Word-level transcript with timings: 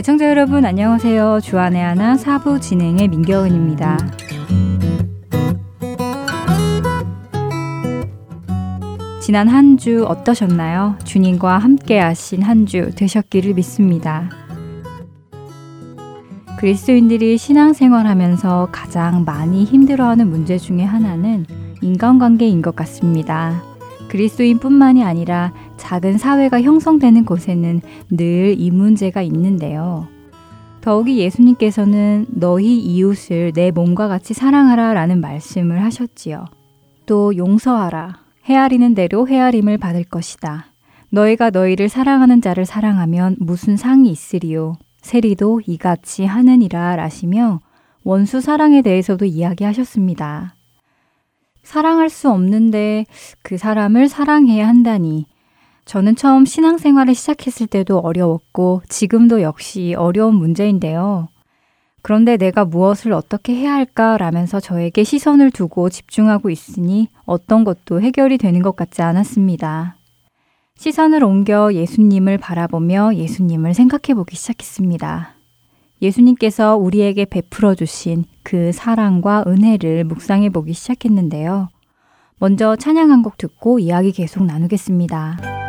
애청자 0.00 0.30
여러분 0.30 0.64
안녕하세요. 0.64 1.40
주안의 1.42 1.82
하나 1.82 2.16
사부 2.16 2.58
진행의 2.58 3.08
민경은입니다. 3.08 3.98
지난 9.20 9.46
한 9.46 9.76
주 9.76 10.06
어떠셨나요? 10.06 10.96
주님과 11.04 11.58
함께 11.58 11.98
하신 11.98 12.40
한 12.40 12.64
주 12.64 12.92
되셨기를 12.94 13.52
믿습니다. 13.52 14.30
그리스도인들이 16.58 17.36
신앙생활하면서 17.36 18.68
가장 18.72 19.26
많이 19.26 19.64
힘들어하는 19.64 20.30
문제 20.30 20.56
중의 20.56 20.86
하나는 20.86 21.44
인간관계인 21.82 22.62
것 22.62 22.74
같습니다. 22.74 23.62
그리스도인뿐만이 24.08 25.04
아니라 25.04 25.52
작은 25.80 26.18
사회가 26.18 26.60
형성되는 26.62 27.24
곳에는 27.24 27.80
늘 28.10 28.54
이 28.58 28.70
문제가 28.70 29.22
있는데요. 29.22 30.06
더욱이 30.80 31.18
예수님께서는 31.18 32.26
너희 32.28 32.78
이웃을 32.78 33.52
내 33.54 33.70
몸과 33.70 34.08
같이 34.08 34.34
사랑하라 34.34 34.94
라는 34.94 35.20
말씀을 35.20 35.82
하셨지요. 35.82 36.44
또 37.06 37.36
용서하라. 37.36 38.20
헤아리는 38.44 38.94
대로 38.94 39.26
헤아림을 39.26 39.78
받을 39.78 40.04
것이다. 40.04 40.66
너희가 41.10 41.50
너희를 41.50 41.88
사랑하는 41.88 42.40
자를 42.40 42.64
사랑하면 42.64 43.36
무슨 43.40 43.76
상이 43.76 44.10
있으리요. 44.10 44.74
세리도 45.02 45.62
이같이 45.66 46.24
하느니라 46.24 46.96
라시며 46.96 47.60
원수 48.04 48.40
사랑에 48.40 48.82
대해서도 48.82 49.24
이야기하셨습니다. 49.24 50.54
사랑할 51.62 52.08
수 52.10 52.30
없는데 52.30 53.06
그 53.42 53.58
사람을 53.58 54.08
사랑해야 54.08 54.66
한다니. 54.66 55.26
저는 55.84 56.16
처음 56.16 56.44
신앙생활을 56.44 57.14
시작했을 57.14 57.66
때도 57.66 57.98
어려웠고 57.98 58.82
지금도 58.88 59.42
역시 59.42 59.94
어려운 59.96 60.36
문제인데요. 60.36 61.28
그런데 62.02 62.36
내가 62.36 62.64
무엇을 62.64 63.12
어떻게 63.12 63.54
해야 63.54 63.74
할까라면서 63.74 64.60
저에게 64.60 65.04
시선을 65.04 65.50
두고 65.50 65.90
집중하고 65.90 66.48
있으니 66.50 67.08
어떤 67.26 67.64
것도 67.64 68.00
해결이 68.00 68.38
되는 68.38 68.62
것 68.62 68.76
같지 68.76 69.02
않았습니다. 69.02 69.96
시선을 70.76 71.22
옮겨 71.22 71.74
예수님을 71.74 72.38
바라보며 72.38 73.14
예수님을 73.16 73.74
생각해 73.74 74.14
보기 74.14 74.34
시작했습니다. 74.36 75.34
예수님께서 76.00 76.76
우리에게 76.76 77.26
베풀어 77.26 77.74
주신 77.74 78.24
그 78.42 78.72
사랑과 78.72 79.44
은혜를 79.46 80.04
묵상해 80.04 80.48
보기 80.48 80.72
시작했는데요. 80.72 81.68
먼저 82.38 82.76
찬양 82.76 83.10
한 83.10 83.22
곡 83.22 83.36
듣고 83.36 83.78
이야기 83.78 84.12
계속 84.12 84.44
나누겠습니다. 84.46 85.59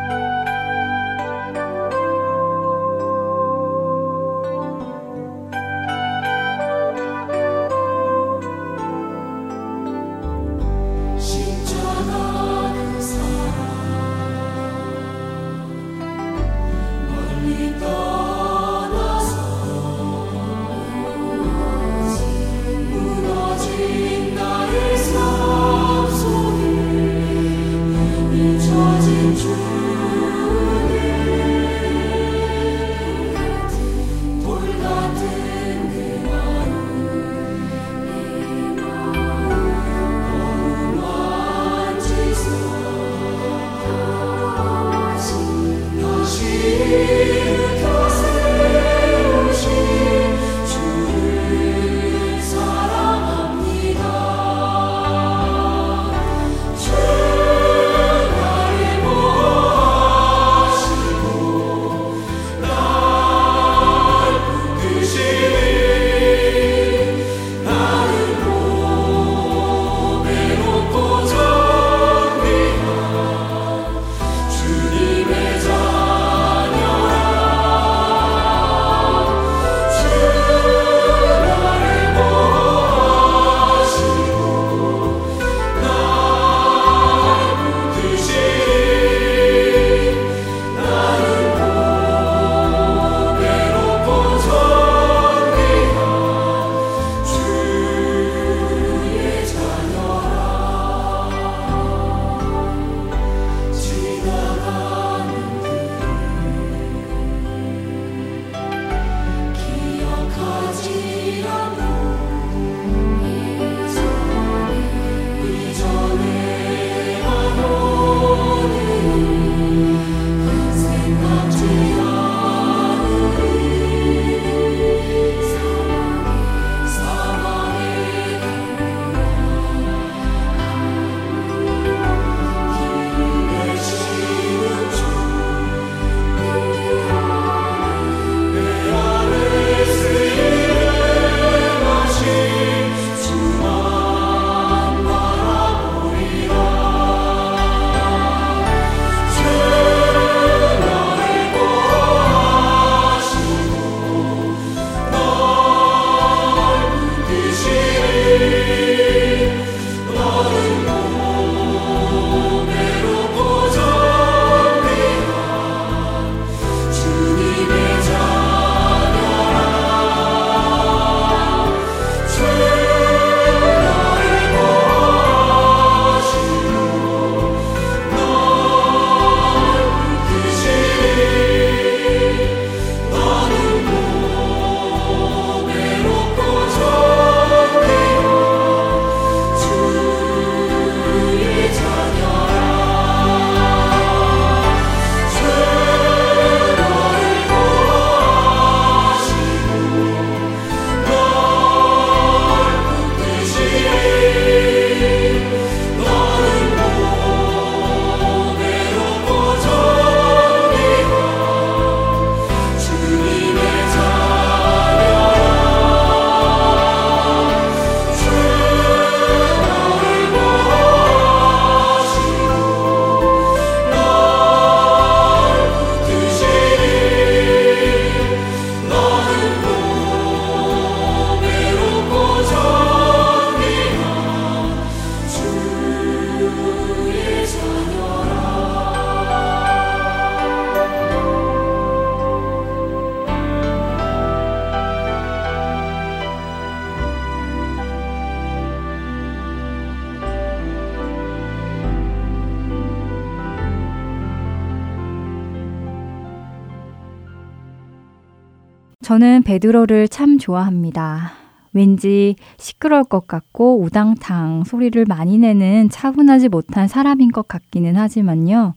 저는 259.11 259.43
베드로를 259.43 260.07
참 260.07 260.37
좋아합니다. 260.37 261.33
왠지 261.73 262.37
시끄러울 262.57 263.03
것 263.03 263.27
같고 263.27 263.81
우당탕 263.81 264.63
소리를 264.63 265.03
많이 265.05 265.37
내는 265.37 265.89
차분하지 265.89 266.47
못한 266.47 266.87
사람인 266.87 267.33
것 267.33 267.45
같기는 267.45 267.97
하지만요. 267.97 268.73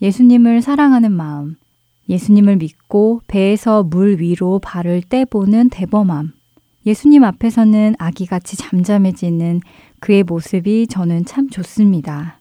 예수님을 0.00 0.62
사랑하는 0.62 1.10
마음, 1.10 1.56
예수님을 2.08 2.58
믿고 2.58 3.22
배에서 3.26 3.82
물 3.82 4.20
위로 4.20 4.60
발을 4.60 5.02
떼보는 5.08 5.70
대범함, 5.70 6.30
예수님 6.86 7.24
앞에서는 7.24 7.96
아기같이 7.98 8.56
잠잠해지는 8.56 9.62
그의 9.98 10.22
모습이 10.22 10.86
저는 10.86 11.24
참 11.24 11.50
좋습니다. 11.50 12.38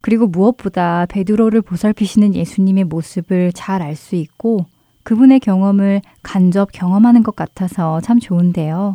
그리고 0.00 0.26
무엇보다 0.26 1.06
베드로를 1.06 1.62
보살피시는 1.62 2.34
예수님의 2.34 2.82
모습을 2.86 3.52
잘 3.52 3.82
알 3.82 3.94
수 3.94 4.16
있고 4.16 4.66
그분의 5.02 5.40
경험을 5.40 6.00
간접 6.22 6.70
경험하는 6.72 7.22
것 7.22 7.36
같아서 7.36 8.00
참 8.00 8.18
좋은데요. 8.20 8.94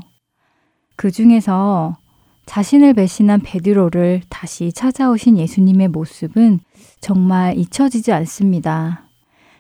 그 0.96 1.12
중에서 1.12 1.98
자신을 2.46 2.94
배신한 2.94 3.42
베드로를 3.42 4.22
다시 4.30 4.72
찾아오신 4.72 5.38
예수님의 5.38 5.90
모습은 5.90 6.60
정말 7.02 7.58
잊혀지지 7.58 8.12
않습니다. 8.14 9.04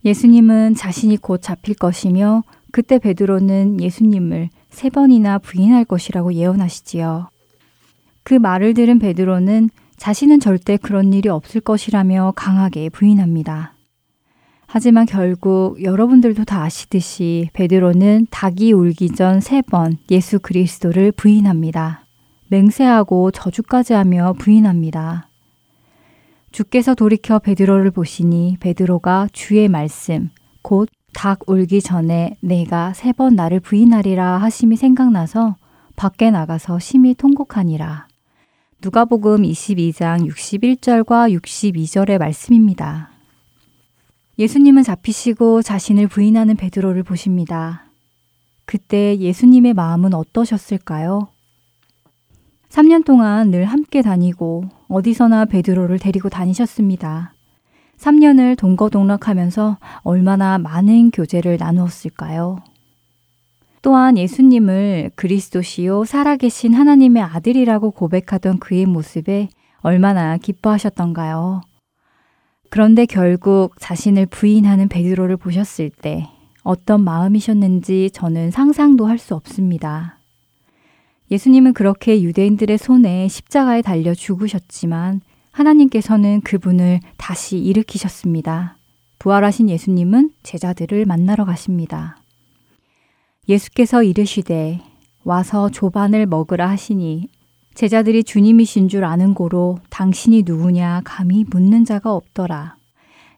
예수님은 0.06 0.76
자신이 0.76 1.18
곧 1.18 1.42
잡힐 1.42 1.76
것이며 1.76 2.44
그때 2.72 2.98
베드로는 2.98 3.82
예수님을 3.82 4.50
세 4.70 4.90
번이나 4.90 5.38
부인할 5.38 5.86
것이라고 5.86 6.34
예언하시지요. 6.34 7.30
그 8.24 8.34
말을 8.34 8.74
들은 8.74 9.00
베드로는 9.00 9.70
자신은 9.98 10.40
절대 10.40 10.78
그런 10.78 11.14
일이 11.14 11.28
없을 11.28 11.60
것이라며 11.60 12.34
강하게 12.36 12.90
부인합니다. 12.90 13.77
하지만 14.69 15.06
결국 15.06 15.81
여러분들도 15.81 16.44
다 16.44 16.64
아시듯이 16.64 17.50
베드로는 17.54 18.28
닭이 18.30 18.74
울기 18.74 19.10
전 19.12 19.38
세 19.40 19.62
번 19.62 19.98
예수 20.12 20.40
그리스도를 20.40 21.12
부인합니다. 21.14 22.06
맹세하고 22.50 23.31
저주까지 23.31 23.94
하며 23.94 24.34
부인합니다. 24.38 25.30
주께서 26.52 26.96
돌이켜 26.96 27.40
베드로를 27.40 27.92
보시니 27.92 28.58
베드로가 28.60 29.30
주의 29.31 29.68
말씀 29.68 30.30
곧 30.62 30.90
닭 31.14 31.50
울기 31.50 31.81
전에 31.81 32.36
내가 32.42 32.94
세 32.94 33.12
번 33.12 33.36
나를 33.36 33.60
부인하리라 33.60 34.38
하심이 34.38 34.75
생각나서 34.75 35.56
밖에 35.96 36.30
나가서 36.30 36.78
심히 36.78 37.16
통곡하니라. 37.16 38.08
누가복음 38.84 39.42
22장 39.42 40.30
61절과 40.30 41.34
62절의 41.42 42.19
말씀입니다. 42.19 43.17
예수님은 44.39 44.84
잡히시고 44.84 45.63
자신을 45.63 46.07
부인하는 46.07 46.57
베드로를 46.57 47.01
보십니다. 47.01 47.86
그때 48.66 49.18
예수님의 49.18 49.74
마음은 49.74 50.13
어떠셨을까요? 50.13 51.30
3년 52.69 53.04
동안 53.04 53.50
늘 53.50 53.66
함께 53.66 54.04
다니고 54.04 54.66
어디서나 54.89 55.45
베드로를 55.45 55.98
데리고 55.98 56.30
다니셨습니다. 56.30 57.34
3년을 57.98 58.56
동거동락하면서 58.57 59.78
얼마나 60.04 60.60
많은 60.60 61.10
교제를 61.10 61.57
나누었을까요? 61.57 62.60
또한 63.81 64.19
예수님을 64.19 65.12
그리스도시요 65.16 66.06
살아계신 66.06 66.75
하나님의 66.75 67.24
아들이라고 67.24 67.90
고백하던 67.90 68.60
그의 68.60 68.86
모습에 68.86 69.50
얼마나 69.81 70.38
기뻐하셨던가요? 70.38 71.62
그런데 72.69 73.06
결국 73.06 73.75
자신을 73.80 74.25
부인하는 74.25 74.88
베드로를 74.88 75.38
보셨을 75.38 75.90
때 75.90 76.28
어떤 76.64 77.04
마음이셨는지 77.04 78.12
저는 78.14 78.52
상상도 78.52 79.06
할 79.06 79.18
수 79.18 79.36
없습니다. 79.36 80.19
예수님은 81.31 81.74
그렇게 81.74 82.22
유대인들의 82.22 82.78
손에 82.78 83.28
십자가에 83.28 83.81
달려 83.81 84.14
죽으셨지만 84.14 85.22
하나님께서는 85.52 86.42
그분을 86.42 87.00
다시 87.18 87.58
일으키셨습니다. 87.58 88.78
부활하신 89.19 89.69
예수님은 89.69 90.31
제자들을 90.44 91.06
만나러 91.06 91.44
가십니다. 91.46 92.18
예수께서 93.50 94.04
이르시되 94.04 94.80
와서 95.24 95.69
조반을 95.69 96.28
먹으라 96.28 96.69
하시니 96.69 97.28
제자들이 97.78 98.24
주님이신 98.24 98.90
줄 98.90 99.06
아는 99.06 99.36
고로 99.36 99.78
당신이 99.92 100.42
누구냐 100.48 101.04
감히 101.06 101.46
묻는 101.48 101.86
자가 101.86 102.12
없더라. 102.12 102.76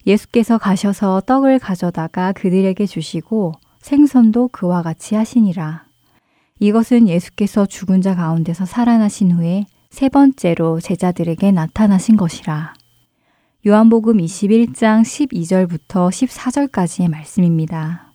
예수께서 0.07 0.57
가셔서 0.57 1.23
떡을 1.25 1.59
가져다가 1.59 2.31
그들에게 2.31 2.85
주시고 2.85 3.51
생선도 3.81 4.47
그와 4.53 4.81
같이 4.81 5.15
하시니라. 5.15 5.83
이것은 6.61 7.09
예수께서 7.09 7.65
죽은 7.65 7.99
자 7.99 8.15
가운데서 8.15 8.63
살아나신 8.63 9.33
후에 9.33 9.65
세 9.89 10.07
번째로 10.07 10.79
제자들에게 10.79 11.51
나타나신 11.51 12.15
것이라. 12.15 12.75
요한복음 13.67 14.19
21장 14.19 15.01
12절부터 15.01 16.07
14절까지의 16.11 17.09
말씀입니다. 17.09 18.08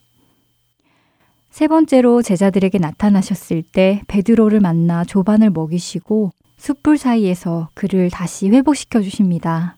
세 1.54 1.68
번째로 1.68 2.20
제자들에게 2.20 2.78
나타나셨을 2.78 3.62
때 3.62 4.02
베드로를 4.08 4.58
만나 4.58 5.04
조반을 5.04 5.50
먹이시고 5.50 6.32
숯불 6.56 6.99
사이에서 6.99 7.68
그를 7.75 8.11
다시 8.11 8.49
회복시켜 8.49 9.00
주십니다. 9.00 9.76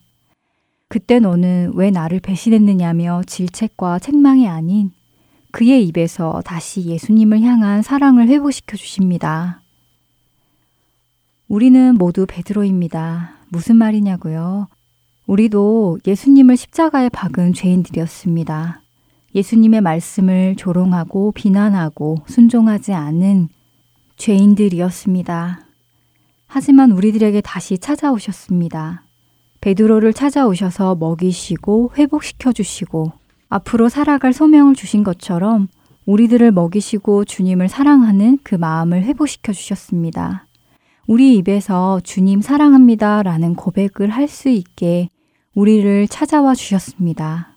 그때 0.89 1.19
너는 1.19 1.73
왜 1.75 1.91
나를 1.91 2.19
배신했느냐며 2.19 3.21
질책과 3.27 3.99
책망이 3.99 4.47
아닌 4.47 4.89
그의 5.51 5.85
입에서 5.85 6.41
다시 6.43 6.83
예수님을 6.83 7.43
향한 7.43 7.83
사랑을 7.83 8.27
회복시켜 8.27 8.75
주십니다. 8.75 9.61
우리는 11.47 11.93
모두 11.93 12.25
베드로입니다. 12.27 13.37
무슨 13.49 13.75
말이냐고요? 13.75 14.67
우리도 15.27 15.99
예수님을 16.07 16.57
십자가에 16.57 17.09
박은 17.09 17.53
죄인들이었습니다. 17.53 18.81
예수님의 19.37 19.81
말씀을 19.81 20.55
조롱하고 20.55 21.31
비난하고 21.31 22.17
순종하지 22.25 22.93
않은 22.93 23.49
죄인들이었습니다. 24.15 25.61
하지만 26.47 26.91
우리들에게 26.91 27.41
다시 27.41 27.77
찾아오셨습니다. 27.77 29.03
베드로를 29.61 30.13
찾아오셔서 30.13 30.95
먹이시고 30.95 31.91
회복시켜 31.95 32.51
주시고 32.51 33.11
앞으로 33.49 33.89
살아갈 33.89 34.33
소명을 34.33 34.73
주신 34.73 35.03
것처럼 35.03 35.67
우리들을 36.07 36.51
먹이시고 36.51 37.25
주님을 37.25 37.69
사랑하는 37.69 38.39
그 38.41 38.55
마음을 38.55 39.03
회복시켜 39.03 39.53
주셨습니다. 39.53 40.47
우리 41.05 41.37
입에서 41.37 41.99
주님 42.03 42.41
사랑합니다 42.41 43.21
라는 43.21 43.53
고백을 43.53 44.09
할 44.09 44.27
수 44.27 44.49
있게 44.49 45.09
우리를 45.53 46.07
찾아와 46.07 46.55
주셨습니다. 46.55 47.56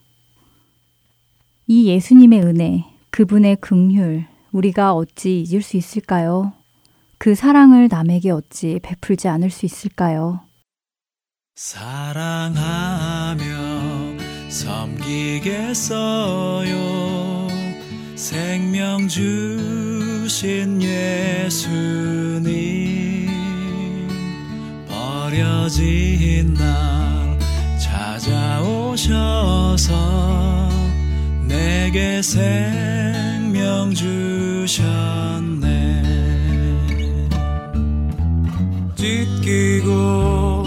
이 1.73 1.87
예수님의 1.87 2.43
은혜, 2.43 2.85
그분의 3.11 3.59
긍휼, 3.61 4.25
우리가 4.51 4.93
어찌 4.93 5.41
잊을 5.41 5.63
수 5.63 5.77
있을까요? 5.77 6.53
그 7.17 7.37
사랑을 7.37 7.87
남에게 7.89 8.33
어찌 8.33 8.81
베풀지 8.83 9.29
않을 9.29 9.51
수 9.51 9.67
있을까요? 9.67 10.41
사랑하며 11.55 13.45
섬기겠어요. 14.49 15.87
생명 18.17 19.07
주신 19.07 20.83
예수님 20.83 22.51
버려진 24.89 26.53
날 26.55 27.39
찾아오셔서 27.79 29.11
내게 31.51 32.23
생명 32.23 33.93
주셨네. 33.93 34.79
찢기고 38.95 40.65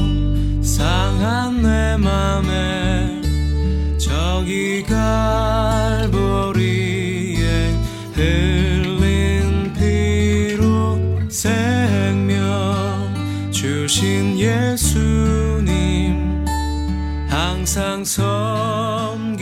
상한 0.62 1.62
내 1.62 1.96
맘에 1.96 3.22
저기 3.98 4.84
갈보리에 4.84 6.12
흘린 8.14 9.74
피로 9.76 11.00
생명 11.30 12.44
주신 13.52 14.38
예수님 14.38 16.44
항상 17.30 18.04
섬 18.04 19.33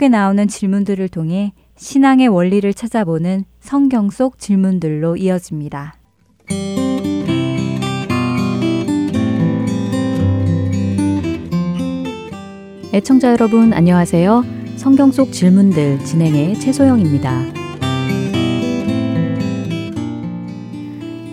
속에 0.00 0.08
나오는 0.08 0.48
질문들을 0.48 1.10
통해 1.10 1.52
신앙의 1.76 2.28
원리를 2.28 2.72
찾아보는 2.72 3.44
성경 3.60 4.08
속 4.08 4.38
질문들로 4.38 5.16
이어집니다. 5.16 5.94
애청자 12.94 13.32
여러분 13.32 13.74
안녕하세요. 13.74 14.42
성경 14.76 15.12
속 15.12 15.32
질문들 15.32 15.98
진행의 16.02 16.58
최소영입니다. 16.60 17.42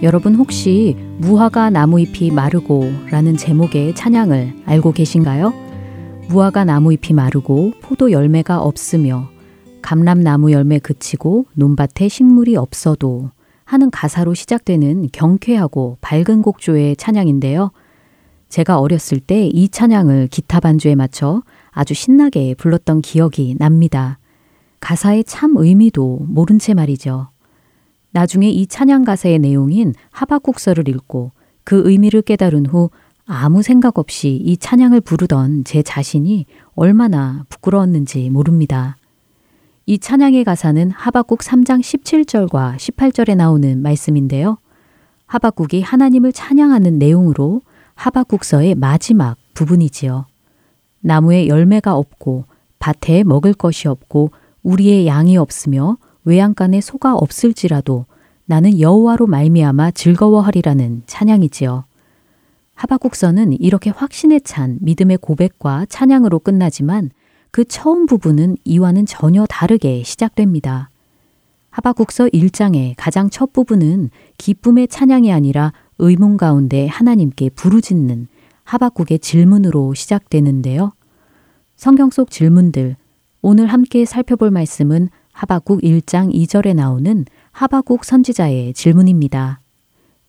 여러분 0.04 0.36
혹시 0.36 0.98
무화과 1.20 1.70
나무잎이 1.70 2.32
마르고 2.32 2.92
라는 3.10 3.38
제목의 3.38 3.96
찬양을 3.96 4.64
알고 4.66 4.92
계신가요? 4.92 5.67
무화과 6.30 6.66
나무 6.66 6.92
잎이 6.94 7.14
마르고 7.14 7.74
포도 7.82 8.12
열매가 8.12 8.60
없으며 8.60 9.30
감람 9.82 10.22
나무 10.22 10.52
열매 10.52 10.80
그치고 10.80 11.46
논밭에 11.54 12.10
식물이 12.10 12.58
없어도 12.58 13.32
하는 13.64 13.90
가사로 13.90 14.34
시작되는 14.34 15.10
경쾌하고 15.14 15.98
밝은 16.02 16.42
곡조의 16.42 16.98
찬양인데요. 16.98 17.72
제가 18.50 18.80
어렸을 18.80 19.20
때 19.20 19.50
이 19.54 19.70
찬양을 19.70 20.28
기타 20.28 20.60
반주에 20.60 20.96
맞춰 20.96 21.44
아주 21.72 21.94
신나게 21.94 22.56
불렀던 22.56 23.02
기억이 23.02 23.56
납니다. 23.58 24.20
가사의 24.80 25.24
참 25.24 25.56
의미도 25.58 26.26
모른 26.28 26.60
채 26.60 26.74
말이죠. 26.74 27.30
나중에 28.12 28.50
이 28.50 28.68
찬양 28.68 29.04
가사의 29.04 29.40
내용인 29.40 29.94
하박국서를 30.12 30.88
읽고 30.90 31.32
그 31.64 31.90
의미를 31.90 32.22
깨달은 32.22 32.66
후 32.68 32.90
아무 33.30 33.62
생각 33.62 34.00
없이 34.00 34.30
이 34.30 34.56
찬양을 34.56 35.02
부르던 35.02 35.66
제 35.66 35.84
자신이 35.84 36.46
얼마나 36.76 37.44
부끄러웠는지 37.50 38.30
모릅니다. 38.30 38.96
이 39.86 40.00
찬양의 40.00 40.46
가사는 40.46 40.92
하박국 40.92 41.40
3장 41.40 41.82
17절과 41.82 42.78
18절에 42.78 43.36
나오는 43.36 43.82
말씀인데요. 43.82 44.58
하박국이 45.26 45.82
하나님을 45.82 46.32
찬양하는 46.32 47.00
내용으로 47.00 47.64
하박국서의 47.96 48.76
마지막 48.76 49.36
부분이지요. 49.56 50.26
나무에 51.02 51.48
열매가 51.48 51.96
없고 51.96 52.46
밭에 52.80 53.26
먹을 53.26 53.54
것이 53.54 53.90
없고 53.90 54.32
우리의 54.64 55.06
양이 55.06 55.36
없으며 55.36 55.98
외양간에 56.24 56.80
소가 56.80 57.14
없을지라도 57.16 58.06
나는 58.46 58.80
여호와로 58.80 59.28
말미암아 59.28 59.92
즐거워하리라는 59.92 61.04
찬양이지요. 61.08 61.84
하박국서는 62.78 63.54
이렇게 63.54 63.90
확신에 63.90 64.40
찬 64.40 64.78
믿음의 64.82 65.18
고백과 65.18 65.88
찬양으로 65.90 66.40
끝나지만 66.40 67.10
그 67.50 67.66
처음 67.66 68.06
부분은 68.06 68.58
이와는 68.64 69.08
전혀 69.08 69.46
다르게 69.48 70.04
시작됩니다. 70.04 70.92
하박국서 71.72 72.28
1장의 72.28 72.94
가장 72.96 73.32
첫 73.32 73.52
부분은 73.52 74.12
기쁨의 74.38 74.90
찬양이 74.90 75.32
아니라 75.32 75.74
의문 75.98 76.38
가운데 76.38 76.86
하나님께 76.86 77.50
부르짖는 77.50 78.28
하박국의 78.64 79.20
질문으로 79.20 79.96
시작되는데요. 79.96 80.94
성경 81.76 82.12
속 82.12 82.30
질문들, 82.30 82.96
오늘 83.42 83.68
함께 83.68 84.06
살펴볼 84.06 84.52
말씀은 84.52 85.10
하박국 85.32 85.82
1장 85.82 86.32
2절에 86.34 86.76
나오는 86.76 87.26
하박국 87.52 88.06
선지자의 88.06 88.74
질문입니다. 88.74 89.62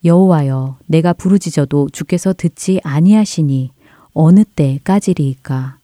여호와여, 0.04 0.78
내가 0.86 1.12
부르짖어도 1.12 1.88
주께서 1.92 2.32
듣지 2.32 2.80
아니하시니 2.84 3.72
어느 4.12 4.44
때까지리이까? 4.44 5.78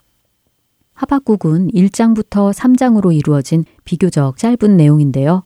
하박국은 0.95 1.69
1장부터 1.73 2.53
3장으로 2.53 3.15
이루어진 3.15 3.65
비교적 3.85 4.37
짧은 4.37 4.77
내용인데요. 4.77 5.45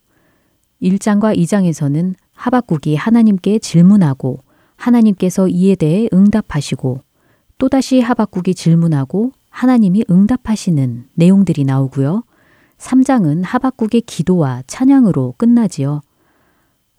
1장과 0.82 1.36
2장에서는 1.36 2.14
하박국이 2.34 2.94
하나님께 2.94 3.58
질문하고 3.58 4.40
하나님께서 4.76 5.48
이에 5.48 5.74
대해 5.74 6.08
응답하시고 6.12 7.00
또다시 7.56 8.00
하박국이 8.00 8.54
질문하고 8.54 9.32
하나님이 9.50 10.04
응답하시는 10.08 11.08
내용들이 11.14 11.64
나오고요. 11.64 12.22
3장은 12.78 13.42
하박국의 13.44 14.02
기도와 14.02 14.62
찬양으로 14.68 15.34
끝나지요. 15.36 16.00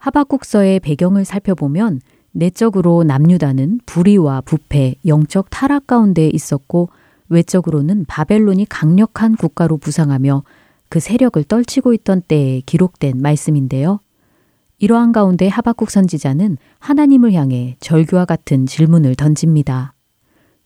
하박국서의 0.00 0.80
배경을 0.80 1.24
살펴보면 1.24 2.00
내적으로 2.32 3.04
남유다는 3.04 3.80
불의와 3.86 4.40
부패, 4.40 4.94
영적 5.06 5.48
타락 5.50 5.86
가운데 5.86 6.28
있었고 6.28 6.88
외적으로는 7.28 8.06
바벨론이 8.06 8.66
강력한 8.68 9.36
국가로 9.36 9.76
부상하며 9.76 10.42
그 10.88 11.00
세력을 11.00 11.42
떨치고 11.44 11.92
있던 11.94 12.22
때에 12.22 12.62
기록된 12.66 13.20
말씀인데요. 13.20 14.00
이러한 14.78 15.12
가운데 15.12 15.46
하박국 15.48 15.90
선지자는 15.90 16.56
하나님을 16.78 17.34
향해 17.34 17.76
절규와 17.80 18.24
같은 18.24 18.64
질문을 18.66 19.14
던집니다. 19.14 19.94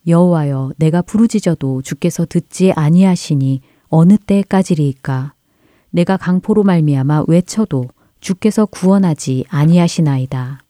여호와여 0.06 0.72
내가 0.76 1.02
부르짖어도 1.02 1.82
주께서 1.82 2.24
듣지 2.24 2.72
아니하시니 2.72 3.62
어느 3.88 4.16
때까지리이까 4.16 5.34
내가 5.90 6.16
강포로 6.16 6.62
말미암아 6.62 7.24
외쳐도 7.26 7.86
주께서 8.24 8.64
구원하지 8.64 9.44
아니하시나이다. 9.50 10.64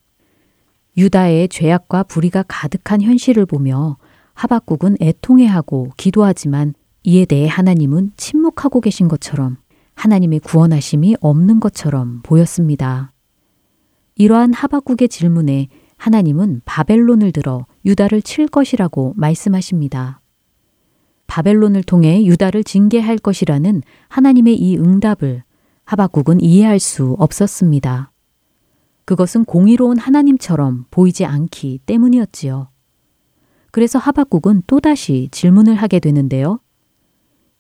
유다의 0.96 1.49
죄악과 1.49 2.02
불의가 2.02 2.44
가득한 2.49 3.00
현실을 3.00 3.46
보며 3.46 3.96
하박국은 4.34 4.96
애통해하고 5.00 5.92
기도하지만 5.96 6.75
이에 7.04 7.25
대해 7.25 7.46
하나님은 7.46 8.11
침묵하고 8.16 8.80
계신 8.80 9.06
것처럼 9.06 9.56
하나님의 9.94 10.40
구원하심이 10.40 11.14
없는 11.20 11.61
것처럼 11.61 12.23
보였습니다. 12.25 13.12
이러한 14.16 14.52
하박국의 14.52 15.08
질문에 15.08 15.68
하나님은 15.96 16.62
바벨론을 16.64 17.30
들어 17.30 17.66
유다를 17.84 18.23
칠 18.23 18.49
것이라고 18.49 19.14
말씀하십니다. 19.16 20.20
바벨론을 21.28 21.84
통해 21.84 22.25
유다를 22.25 22.64
징계할 22.64 23.18
것이라는 23.18 23.82
하나님의 24.08 24.56
이 24.56 24.76
응답을 24.76 25.44
하박국은 25.84 26.40
이해할 26.40 26.78
수 26.78 27.14
없었습니다. 27.18 28.10
그것은 29.04 29.44
공의로운 29.44 29.98
하나님처럼 29.98 30.86
보이지 30.90 31.24
않기 31.24 31.80
때문이었지요. 31.84 32.68
그래서 33.70 33.98
하박국은 33.98 34.62
또다시 34.66 35.28
질문을 35.30 35.74
하게 35.74 36.00
되는데요. 36.00 36.60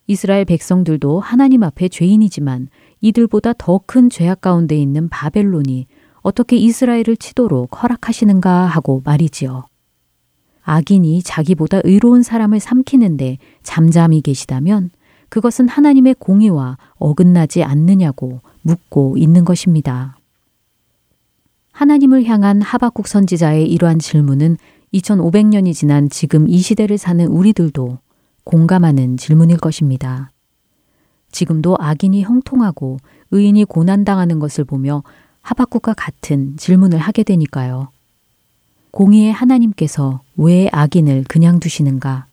이스라엘 0.06 0.44
백성들도 0.44 1.20
하나님 1.20 1.62
앞에 1.62 1.88
죄인이지만 1.88 2.68
이들보다 3.00 3.54
더 3.58 3.78
큰 3.86 4.10
죄악 4.10 4.40
가운데 4.40 4.76
있는 4.76 5.08
바벨론이 5.08 5.86
어떻게 6.20 6.56
이스라엘을 6.56 7.16
치도록 7.18 7.82
허락하시는가 7.82 8.66
하고 8.66 9.02
말이지요. 9.04 9.64
악인이 10.62 11.22
자기보다 11.22 11.80
의로운 11.84 12.22
사람을 12.22 12.60
삼키는데 12.60 13.36
잠잠히 13.62 14.22
계시다면 14.22 14.90
그것은 15.34 15.66
하나님의 15.66 16.14
공의와 16.20 16.78
어긋나지 16.94 17.64
않느냐고 17.64 18.40
묻고 18.62 19.16
있는 19.18 19.44
것입니다. 19.44 20.16
하나님을 21.72 22.24
향한 22.26 22.62
하박국 22.62 23.08
선지자의 23.08 23.68
이러한 23.68 23.98
질문은 23.98 24.58
2500년이 24.92 25.74
지난 25.74 26.08
지금 26.08 26.48
이 26.48 26.58
시대를 26.58 26.98
사는 26.98 27.26
우리들도 27.26 27.98
공감하는 28.44 29.16
질문일 29.16 29.56
것입니다. 29.56 30.30
지금도 31.32 31.78
악인이 31.80 32.22
형통하고 32.22 32.98
의인이 33.32 33.64
고난당하는 33.64 34.38
것을 34.38 34.62
보며 34.62 35.02
하박국과 35.42 35.94
같은 35.94 36.56
질문을 36.56 37.00
하게 37.00 37.24
되니까요. 37.24 37.88
공의의 38.92 39.32
하나님께서 39.32 40.20
왜 40.36 40.68
악인을 40.70 41.24
그냥 41.28 41.58
두시는가? 41.58 42.28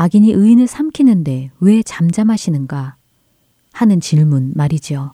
악인이 0.00 0.30
의인을 0.30 0.68
삼키는데 0.68 1.50
왜 1.58 1.82
잠잠하시는가? 1.82 2.94
하는 3.72 4.00
질문 4.00 4.52
말이지요. 4.54 5.12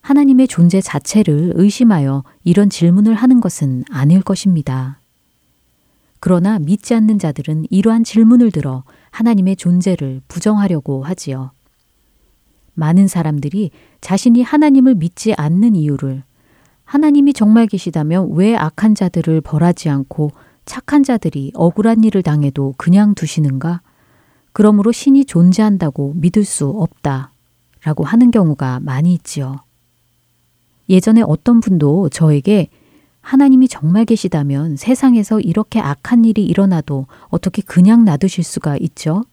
하나님의 0.00 0.46
존재 0.46 0.80
자체를 0.80 1.54
의심하여 1.56 2.22
이런 2.44 2.70
질문을 2.70 3.14
하는 3.14 3.40
것은 3.40 3.82
아닐 3.90 4.22
것입니다. 4.22 5.00
그러나 6.20 6.60
믿지 6.60 6.94
않는 6.94 7.18
자들은 7.18 7.64
이러한 7.68 8.04
질문을 8.04 8.52
들어 8.52 8.84
하나님의 9.10 9.56
존재를 9.56 10.20
부정하려고 10.28 11.02
하지요. 11.02 11.50
많은 12.74 13.08
사람들이 13.08 13.72
자신이 14.00 14.40
하나님을 14.40 14.94
믿지 14.94 15.34
않는 15.34 15.74
이유를 15.74 16.22
하나님이 16.84 17.32
정말 17.32 17.66
계시다면 17.66 18.34
왜 18.34 18.54
악한 18.54 18.94
자들을 18.94 19.40
벌하지 19.40 19.88
않고 19.88 20.30
착한 20.68 21.02
자들이 21.02 21.50
억울한 21.54 22.04
일을 22.04 22.22
당해도 22.22 22.74
그냥 22.76 23.14
두시는가? 23.14 23.80
그러므로 24.52 24.92
신이 24.92 25.24
존재한다고 25.24 26.12
믿을 26.16 26.44
수 26.44 26.68
없다. 26.68 27.32
라고 27.82 28.04
하는 28.04 28.30
경우가 28.30 28.80
많이 28.80 29.14
있지요. 29.14 29.60
예전에 30.90 31.22
어떤 31.22 31.60
분도 31.60 32.10
저에게 32.10 32.68
하나님이 33.20 33.68
정말 33.68 34.04
계시다면 34.04 34.76
세상에서 34.76 35.40
이렇게 35.40 35.80
악한 35.80 36.24
일이 36.26 36.44
일어나도 36.44 37.06
어떻게 37.28 37.62
그냥 37.62 38.04
놔두실 38.04 38.44
수가 38.44 38.76
있죠? 38.76 39.24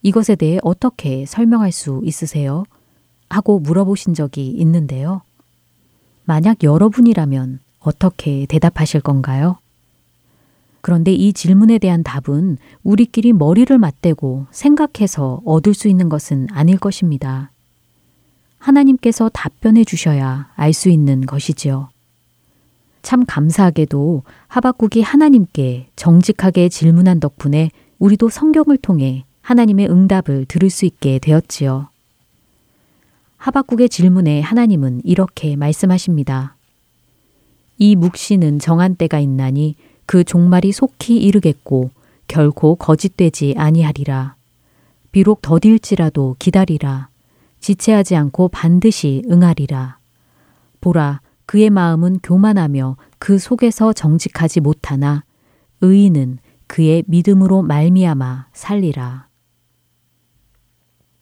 이것에 0.00 0.36
대해 0.36 0.58
어떻게 0.62 1.26
설명할 1.26 1.70
수 1.70 2.00
있으세요? 2.04 2.64
하고 3.28 3.58
물어보신 3.58 4.14
적이 4.14 4.48
있는데요. 4.48 5.22
만약 6.24 6.62
여러분이라면 6.62 7.60
어떻게 7.80 8.46
대답하실 8.46 9.02
건가요? 9.02 9.58
그런데 10.82 11.12
이 11.12 11.32
질문에 11.32 11.78
대한 11.78 12.02
답은 12.02 12.58
우리끼리 12.82 13.32
머리를 13.32 13.76
맞대고 13.78 14.46
생각해서 14.50 15.40
얻을 15.46 15.74
수 15.74 15.88
있는 15.88 16.08
것은 16.08 16.48
아닐 16.50 16.76
것입니다. 16.76 17.52
하나님께서 18.58 19.30
답변해 19.32 19.84
주셔야 19.84 20.50
알 20.56 20.72
수 20.72 20.90
있는 20.90 21.22
것이지요. 21.22 21.88
참 23.02 23.24
감사하게도 23.26 24.22
하박국이 24.48 25.02
하나님께 25.02 25.88
정직하게 25.96 26.68
질문한 26.68 27.20
덕분에 27.20 27.70
우리도 27.98 28.28
성경을 28.28 28.76
통해 28.78 29.24
하나님의 29.40 29.88
응답을 29.88 30.46
들을 30.46 30.70
수 30.70 30.84
있게 30.84 31.18
되었지요. 31.20 31.88
하박국의 33.36 33.88
질문에 33.88 34.40
하나님은 34.40 35.02
이렇게 35.04 35.56
말씀하십니다. 35.56 36.56
이 37.78 37.96
묵시는 37.96 38.60
정한 38.60 38.94
때가 38.94 39.18
있나니 39.18 39.74
그 40.06 40.24
종말이 40.24 40.72
속히 40.72 41.16
이르겠고 41.16 41.90
결코 42.28 42.76
거짓되지 42.76 43.54
아니하리라. 43.56 44.36
비록 45.10 45.42
더딜지라도 45.42 46.36
기다리라. 46.38 47.08
지체하지 47.60 48.16
않고 48.16 48.48
반드시 48.48 49.22
응하리라. 49.30 49.98
보라, 50.80 51.20
그의 51.46 51.70
마음은 51.70 52.20
교만하며 52.22 52.96
그 53.18 53.38
속에서 53.38 53.92
정직하지 53.92 54.60
못하나 54.60 55.24
의인은 55.80 56.38
그의 56.66 57.04
믿음으로 57.06 57.62
말미암아 57.62 58.46
살리라. 58.52 59.28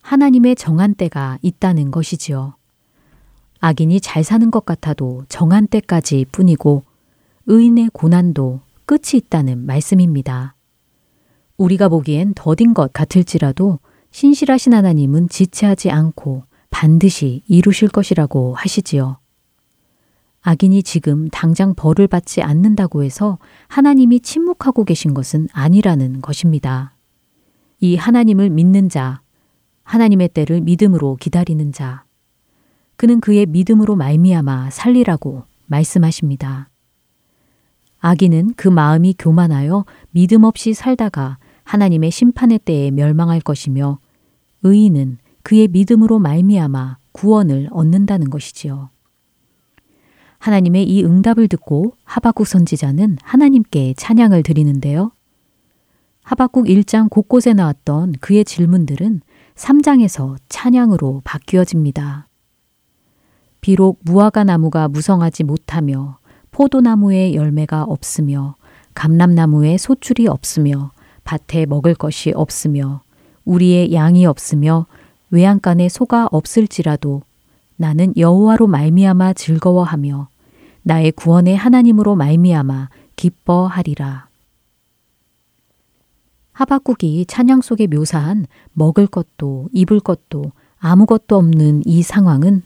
하나님의 0.03 0.57
정한 0.57 0.95
때가 0.95 1.39
있다는 1.43 1.91
것이지요. 1.91 2.55
악인이 3.59 4.01
잘 4.01 4.25
사는 4.25 4.51
것 4.51 4.65
같아도 4.65 5.25
정한 5.29 5.67
때까지 5.67 6.27
뿐이고 6.33 6.85
의인의 7.47 7.91
고난도 7.93 8.61
끝이 8.91 9.19
있다는 9.19 9.67
말씀입니다. 9.67 10.57
우리가 11.57 11.89
보기엔 11.89 12.33
더딘 12.35 12.75
것 12.75 12.93
같을지라도 12.93 13.79
신실하신 14.11 14.75
하나님은 14.75 15.29
지체하지 15.29 15.93
않고 15.93 16.43
반드시 16.71 17.45
이루실 17.47 17.87
것이라고 17.87 18.57
하시지요. 18.57 19.21
악인이 20.41 20.83
지금 20.83 21.29
당장 21.29 21.77
벌을 21.77 22.09
받지 22.09 22.43
않는다고 22.43 23.05
해서 23.05 23.39
하나님이 23.69 24.19
침묵하고 24.23 24.83
계신 24.83 25.15
것은 25.15 25.47
아니라는 25.53 26.21
것입니다. 26.21 26.97
이 27.79 27.95
하나님을 27.95 28.51
믿는 28.51 28.89
자, 28.89 29.23
하나님의 29.85 30.31
때를 30.31 30.63
믿음으로 30.63 31.15
기다리는 31.15 31.71
자, 31.71 32.03
그는 32.97 33.21
그의 33.21 33.47
믿음으로 33.47 33.95
말미암아 33.95 34.71
살리라고 34.71 35.45
말씀하십니다. 35.67 36.71
악인은 38.01 38.55
그 38.57 38.69
마음이 38.69 39.15
교만하여 39.19 39.85
믿음 40.11 40.45
없이 40.45 40.75
살다가 40.75 41.39
하나님의 41.65 42.11
심판의 42.11 42.61
때에 42.61 42.91
멸망할 42.91 43.41
것이며 43.41 43.99
의인은 44.63 45.19
그의 45.43 45.69
믿음으로 45.69 46.19
말미암아 46.19 46.99
구원을 47.13 47.69
얻는다는 47.71 48.31
것이지요. 48.31 48.91
하나님의 50.39 50.89
이 50.89 51.05
응답을 51.05 51.49
듣고 51.49 51.95
하박국 52.05 52.47
선지자는 52.47 53.19
하나님께 53.23 53.95
찬양을 53.97 54.43
드리는데요. 54.43 55.13
하박국 56.23 56.67
1장 56.67 57.11
곳곳에 57.11 57.53
나왔던 57.53 58.15
그의 58.21 58.45
질문들은 58.45 59.21
3장에서 59.55 60.37
찬양으로 60.49 61.23
바뀌어집니다. 61.25 62.29
비록 63.61 64.01
무화과 64.05 64.45
나무가 64.45 64.89
무성하지 64.89 65.45
못하며 65.45 66.20
포도나무에 66.51 67.35
열매가 67.35 67.85
없으며 67.85 68.55
감람나무에 68.95 69.79
소출이 69.79 70.27
없으며 70.27 70.93
밭에 71.25 71.67
먹을 71.67 71.95
것이 71.95 72.33
없으며 72.35 73.03
우리의 73.45 73.93
양이 73.93 74.27
없으며 74.27 74.87
외양간에 75.31 75.89
소가 75.89 76.29
없을지라도 76.31 77.23
나는 77.77 78.13
여호와로 78.17 78.67
말미암아 78.67 79.35
즐거워하며 79.35 80.29
나의 80.83 81.13
구원의 81.13 81.57
하나님으로 81.57 82.17
말미암아 82.17 82.89
기뻐하리라. 83.17 84.29
하박국이 86.53 87.25
찬양 87.27 87.63
속에 87.63 87.87
묘사한 87.87 88.47
먹을 88.73 89.07
것도 89.07 89.69
입을 89.73 90.01
것도 90.01 90.53
아무것도 90.79 91.37
없는 91.37 91.83
이 91.87 92.03
상황은 92.03 92.63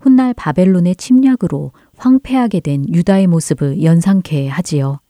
훗날 0.00 0.34
바벨론의 0.34 0.96
침략으로 0.96 1.72
황폐하게 1.98 2.60
된 2.60 2.84
유다의 2.88 3.26
모습을 3.26 3.82
연상케 3.82 4.48
하지요. 4.48 5.00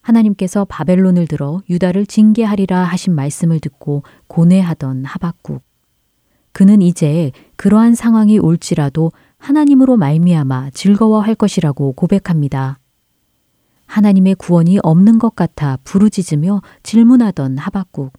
하나님께서 0.00 0.64
바벨론을 0.64 1.26
들어 1.26 1.62
유다를 1.68 2.06
징계하리라 2.06 2.84
하신 2.84 3.14
말씀을 3.14 3.60
듣고 3.60 4.02
고뇌하던 4.28 5.04
하박국. 5.04 5.62
그는 6.52 6.82
이제 6.82 7.32
그러한 7.56 7.94
상황이 7.94 8.38
올지라도 8.38 9.12
하나님으로 9.38 9.96
말미암아 9.96 10.70
즐거워할 10.70 11.34
것이라고 11.34 11.92
고백합니다. 11.92 12.78
하나님의 13.86 14.36
구원이 14.36 14.78
없는 14.82 15.18
것 15.18 15.34
같아 15.34 15.78
부르짖으며 15.84 16.62
질문하던 16.82 17.58
하박국. 17.58 18.12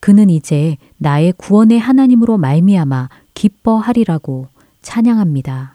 그는 0.00 0.28
이제 0.28 0.76
나의 0.98 1.32
구원의 1.36 1.78
하나님으로 1.78 2.36
말미암아 2.36 3.08
기뻐하리라고 3.34 4.48
찬양합니다. 4.82 5.73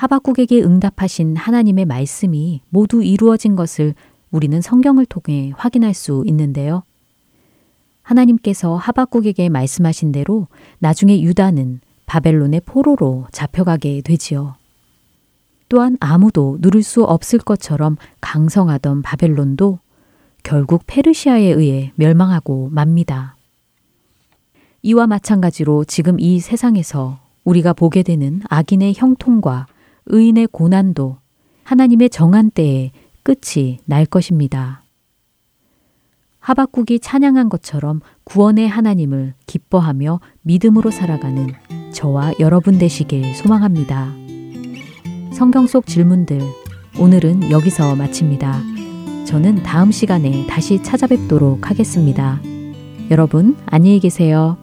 하박국에게 0.00 0.62
응답하신 0.62 1.36
하나님의 1.36 1.84
말씀이 1.84 2.62
모두 2.70 3.04
이루어진 3.04 3.54
것을 3.54 3.94
우리는 4.30 4.58
성경을 4.62 5.04
통해 5.04 5.52
확인할 5.58 5.92
수 5.92 6.24
있는데요. 6.26 6.84
하나님께서 8.00 8.76
하박국에게 8.76 9.50
말씀하신 9.50 10.10
대로 10.10 10.46
나중에 10.78 11.20
유다는 11.20 11.80
바벨론의 12.06 12.62
포로로 12.64 13.26
잡혀가게 13.30 14.00
되지요. 14.00 14.54
또한 15.68 15.98
아무도 16.00 16.56
누를 16.60 16.82
수 16.82 17.04
없을 17.04 17.38
것처럼 17.38 17.98
강성하던 18.22 19.02
바벨론도 19.02 19.80
결국 20.42 20.84
페르시아에 20.86 21.42
의해 21.42 21.92
멸망하고 21.96 22.70
맙니다. 22.72 23.36
이와 24.80 25.06
마찬가지로 25.06 25.84
지금 25.84 26.18
이 26.18 26.40
세상에서 26.40 27.18
우리가 27.44 27.74
보게 27.74 28.02
되는 28.02 28.40
악인의 28.48 28.94
형통과 28.96 29.66
의인의 30.10 30.48
고난도 30.48 31.18
하나님의 31.64 32.10
정한 32.10 32.50
때에 32.50 32.90
끝이 33.22 33.78
날 33.84 34.04
것입니다. 34.06 34.84
하박국이 36.40 37.00
찬양한 37.00 37.48
것처럼 37.48 38.00
구원의 38.24 38.68
하나님을 38.68 39.34
기뻐하며 39.46 40.20
믿음으로 40.42 40.90
살아가는 40.90 41.48
저와 41.92 42.32
여러분 42.40 42.78
되시길 42.78 43.34
소망합니다. 43.34 44.12
성경 45.32 45.66
속 45.66 45.86
질문들 45.86 46.40
오늘은 46.98 47.50
여기서 47.50 47.94
마칩니다. 47.94 48.60
저는 49.26 49.62
다음 49.62 49.92
시간에 49.92 50.46
다시 50.46 50.82
찾아뵙도록 50.82 51.70
하겠습니다. 51.70 52.40
여러분 53.10 53.56
안녕히 53.66 54.00
계세요. 54.00 54.59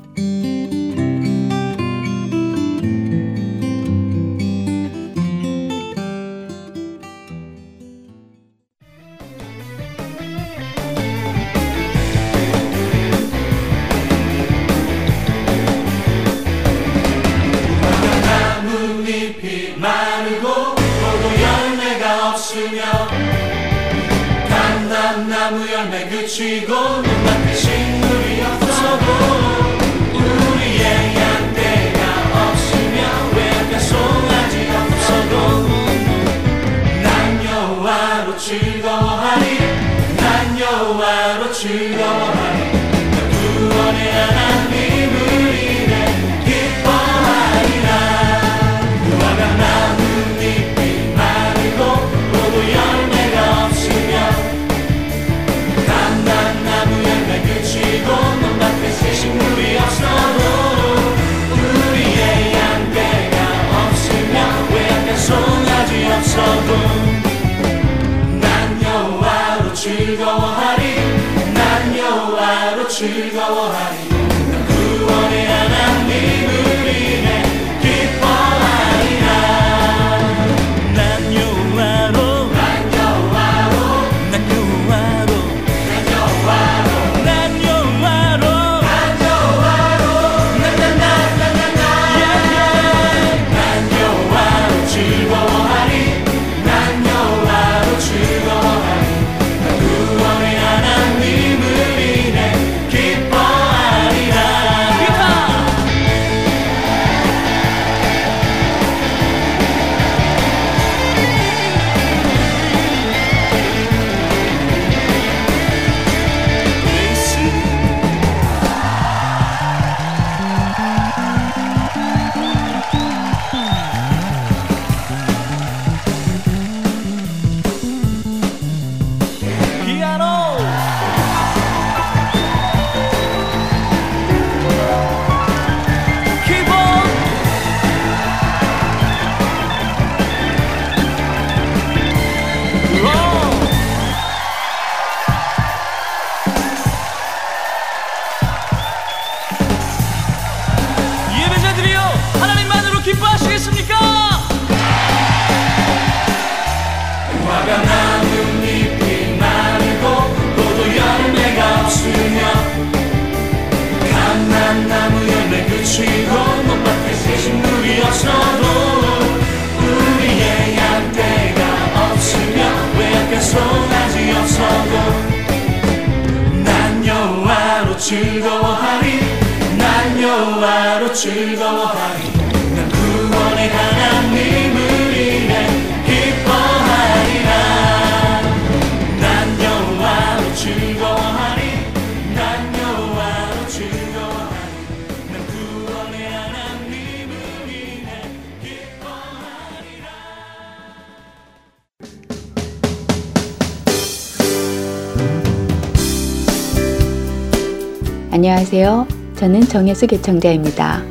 정혜수 209.68 210.08
개청자입니다. 210.08 211.04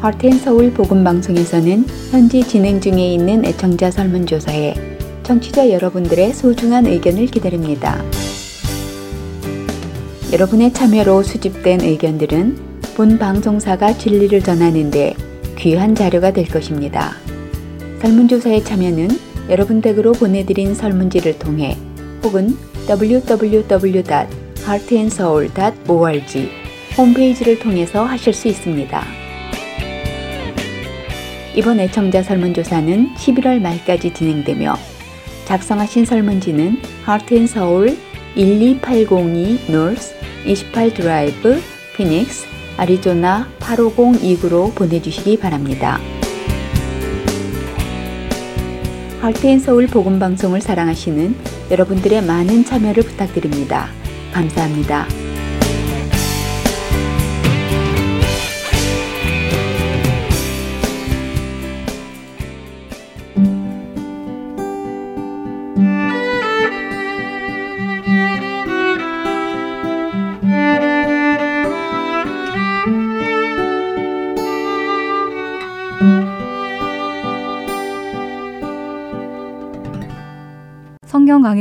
하트앤서울 0.00 0.72
복음방송에서는 0.74 1.86
현지 2.10 2.42
진행 2.46 2.80
중에 2.80 3.14
있는 3.14 3.44
애청자 3.44 3.90
설문조사에 3.90 4.74
청취자 5.22 5.70
여러분들의 5.70 6.34
소중한 6.34 6.86
의견을 6.86 7.26
기다립니다. 7.26 8.02
여러분의 10.32 10.72
참여로 10.72 11.22
수집된 11.22 11.80
의견들은 11.80 12.58
본 12.96 13.18
방송사가 13.18 13.96
진리를 13.96 14.42
전하는데 14.42 15.14
귀한 15.56 15.94
자료가 15.94 16.32
될 16.32 16.46
것입니다. 16.46 17.14
설문조사에 18.02 18.62
참여는 18.64 19.08
여러분 19.48 19.80
댁으로 19.80 20.12
보내드린 20.12 20.74
설문지를 20.74 21.38
통해 21.38 21.78
혹은 22.22 22.56
www. 22.88 24.04
홈페이지를 26.96 27.58
통해서 27.58 28.04
하실 28.04 28.32
수 28.32 28.48
있습니다. 28.48 29.04
이번 31.56 31.80
애청자 31.80 32.22
설문조사는 32.22 33.14
11월 33.14 33.60
말까지 33.60 34.12
진행되며 34.12 34.76
작성하신 35.44 36.04
설문지는 36.04 36.80
Soul 37.06 37.96
12802 38.34 39.66
North 39.68 40.14
28 40.46 40.94
Drive, 40.94 41.62
Phoenix 41.94 42.46
아리조나 42.76 43.48
85029로 43.60 44.74
보내주시기 44.74 45.38
바랍니다. 45.38 46.00
할테인 49.20 49.58
서울 49.58 49.86
복음 49.86 50.18
방송을 50.18 50.60
사랑하시는 50.60 51.34
여러분들의 51.70 52.22
많은 52.22 52.64
참여를 52.64 53.04
부탁드립니다. 53.04 53.88
감사합니다. 54.32 55.23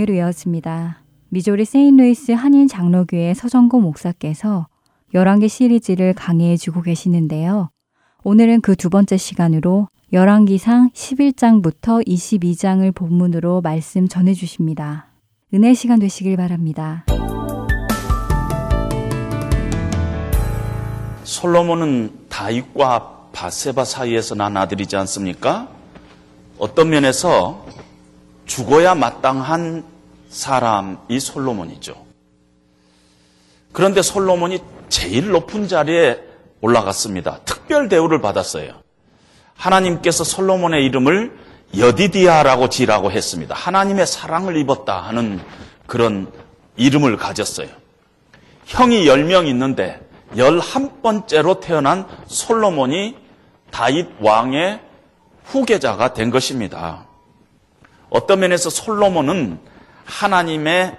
강의로 0.04 0.14
이어집니다. 0.16 1.02
미조리 1.30 1.66
세인루이스 1.66 2.34
한인 2.34 2.68
장로교회 2.68 3.34
서정고 3.34 3.80
목사께서 3.80 4.68
11개 5.14 5.48
시리즈를 5.48 6.14
강의해 6.14 6.58
주고 6.58 6.82
계시는데요. 6.82 7.70
오늘은 8.24 8.62
그 8.62 8.76
두 8.76 8.90
번째 8.90 9.18
시간으로 9.18 9.88
열왕기상 10.12 10.92
11장부터 10.92 12.06
22장을 12.08 12.94
본문으로 12.94 13.62
말씀 13.62 14.08
전해 14.08 14.34
주십니다. 14.34 15.08
은혜 15.54 15.74
시간 15.74 16.00
되시길 16.00 16.38
바랍니다. 16.38 17.06
솔로몬은 21.24 22.28
다윗과 22.30 23.30
바세바 23.32 23.86
사이에서 23.86 24.36
난 24.36 24.58
아들이지 24.58 24.96
않습니까? 24.98 25.70
어떤 26.60 26.90
면에서 26.90 27.66
죽어야 28.46 28.94
마땅한 28.96 29.93
사람이 30.34 31.20
솔로몬이죠. 31.20 32.06
그런데 33.72 34.02
솔로몬이 34.02 34.60
제일 34.90 35.30
높은 35.30 35.68
자리에 35.68 36.20
올라갔습니다. 36.62 37.40
특별 37.46 37.88
대우를 37.88 38.20
받았어요. 38.20 38.82
하나님께서 39.56 40.24
솔로몬의 40.24 40.86
이름을 40.86 41.38
여디디아라고 41.78 42.70
지라고 42.70 43.12
했습니다. 43.12 43.56
하나님의 43.56 44.08
사랑을 44.08 44.58
입었다 44.58 45.02
하는 45.02 45.40
그런 45.86 46.32
이름을 46.78 47.18
가졌어요. 47.18 47.68
형이 48.66 49.06
10명 49.06 49.48
있는데 49.48 50.02
11번째로 50.36 51.60
태어난 51.60 52.08
솔로몬이 52.26 53.16
다윗 53.70 54.08
왕의 54.20 54.80
후계자가 55.46 56.14
된 56.14 56.32
것입니다. 56.32 57.06
어떤 58.10 58.40
면에서 58.40 58.70
솔로몬은 58.70 59.73
하나님의 60.06 60.98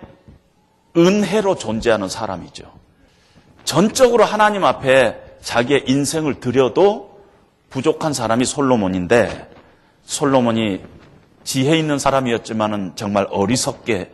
은혜로 0.96 1.56
존재하는 1.56 2.08
사람이죠. 2.08 2.64
전적으로 3.64 4.24
하나님 4.24 4.64
앞에 4.64 5.20
자기의 5.42 5.84
인생을 5.86 6.40
들여도 6.40 7.20
부족한 7.70 8.12
사람이 8.12 8.44
솔로몬인데 8.44 9.50
솔로몬이 10.04 10.80
지혜 11.42 11.76
있는 11.76 11.98
사람이었지만은 11.98 12.92
정말 12.94 13.26
어리석게 13.30 14.10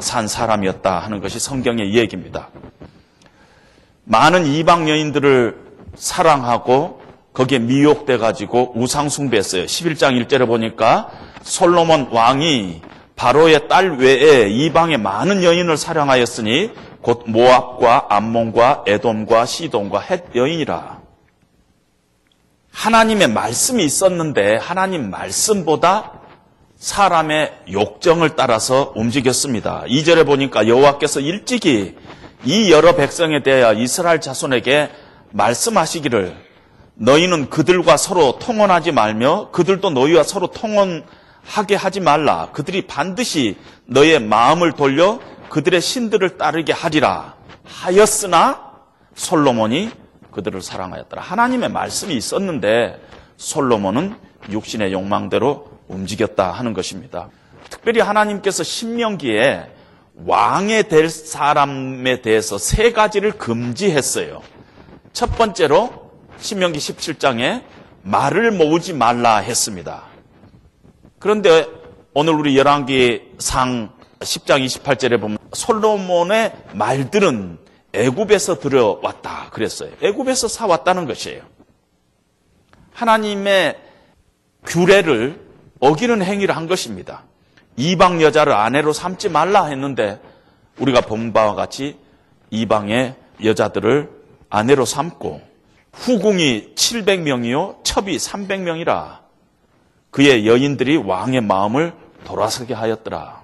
산 0.00 0.26
사람이었다 0.26 0.98
하는 0.98 1.20
것이 1.20 1.38
성경의 1.38 1.94
얘기입니다. 1.94 2.48
많은 4.04 4.46
이방 4.46 4.88
여인들을 4.88 5.56
사랑하고 5.94 7.02
거기에 7.32 7.58
미혹돼 7.58 8.18
가지고 8.18 8.72
우상 8.74 9.08
숭배했어요. 9.08 9.64
11장 9.64 10.26
1절에 10.26 10.46
보니까 10.46 11.10
솔로몬 11.42 12.08
왕이 12.10 12.82
바로의 13.16 13.68
딸 13.68 13.96
외에 13.96 14.48
이방의 14.48 14.98
많은 14.98 15.44
여인을 15.44 15.76
사랑하였으니 15.76 16.72
곧 17.00 17.24
모압과 17.26 18.06
암몬과 18.08 18.84
에돔과 18.86 19.46
시돈과 19.46 20.00
헷 20.00 20.34
여인이라. 20.34 21.00
하나님의 22.72 23.28
말씀이 23.28 23.84
있었는데 23.84 24.56
하나님 24.56 25.10
말씀보다 25.10 26.12
사람의 26.76 27.52
욕정을 27.72 28.36
따라서 28.36 28.92
움직였습니다. 28.96 29.84
2절에 29.86 30.26
보니까 30.26 30.66
여호와께서 30.66 31.20
일찍이 31.20 31.96
이 32.44 32.72
여러 32.72 32.94
백성에 32.94 33.42
대하여 33.42 33.74
이스라엘 33.74 34.20
자손에게 34.20 34.90
말씀하시기를 35.30 36.36
너희는 36.96 37.48
그들과 37.48 37.96
서로 37.96 38.38
통혼하지 38.38 38.92
말며 38.92 39.50
그들도 39.50 39.90
너희와 39.90 40.24
서로 40.24 40.48
통혼 40.48 41.04
하게 41.44 41.74
하지 41.74 42.00
말라. 42.00 42.48
그들이 42.52 42.86
반드시 42.86 43.56
너의 43.86 44.20
마음을 44.20 44.72
돌려 44.72 45.20
그들의 45.50 45.80
신들을 45.80 46.36
따르게 46.38 46.72
하리라. 46.72 47.34
하였으나 47.64 48.72
솔로몬이 49.14 49.90
그들을 50.32 50.60
사랑하였더라. 50.60 51.22
하나님의 51.22 51.70
말씀이 51.70 52.14
있었는데 52.16 53.00
솔로몬은 53.36 54.16
육신의 54.50 54.92
욕망대로 54.92 55.68
움직였다 55.88 56.50
하는 56.50 56.74
것입니다. 56.74 57.28
특별히 57.70 58.00
하나님께서 58.00 58.62
신명기에 58.62 59.70
왕에 60.26 60.84
될 60.84 61.08
사람에 61.08 62.22
대해서 62.22 62.58
세 62.58 62.92
가지를 62.92 63.32
금지했어요. 63.32 64.42
첫 65.12 65.36
번째로 65.36 66.10
신명기 66.38 66.78
17장에 66.78 67.62
말을 68.02 68.52
모으지 68.52 68.92
말라 68.92 69.38
했습니다. 69.38 70.13
그런데 71.24 71.66
오늘 72.12 72.34
우리 72.34 72.54
열왕기 72.58 73.36
상 73.38 73.90
10장 74.18 74.62
28절에 74.62 75.18
보면 75.18 75.38
솔로몬의 75.54 76.52
말들은 76.74 77.56
애굽에서 77.94 78.58
들어왔다 78.58 79.48
그랬어요. 79.48 79.90
애굽에서 80.02 80.48
사왔다는 80.48 81.06
것이에요. 81.06 81.40
하나님의 82.92 83.78
규례를 84.66 85.40
어기는 85.80 86.22
행위를 86.22 86.54
한 86.54 86.66
것입니다. 86.66 87.24
이방 87.78 88.20
여자를 88.20 88.52
아내로 88.52 88.92
삼지 88.92 89.30
말라 89.30 89.64
했는데 89.64 90.20
우리가 90.78 91.00
본 91.00 91.32
바와 91.32 91.54
같이 91.54 91.96
이방의 92.50 93.14
여자들을 93.42 94.10
아내로 94.50 94.84
삼고 94.84 95.40
후궁이 95.94 96.74
700명이요 96.74 97.82
첩이 97.82 98.14
300명이라 98.18 99.23
그의 100.14 100.46
여인들이 100.46 100.96
왕의 100.96 101.40
마음을 101.40 101.92
돌아서게 102.22 102.72
하였더라. 102.72 103.42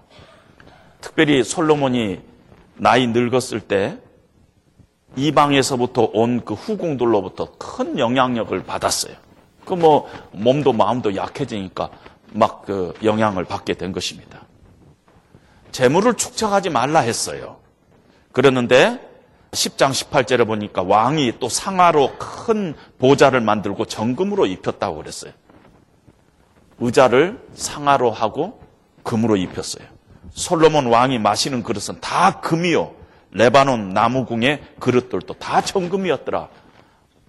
특별히 1.00 1.42
솔로몬이 1.42 2.20
나이 2.76 3.08
늙었을 3.08 3.58
때 3.58 3.98
이방에서부터 5.16 6.10
온 6.12 6.44
그 6.44 6.54
후궁들로부터 6.54 7.56
큰 7.58 7.98
영향력을 7.98 8.62
받았어요. 8.62 9.16
그 9.64 9.74
뭐 9.74 10.08
몸도 10.30 10.72
마음도 10.72 11.16
약해지니까 11.16 11.90
막 12.34 12.62
그 12.62 12.94
영향을 13.02 13.44
받게 13.46 13.74
된 13.74 13.90
것입니다. 13.90 14.42
재물을 15.72 16.14
축적하지 16.14 16.70
말라 16.70 17.00
했어요. 17.00 17.56
그랬는데 18.30 19.00
10장 19.50 19.90
18절에 19.90 20.46
보니까 20.46 20.82
왕이 20.82 21.40
또 21.40 21.48
상하로 21.48 22.12
큰 22.16 22.76
보좌를 23.00 23.40
만들고 23.40 23.86
정금으로 23.86 24.46
입혔다고 24.46 24.98
그랬어요. 24.98 25.32
의자를 26.80 27.38
상하로 27.54 28.10
하고 28.10 28.60
금으로 29.02 29.36
입혔어요. 29.36 29.84
솔로몬 30.32 30.86
왕이 30.86 31.18
마시는 31.18 31.62
그릇은 31.62 32.00
다 32.00 32.40
금이요. 32.40 32.92
레바논 33.32 33.90
나무궁의 33.90 34.62
그릇들도 34.80 35.34
다 35.34 35.60
정금이었더라. 35.60 36.48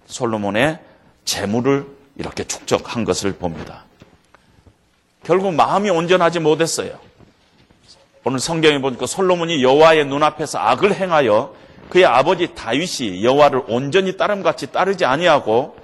솔로몬의 0.06 0.78
재물을 1.24 1.86
이렇게 2.16 2.44
축적한 2.44 3.04
것을 3.04 3.34
봅니다. 3.34 3.84
결국 5.22 5.54
마음이 5.54 5.90
온전하지 5.90 6.40
못했어요. 6.40 6.98
오늘 8.24 8.38
성경에 8.38 8.80
보니까 8.80 9.06
솔로몬이 9.06 9.62
여호와의 9.62 10.06
눈앞에서 10.06 10.58
악을 10.58 10.94
행하여 10.94 11.54
그의 11.88 12.04
아버지 12.04 12.54
다윗이 12.54 13.24
여호와를 13.24 13.64
온전히 13.68 14.16
따름같이 14.16 14.72
따르지 14.72 15.04
아니하고 15.04 15.76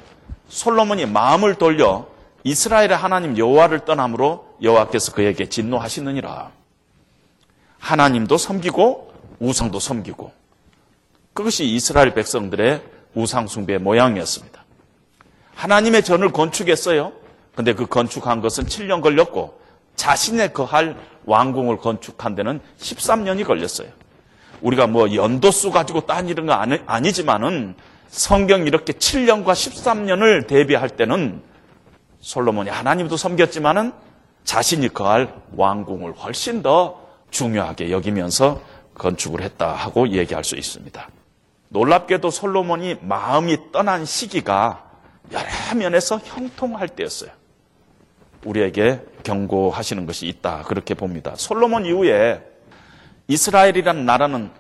솔로몬이 0.48 1.06
마음을 1.06 1.56
돌려 1.56 2.06
이스라엘의 2.48 2.96
하나님 2.96 3.36
여호와를 3.36 3.80
떠남으로 3.80 4.56
여호와께서 4.62 5.12
그에게 5.12 5.48
진노하시느니라. 5.48 6.50
하나님도 7.78 8.38
섬기고 8.38 9.12
우상도 9.38 9.78
섬기고 9.78 10.32
그것이 11.34 11.66
이스라엘 11.66 12.14
백성들의 12.14 12.82
우상 13.14 13.46
숭배의 13.46 13.78
모양이었습니다. 13.80 14.64
하나님의 15.54 16.02
전을 16.02 16.32
건축했어요. 16.32 17.12
근데 17.54 17.74
그 17.74 17.86
건축한 17.86 18.40
것은 18.40 18.64
7년 18.64 19.02
걸렸고 19.02 19.60
자신의 19.96 20.52
거할 20.52 20.96
왕궁을 21.26 21.78
건축한 21.78 22.34
데는 22.34 22.60
13년이 22.78 23.44
걸렸어요. 23.44 23.88
우리가 24.62 24.86
뭐 24.86 25.14
연도수 25.14 25.70
가지고 25.70 26.06
따지는 26.06 26.46
건 26.46 26.58
아니, 26.58 26.78
아니지만은 26.86 27.74
성경 28.08 28.66
이렇게 28.66 28.94
7년과 28.94 29.52
13년을 29.52 30.46
대비할 30.46 30.88
때는 30.88 31.42
솔로몬이 32.20 32.70
하나님도 32.70 33.16
섬겼지만은 33.16 33.92
자신이 34.44 34.88
거할 34.88 35.34
왕궁을 35.56 36.12
훨씬 36.12 36.62
더 36.62 37.06
중요하게 37.30 37.90
여기면서 37.90 38.60
건축을 38.94 39.42
했다 39.42 39.72
하고 39.72 40.08
얘기할 40.08 40.44
수 40.44 40.56
있습니다. 40.56 41.08
놀랍게도 41.68 42.30
솔로몬이 42.30 42.96
마음이 43.00 43.72
떠난 43.72 44.04
시기가 44.04 44.84
여러 45.32 45.44
면에서 45.76 46.18
형통할 46.18 46.88
때였어요. 46.88 47.30
우리에게 48.44 49.02
경고하시는 49.22 50.06
것이 50.06 50.26
있다. 50.26 50.62
그렇게 50.62 50.94
봅니다. 50.94 51.34
솔로몬 51.36 51.84
이후에 51.84 52.42
이스라엘이라는 53.28 54.06
나라는 54.06 54.50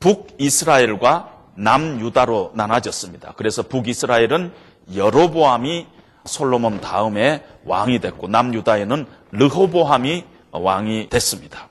북이스라엘과 0.00 1.32
남유다로 1.54 2.52
나눠졌습니다. 2.54 3.32
그래서 3.36 3.62
북이스라엘은 3.62 4.52
여로보암이 4.94 5.86
솔로몬 6.28 6.80
다음에 6.80 7.42
왕이 7.64 7.98
됐고 7.98 8.28
남유다에는 8.28 9.06
르호보암이 9.32 10.24
왕이 10.52 11.08
됐습니다. 11.08 11.68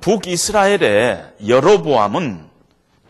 북이스라엘의 0.00 1.34
여로보암은 1.46 2.46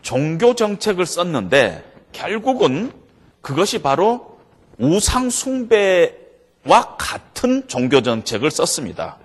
종교 0.01 0.55
정책을 0.55 1.05
썼는데 1.05 1.83
결국은 2.13 2.93
그것이 3.41 3.81
바로 3.81 4.37
우상 4.77 5.29
숭배와 5.29 6.95
같은 6.97 7.67
종교 7.67 8.01
정책을 8.01 8.49
썼습니다. 8.51 9.17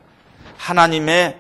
하나님의 0.56 1.38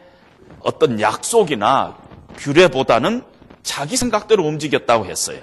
어떤 0.60 1.00
약속이나 1.00 1.96
규례보다는 2.36 3.22
자기 3.62 3.96
생각대로 3.96 4.44
움직였다고 4.44 5.06
했어요. 5.06 5.40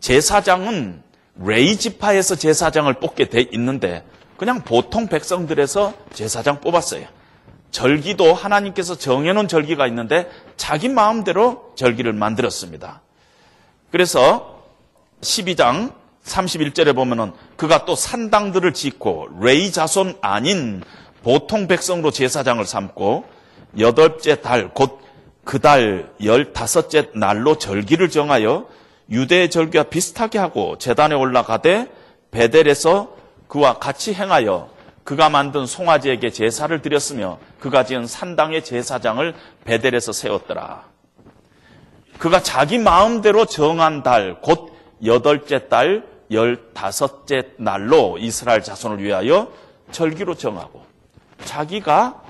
제사장은 0.00 1.02
레이 1.38 1.76
지파에서 1.76 2.34
제사장을 2.36 2.92
뽑게 2.94 3.28
돼 3.28 3.46
있는데 3.52 4.04
그냥 4.36 4.62
보통 4.62 5.08
백성들에서 5.08 5.94
제사장 6.12 6.60
뽑았어요. 6.60 7.06
절기도 7.70 8.34
하나님께서 8.34 8.96
정해놓은 8.96 9.48
절기가 9.48 9.86
있는데 9.88 10.30
자기 10.56 10.88
마음대로 10.88 11.72
절기를 11.76 12.12
만들었습니다. 12.12 13.02
그래서 13.90 14.62
12장 15.20 15.92
31절에 16.24 16.94
보면은 16.94 17.32
그가 17.56 17.84
또 17.84 17.94
산당들을 17.94 18.74
짓고 18.74 19.28
레이 19.40 19.72
자손 19.72 20.18
아닌 20.20 20.82
보통 21.22 21.66
백성으로 21.66 22.10
제사장을 22.10 22.64
삼고 22.64 23.24
여덟째 23.78 24.40
달 24.40 24.70
곧 24.74 25.08
그 25.48 25.58
달 25.60 26.12
열다섯째 26.22 27.08
날로 27.14 27.56
절기를 27.56 28.10
정하여 28.10 28.66
유대 29.10 29.48
절기와 29.48 29.84
비슷하게 29.84 30.38
하고 30.38 30.76
재단에 30.78 31.14
올라가되 31.14 31.90
베델에서 32.30 33.16
그와 33.48 33.78
같이 33.78 34.12
행하여 34.12 34.70
그가 35.04 35.30
만든 35.30 35.64
송아지에게 35.64 36.30
제사를 36.30 36.82
드렸으며 36.82 37.38
그가 37.60 37.84
지은 37.84 38.06
산당의 38.06 38.62
제사장을 38.64 39.34
베델에서 39.64 40.12
세웠더라. 40.12 40.84
그가 42.18 42.42
자기 42.42 42.78
마음대로 42.78 43.46
정한 43.46 44.02
달, 44.02 44.40
곧 44.42 44.72
여덟째 45.04 45.68
달, 45.68 46.04
열다섯째 46.30 47.52
날로 47.56 48.18
이스라엘 48.18 48.62
자손을 48.62 49.02
위하여 49.02 49.50
절기로 49.92 50.34
정하고 50.34 50.82
자기가 51.44 52.22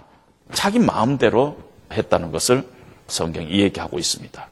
자기 0.53 0.79
마음대로 0.79 1.59
했다는 1.93 2.31
것을 2.31 2.65
성경이 3.09 3.59
얘기하고 3.61 3.99
있습니다. 3.99 4.49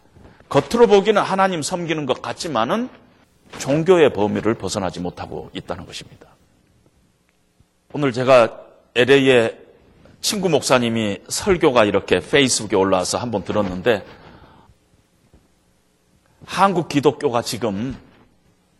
겉으로 0.48 0.86
보기는 0.86 1.20
하나님 1.20 1.62
섬기는 1.62 2.06
것 2.06 2.22
같지만은 2.22 2.88
종교의 3.58 4.12
범위를 4.12 4.54
벗어나지 4.54 5.00
못하고 5.00 5.50
있다는 5.52 5.86
것입니다. 5.86 6.28
오늘 7.92 8.12
제가 8.12 8.60
LA에 8.94 9.56
친구 10.20 10.48
목사님이 10.48 11.20
설교가 11.28 11.84
이렇게 11.84 12.20
페이스북에 12.20 12.76
올라와서 12.76 13.18
한번 13.18 13.44
들었는데 13.44 14.04
한국 16.44 16.88
기독교가 16.88 17.42
지금 17.42 17.96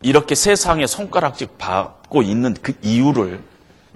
이렇게 0.01 0.35
세상에 0.35 0.85
손가락질 0.85 1.47
받고 1.57 2.21
있는 2.21 2.53
그 2.61 2.73
이유를 2.81 3.43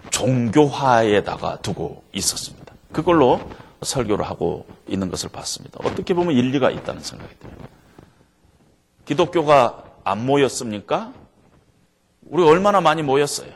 종교화에다가 0.10 1.58
두고 1.58 2.04
있었습니다. 2.14 2.74
그걸로 2.92 3.40
설교를 3.82 4.26
하고 4.26 4.66
있는 4.88 5.10
것을 5.10 5.30
봤습니다. 5.30 5.80
어떻게 5.84 6.14
보면 6.14 6.36
일리가 6.36 6.70
있다는 6.70 7.02
생각이 7.02 7.34
들어요. 7.40 7.56
기독교가 9.06 9.84
안 10.04 10.26
모였습니까? 10.26 11.14
우리 12.28 12.44
얼마나 12.44 12.80
많이 12.82 13.02
모였어요? 13.02 13.52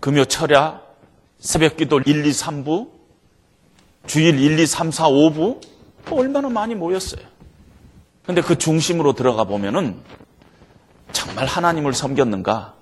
금요 0.00 0.24
철야, 0.24 0.82
새벽 1.38 1.76
기도 1.76 2.00
1, 2.00 2.26
2, 2.26 2.30
3부, 2.30 2.90
주일 4.06 4.38
1, 4.38 4.58
2, 4.58 4.66
3, 4.66 4.90
4, 4.90 5.08
5부, 5.08 5.60
얼마나 6.10 6.48
많이 6.48 6.74
모였어요. 6.74 7.22
근데 8.24 8.42
그 8.42 8.58
중심으로 8.58 9.14
들어가 9.14 9.44
보면은 9.44 9.96
정말 11.12 11.46
하나님을 11.46 11.94
섬겼는가? 11.94 12.74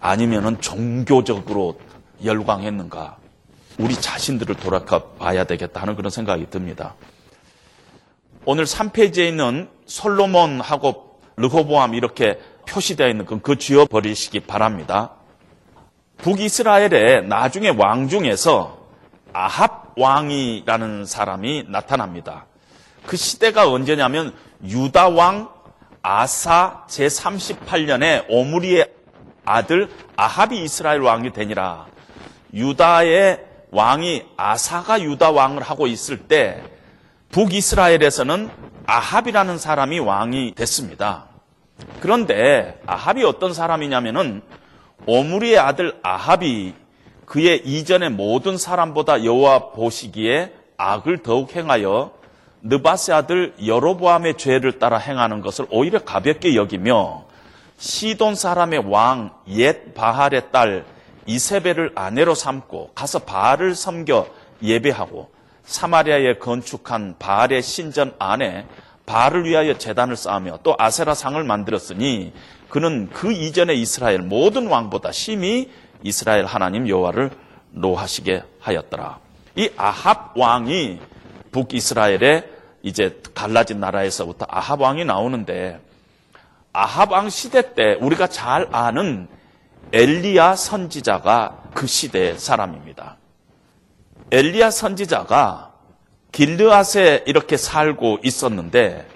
아니면은 0.00 0.60
종교적으로 0.60 1.78
열광했는가? 2.24 3.23
우리 3.78 3.94
자신들을 3.94 4.54
돌아가 4.56 5.02
봐야 5.18 5.44
되겠다 5.44 5.82
하는 5.82 5.96
그런 5.96 6.10
생각이 6.10 6.48
듭니다. 6.50 6.94
오늘 8.44 8.64
3페이지에 8.64 9.28
있는 9.28 9.68
솔로몬하고 9.86 11.20
르호보암 11.36 11.94
이렇게 11.94 12.38
표시되어 12.68 13.08
있는 13.08 13.26
그, 13.26 13.40
그 13.40 13.56
지워버리시기 13.58 14.40
바랍니다. 14.40 15.12
북이스라엘의 16.18 17.26
나중에 17.26 17.70
왕 17.70 18.08
중에서 18.08 18.86
아합 19.32 19.98
왕이라는 19.98 21.04
사람이 21.06 21.66
나타납니다. 21.68 22.46
그 23.06 23.16
시대가 23.16 23.68
언제냐면 23.70 24.34
유다 24.64 25.08
왕 25.08 25.50
아사 26.02 26.84
제38년에 26.88 28.26
오므리의 28.28 28.90
아들 29.44 29.88
아합이 30.16 30.62
이스라엘 30.62 31.00
왕이 31.00 31.32
되니라. 31.32 31.86
유다의 32.52 33.53
왕이 33.74 34.22
아사가 34.36 35.02
유다 35.02 35.32
왕을 35.32 35.60
하고 35.62 35.88
있을 35.88 36.16
때 36.28 36.62
북이스라엘에서는 37.32 38.48
아합이라는 38.86 39.58
사람이 39.58 39.98
왕이 39.98 40.54
됐습니다. 40.54 41.24
그런데 41.98 42.80
아합이 42.86 43.24
어떤 43.24 43.52
사람이냐면은 43.52 44.42
오므리의 45.06 45.58
아들 45.58 45.98
아합이 46.04 46.74
그의 47.26 47.62
이전의 47.64 48.10
모든 48.10 48.56
사람보다 48.56 49.24
여호와 49.24 49.70
보시기에 49.72 50.52
악을 50.76 51.24
더욱 51.24 51.56
행하여 51.56 52.12
느바세 52.62 53.12
아들 53.12 53.54
여로보암의 53.64 54.38
죄를 54.38 54.78
따라 54.78 54.98
행하는 54.98 55.40
것을 55.40 55.66
오히려 55.70 55.98
가볍게 55.98 56.54
여기며 56.54 57.24
시돈 57.78 58.36
사람의 58.36 58.84
왕 58.86 59.32
옛 59.48 59.94
바할의 59.94 60.52
딸 60.52 60.84
이세벨을 61.26 61.92
아내로 61.94 62.34
삼고 62.34 62.92
가서 62.94 63.20
바알을 63.20 63.74
섬겨 63.74 64.26
예배하고 64.62 65.30
사마리아에 65.64 66.38
건축한 66.38 67.16
바알의 67.18 67.62
신전 67.62 68.14
안에 68.18 68.66
바알을 69.06 69.44
위하여 69.44 69.76
재단을 69.76 70.16
쌓으며 70.16 70.58
또 70.62 70.74
아세라 70.78 71.14
상을 71.14 71.42
만들었으니 71.42 72.32
그는 72.68 73.08
그 73.12 73.32
이전의 73.32 73.80
이스라엘 73.80 74.20
모든 74.20 74.66
왕보다 74.66 75.12
심히 75.12 75.70
이스라엘 76.02 76.44
하나님 76.44 76.88
여호와를 76.88 77.30
노하시게 77.70 78.42
하였더라. 78.60 79.18
이 79.56 79.70
아합 79.76 80.36
왕이 80.36 81.00
북이스라엘의 81.52 82.48
이제 82.82 83.20
갈라진 83.34 83.80
나라에서부터 83.80 84.46
아합 84.48 84.80
왕이 84.80 85.04
나오는데 85.04 85.80
아합 86.72 87.12
왕 87.12 87.30
시대 87.30 87.74
때 87.74 87.96
우리가 88.00 88.26
잘 88.26 88.68
아는 88.72 89.28
엘리야 89.92 90.56
선지자가 90.56 91.70
그 91.74 91.86
시대의 91.86 92.38
사람입니다. 92.38 93.16
엘리야 94.30 94.70
선지자가 94.70 95.72
길르앗에 96.32 97.24
이렇게 97.26 97.56
살고 97.56 98.18
있었는데 98.24 99.08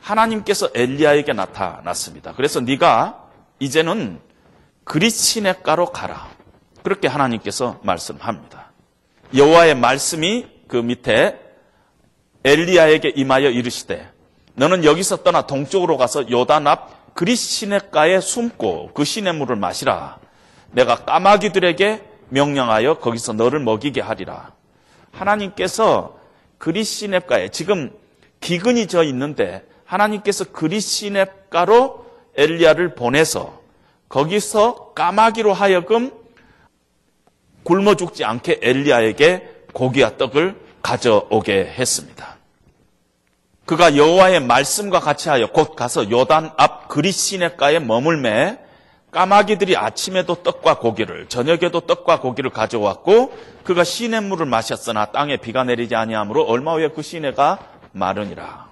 하나님께서 0.00 0.68
엘리야에게 0.74 1.32
나타났습니다. 1.32 2.34
그래서 2.34 2.60
네가 2.60 3.24
이제는 3.58 4.20
그리시네가로 4.84 5.86
가라. 5.86 6.28
그렇게 6.82 7.08
하나님께서 7.08 7.80
말씀합니다. 7.82 8.70
여호와의 9.34 9.74
말씀이 9.74 10.46
그 10.68 10.76
밑에 10.76 11.40
엘리야에게 12.44 13.14
임하여 13.16 13.50
이르시되 13.50 14.08
너는 14.54 14.84
여기서 14.84 15.22
떠나 15.24 15.42
동쪽으로 15.46 15.96
가서 15.96 16.30
요단 16.30 16.66
앞 16.66 16.95
그리시네가에 17.16 18.20
숨고 18.20 18.90
그 18.94 19.04
시냇물을 19.04 19.56
마시라. 19.56 20.18
내가 20.70 20.96
까마귀들에게 20.96 22.02
명령하여 22.28 22.98
거기서 22.98 23.32
너를 23.32 23.58
먹이게 23.60 24.00
하리라. 24.02 24.52
하나님께서 25.12 26.18
그리시네가에 26.58 27.48
지금 27.48 27.90
기근이 28.40 28.86
져 28.86 29.02
있는데 29.04 29.66
하나님께서 29.86 30.44
그리시네가로 30.44 32.06
엘리야를 32.36 32.94
보내서 32.94 33.60
거기서 34.10 34.92
까마귀로 34.94 35.54
하여금 35.54 36.12
굶어 37.62 37.94
죽지 37.94 38.24
않게 38.24 38.60
엘리야에게 38.62 39.64
고기와 39.72 40.18
떡을 40.18 40.54
가져오게 40.82 41.74
했습니다. 41.78 42.35
그가 43.66 43.96
여호와의 43.96 44.40
말씀과 44.40 45.00
같이 45.00 45.28
하여 45.28 45.48
곧 45.48 45.74
가서 45.74 46.08
요단 46.08 46.52
앞 46.56 46.88
그리시네가에 46.88 47.80
머물매 47.80 48.60
까마귀들이 49.10 49.76
아침에도 49.76 50.36
떡과 50.36 50.78
고기를 50.78 51.28
저녁에도 51.28 51.80
떡과 51.80 52.20
고기를 52.20 52.50
가져왔고 52.50 53.36
그가 53.64 53.82
시냇 53.82 54.24
물을 54.24 54.46
마셨으나 54.46 55.06
땅에 55.06 55.36
비가 55.36 55.64
내리지 55.64 55.96
아니하므로 55.96 56.44
얼마 56.44 56.74
후에 56.74 56.88
그 56.88 57.02
시내가 57.02 57.58
마르니라. 57.92 58.66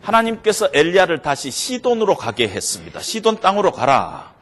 하나님께서 0.00 0.68
엘리야를 0.72 1.22
다시 1.22 1.50
시돈으로 1.50 2.16
가게 2.16 2.46
했습니다. 2.46 3.00
시돈 3.00 3.40
땅으로 3.40 3.72
가라. 3.72 4.32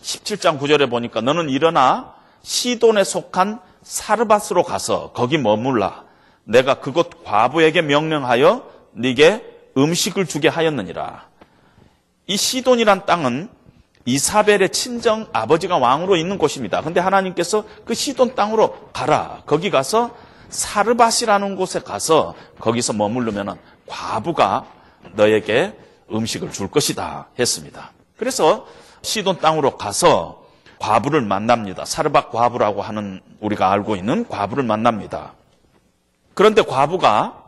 17장 0.00 0.58
9절에 0.58 0.88
보니까 0.88 1.20
너는 1.20 1.50
일어나 1.50 2.14
시돈에 2.42 3.04
속한 3.04 3.60
사르밧으로 3.82 4.62
가서 4.62 5.12
거기 5.12 5.36
머물라. 5.36 6.04
내가 6.44 6.74
그곳 6.74 7.24
과부에게 7.24 7.82
명령하여 7.82 8.72
네게 8.92 9.72
음식을 9.76 10.26
주게 10.26 10.48
하였느니라. 10.48 11.26
이 12.26 12.36
시돈이란 12.36 13.06
땅은 13.06 13.48
이사벨의 14.04 14.70
친정 14.70 15.28
아버지가 15.32 15.78
왕으로 15.78 16.16
있는 16.16 16.38
곳입니다. 16.38 16.82
근데 16.82 17.00
하나님께서 17.00 17.64
그 17.84 17.94
시돈 17.94 18.34
땅으로 18.34 18.90
가라. 18.92 19.42
거기 19.46 19.70
가서 19.70 20.14
사르밧이라는 20.48 21.56
곳에 21.56 21.80
가서 21.80 22.34
거기서 22.58 22.92
머무르면 22.92 23.58
과부가 23.86 24.66
너에게 25.14 25.76
음식을 26.12 26.52
줄 26.52 26.68
것이다 26.68 27.28
했습니다. 27.38 27.92
그래서 28.16 28.66
시돈 29.02 29.38
땅으로 29.38 29.76
가서 29.76 30.42
과부를 30.78 31.22
만납니다. 31.22 31.84
사르밧 31.84 32.32
과부라고 32.32 32.82
하는 32.82 33.20
우리가 33.40 33.70
알고 33.70 33.96
있는 33.96 34.26
과부를 34.28 34.64
만납니다. 34.64 35.32
그런데 36.34 36.62
과부가 36.62 37.41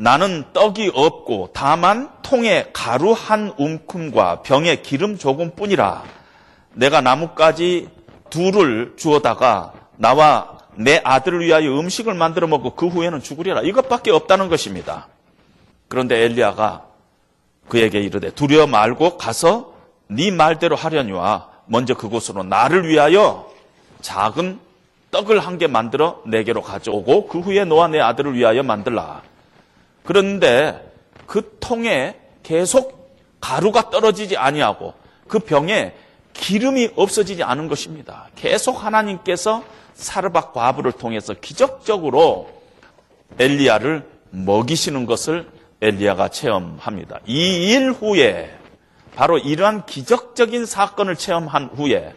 나는 0.00 0.44
떡이 0.54 0.92
없고 0.94 1.50
다만 1.52 2.08
통에 2.22 2.70
가루 2.72 3.12
한 3.12 3.52
움큼과 3.58 4.40
병에 4.40 4.76
기름 4.76 5.18
조금뿐이라 5.18 6.04
내가 6.72 7.02
나뭇가지 7.02 7.90
둘을 8.30 8.94
주어다가 8.96 9.74
나와 9.98 10.56
내 10.74 11.02
아들을 11.04 11.40
위하여 11.40 11.78
음식을 11.78 12.14
만들어 12.14 12.46
먹고 12.46 12.76
그 12.76 12.86
후에는 12.88 13.20
죽으리라 13.20 13.60
이것밖에 13.60 14.10
없다는 14.10 14.48
것입니다. 14.48 15.08
그런데 15.88 16.24
엘리야가 16.24 16.86
그에게 17.68 18.00
이르되 18.00 18.30
두려워 18.30 18.66
말고 18.66 19.18
가서 19.18 19.74
네 20.06 20.30
말대로 20.30 20.76
하려니와 20.76 21.50
먼저 21.66 21.92
그곳으로 21.94 22.42
나를 22.42 22.88
위하여 22.88 23.50
작은 24.00 24.60
떡을 25.10 25.40
한 25.40 25.58
개 25.58 25.66
만들어 25.66 26.22
내게로 26.24 26.62
가져오고 26.62 27.26
그 27.26 27.40
후에 27.40 27.66
너와 27.66 27.88
내 27.88 28.00
아들을 28.00 28.34
위하여 28.34 28.62
만들라. 28.62 29.28
그런데 30.04 30.92
그 31.26 31.56
통에 31.60 32.16
계속 32.42 33.16
가루가 33.40 33.90
떨어지지 33.90 34.36
아니하고 34.36 34.94
그 35.28 35.38
병에 35.38 35.94
기름이 36.32 36.90
없어지지 36.96 37.42
않은 37.42 37.68
것입니다. 37.68 38.28
계속 38.34 38.84
하나님께서 38.84 39.64
사르밧 39.94 40.52
과부를 40.52 40.92
통해서 40.92 41.34
기적적으로 41.34 42.50
엘리야를 43.38 44.06
먹이시는 44.30 45.06
것을 45.06 45.48
엘리야가 45.82 46.28
체험합니다. 46.28 47.20
이 47.26 47.70
일 47.72 47.92
후에 47.92 48.56
바로 49.14 49.38
이러한 49.38 49.86
기적적인 49.86 50.66
사건을 50.66 51.16
체험한 51.16 51.70
후에 51.74 52.14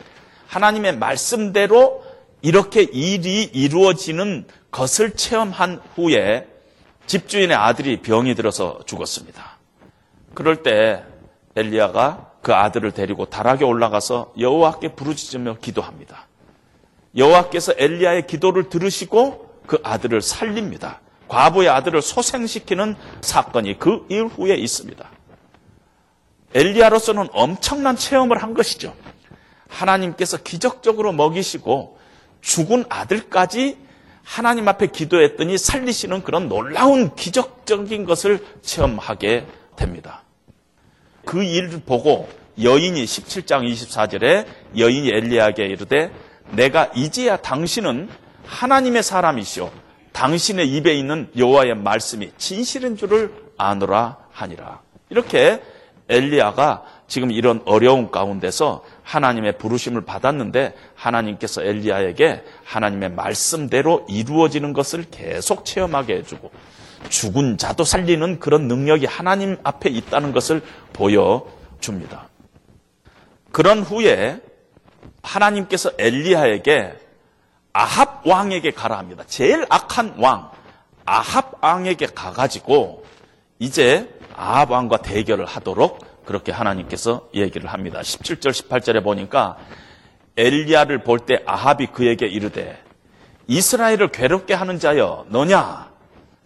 하나님의 0.48 0.98
말씀대로 0.98 2.04
이렇게 2.42 2.84
일이 2.84 3.44
이루어지는 3.44 4.46
것을 4.72 5.12
체험한 5.12 5.82
후에 5.96 6.48
집주인의 7.06 7.56
아들이 7.56 8.02
병이 8.02 8.36
들어서 8.36 8.80
죽었습니다. 8.86 9.58
그럴 10.34 10.64
때 10.64 11.04
엘리야가 11.56 12.32
그 12.42 12.54
아들을 12.54 12.92
데리고 12.92 13.26
다락에 13.26 13.64
올라가서 13.64 14.34
여호와께 14.38 14.96
부르짖으며 14.96 15.58
기도합니다. 15.62 16.28
여호와께서 17.16 17.74
엘리야의 17.78 18.28
기도를 18.28 18.70
들으시고 18.70 19.62
그 19.68 19.80
아들을 19.84 20.22
살립니다. 20.22 21.00
과부의 21.28 21.70
아들을 21.70 22.02
소생시키는 22.02 22.96
사건이 23.22 23.80
그 23.80 24.06
이후에 24.10 24.56
있습니다. 24.56 25.10
엘리야로서는 26.54 27.30
엄청난 27.32 27.96
체험을 27.96 28.42
한 28.44 28.54
것이죠. 28.54 28.94
하나님께서 29.68 30.38
기적적으로 30.38 31.12
먹이시고 31.14 31.98
죽은 32.42 32.86
아들까지 32.90 33.78
하나님 34.24 34.68
앞에 34.68 34.88
기도했더니 34.88 35.58
살리시는 35.58 36.24
그런 36.24 36.48
놀라운 36.48 37.14
기적적인 37.16 38.06
것을 38.06 38.46
체험하게 38.62 39.46
됩니다. 39.76 40.24
그 41.26 41.44
일을 41.44 41.82
보고 41.86 42.30
여인이 42.62 43.04
17장 43.04 43.70
24절에 43.70 44.46
여인이 44.78 45.10
엘리야에게 45.10 45.66
이르되 45.66 46.12
내가 46.52 46.90
이제야 46.96 47.38
당신은 47.38 48.10
하나님의 48.46 49.04
사람이시오. 49.04 49.72
당신의 50.12 50.68
입에 50.76 50.94
있는 50.94 51.30
여호와의 51.36 51.76
말씀이 51.76 52.32
진실인 52.38 52.96
줄을 52.98 53.34
아노라 53.58 54.18
하니라. 54.32 54.82
이렇게 55.10 55.62
엘리야가 56.10 56.84
지금 57.14 57.30
이런 57.30 57.62
어려운 57.66 58.10
가운데서 58.10 58.84
하나님의 59.04 59.60
부르심을 59.60 60.02
받았는데 60.02 60.74
하나님께서 60.96 61.62
엘리야에게 61.62 62.44
하나님의 62.64 63.12
말씀대로 63.12 64.04
이루어지는 64.10 64.74
것을 64.74 65.06
계속 65.12 65.64
체험하게 65.64 66.16
해주고 66.16 66.50
죽은 67.10 67.60
자도 67.60 67.84
살리는 67.84 68.40
그런 68.40 68.68
능력이 68.68 69.06
하나님 69.06 69.58
앞에 69.64 69.92
있다는 69.92 70.32
것을 70.32 70.64
보여줍니다. 70.94 72.30
그런 73.52 73.84
후에 73.84 74.42
하나님께서 75.22 75.92
엘리야에게 76.00 76.94
아합 77.74 78.26
왕에게 78.26 78.72
가라 78.72 78.98
합니다. 78.98 79.24
제일 79.28 79.68
악한 79.70 80.16
왕 80.18 80.50
아합 81.06 81.64
왕에게 81.64 82.08
가가지고 82.08 83.06
이제 83.60 84.10
아합 84.36 84.72
왕과 84.72 85.04
대결을 85.04 85.46
하도록 85.46 86.13
그렇게 86.26 86.52
하나님께서 86.52 87.28
얘기를 87.34 87.72
합니다. 87.72 88.00
17절 88.02 88.50
18절에 88.52 89.04
보니까 89.04 89.58
엘리야를 90.38 91.04
볼 91.04 91.20
때 91.26 91.44
아합이 91.46 91.88
그에게 91.88 92.26
이르되 92.26 92.82
이스라엘을 93.48 94.10
괴롭게 94.10 94.54
하는 94.54 94.80
자여 94.80 95.26
너냐? 95.30 95.92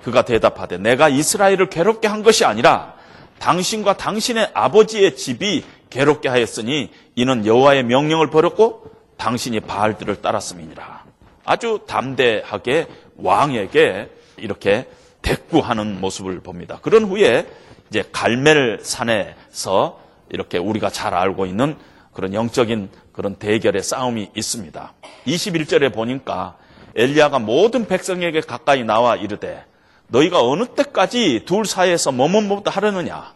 그가 0.03 0.23
대답하되 0.23 0.77
내가 0.77 1.09
이스라엘을 1.09 1.69
괴롭게 1.69 2.07
한 2.07 2.23
것이 2.23 2.45
아니라 2.45 2.95
당신과 3.39 3.97
당신의 3.97 4.51
아버지의 4.53 5.15
집이 5.15 5.63
괴롭게 5.89 6.27
하였으니 6.29 6.91
이는 7.15 7.45
여호와의 7.45 7.83
명령을 7.83 8.29
버렸고 8.29 8.91
당신이 9.17 9.61
바알들을 9.61 10.21
따랐음이니라. 10.21 11.03
아주 11.45 11.79
담대하게 11.87 12.87
왕에게 13.17 14.09
이렇게 14.37 14.87
대꾸하는 15.21 15.99
모습을 16.01 16.39
봅니다. 16.41 16.79
그런 16.81 17.05
후에 17.05 17.47
이제 17.89 18.03
갈멜 18.11 18.79
산에 18.81 19.35
서 19.57 19.99
이렇게 20.29 20.59
우리가 20.59 20.91
잘 20.91 21.15
알고 21.15 21.47
있는 21.47 21.75
그런 22.13 22.33
영적인 22.33 22.89
그런 23.11 23.35
대결의 23.35 23.81
싸움이 23.81 24.29
있습니다. 24.35 24.93
21절에 25.25 25.91
보니까 25.93 26.57
엘리야가 26.95 27.39
모든 27.39 27.87
백성에게 27.87 28.41
가까이 28.41 28.83
나와 28.83 29.15
이르되 29.15 29.65
너희가 30.09 30.41
어느 30.41 30.65
때까지 30.65 31.43
둘 31.45 31.65
사이에서 31.65 32.11
머뭇머뭇 32.11 32.63
하려느냐? 32.67 33.33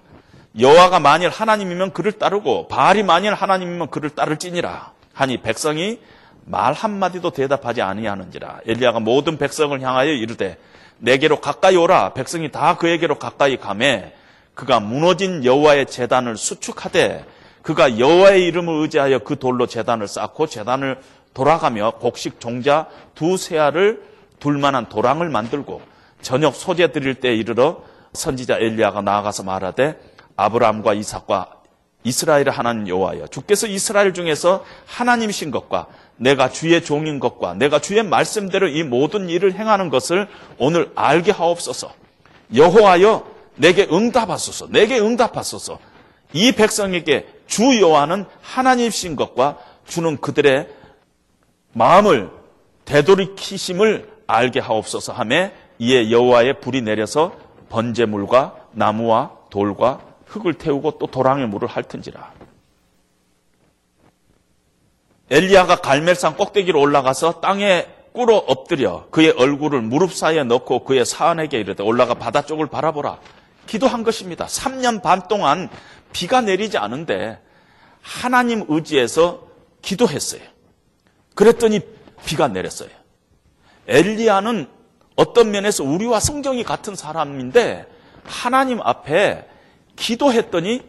여호와가 0.59 0.99
만일 0.99 1.29
하나님이면 1.29 1.91
그를 1.91 2.11
따르고 2.11 2.67
바알이 2.67 3.01
만일 3.01 3.33
하나님이면 3.33 3.89
그를 3.89 4.11
따를지니라. 4.11 4.91
하니 5.13 5.37
백성이 5.37 5.99
말 6.45 6.73
한마디도 6.73 7.31
대답하지 7.31 7.81
아니하는지라 7.81 8.61
엘리야가 8.67 8.99
모든 8.99 9.37
백성을 9.37 9.79
향하여 9.81 10.11
이르되 10.11 10.57
내게로 10.99 11.41
가까이 11.41 11.75
오라. 11.75 12.13
백성이 12.13 12.51
다 12.51 12.77
그에게로 12.77 13.17
가까이 13.17 13.57
가매 13.57 14.13
그가 14.53 14.79
무너진 14.79 15.45
여호와의 15.45 15.87
재단을 15.87 16.37
수축하되 16.37 17.25
그가 17.61 17.99
여호와의 17.99 18.45
이름을 18.45 18.81
의지하여 18.81 19.19
그 19.19 19.37
돌로 19.37 19.67
재단을 19.67 20.07
쌓고 20.07 20.47
재단을 20.47 20.99
돌아가며 21.33 21.91
곡식 21.99 22.39
종자 22.39 22.87
두 23.15 23.37
세알을 23.37 24.03
둘 24.39 24.57
만한 24.57 24.89
도랑을 24.89 25.29
만들고 25.29 25.81
저녁 26.21 26.55
소재 26.55 26.91
드릴 26.91 27.15
때 27.15 27.33
이르러 27.35 27.83
선지자 28.13 28.57
엘리야가 28.57 29.01
나아가서 29.01 29.43
말하되 29.43 29.97
아브라함과 30.35 30.93
이삭과 30.95 31.61
이스라엘의 32.03 32.45
하나님 32.51 32.87
여호와여 32.87 33.27
주께서 33.27 33.67
이스라엘 33.67 34.13
중에서 34.13 34.65
하나님이신 34.87 35.51
것과 35.51 35.87
내가 36.17 36.49
주의 36.49 36.83
종인 36.83 37.19
것과 37.19 37.53
내가 37.53 37.79
주의 37.79 38.03
말씀대로 38.03 38.67
이 38.67 38.83
모든 38.83 39.29
일을 39.29 39.53
행하는 39.53 39.89
것을 39.89 40.27
오늘 40.57 40.91
알게 40.95 41.31
하옵소서. 41.31 41.93
여호와여 42.55 43.30
내게 43.55 43.87
응답하소서. 43.91 44.67
내게 44.69 44.99
응답하소서. 44.99 45.79
이 46.33 46.51
백성에게 46.53 47.27
주 47.47 47.81
여호와는 47.81 48.25
하나님이신 48.41 49.15
것과 49.15 49.57
주는 49.85 50.17
그들의 50.17 50.69
마음을 51.73 52.29
되돌이키심을 52.85 54.09
알게 54.27 54.59
하옵소서 54.59 55.13
하매 55.13 55.51
이에 55.79 56.11
여호와의 56.11 56.61
불이 56.61 56.81
내려서 56.81 57.35
번제물과 57.69 58.67
나무와 58.71 59.31
돌과 59.49 60.01
흙을 60.27 60.53
태우고 60.53 60.97
또 60.99 61.07
도랑의 61.07 61.47
물을 61.47 61.67
핥은지라. 61.67 62.33
엘리야가 65.29 65.77
갈멜산 65.77 66.35
꼭대기로 66.35 66.79
올라가서 66.79 67.39
땅에 67.39 67.87
꿇어 68.13 68.35
엎드려 68.35 69.05
그의 69.11 69.31
얼굴을 69.31 69.81
무릎 69.81 70.13
사이에 70.13 70.43
넣고 70.43 70.83
그의 70.83 71.05
사안에게 71.05 71.59
이르되 71.59 71.83
올라가 71.83 72.13
바다 72.13 72.41
쪽을 72.41 72.67
바라보라. 72.67 73.19
기도한 73.67 74.03
것입니다. 74.03 74.45
3년 74.45 75.01
반 75.01 75.27
동안 75.27 75.69
비가 76.11 76.41
내리지 76.41 76.77
않은데 76.77 77.39
하나님 78.01 78.65
의지에서 78.67 79.47
기도했어요. 79.81 80.41
그랬더니 81.35 81.81
비가 82.25 82.47
내렸어요. 82.47 82.89
엘리야는 83.87 84.67
어떤 85.15 85.51
면에서 85.51 85.83
우리와 85.83 86.19
성정이 86.19 86.63
같은 86.63 86.95
사람인데 86.95 87.85
하나님 88.23 88.81
앞에 88.81 89.47
기도했더니 89.95 90.81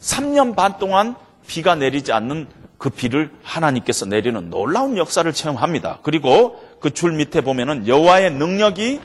3년 0.00 0.56
반 0.56 0.78
동안 0.78 1.14
비가 1.46 1.74
내리지 1.74 2.12
않는 2.12 2.48
그 2.78 2.88
비를 2.88 3.30
하나님께서 3.42 4.06
내리는 4.06 4.48
놀라운 4.50 4.96
역사를 4.96 5.30
체험합니다. 5.30 5.98
그리고 6.02 6.60
그 6.80 6.90
줄 6.90 7.12
밑에 7.12 7.42
보면은 7.42 7.86
여호와의 7.86 8.32
능력이 8.32 9.00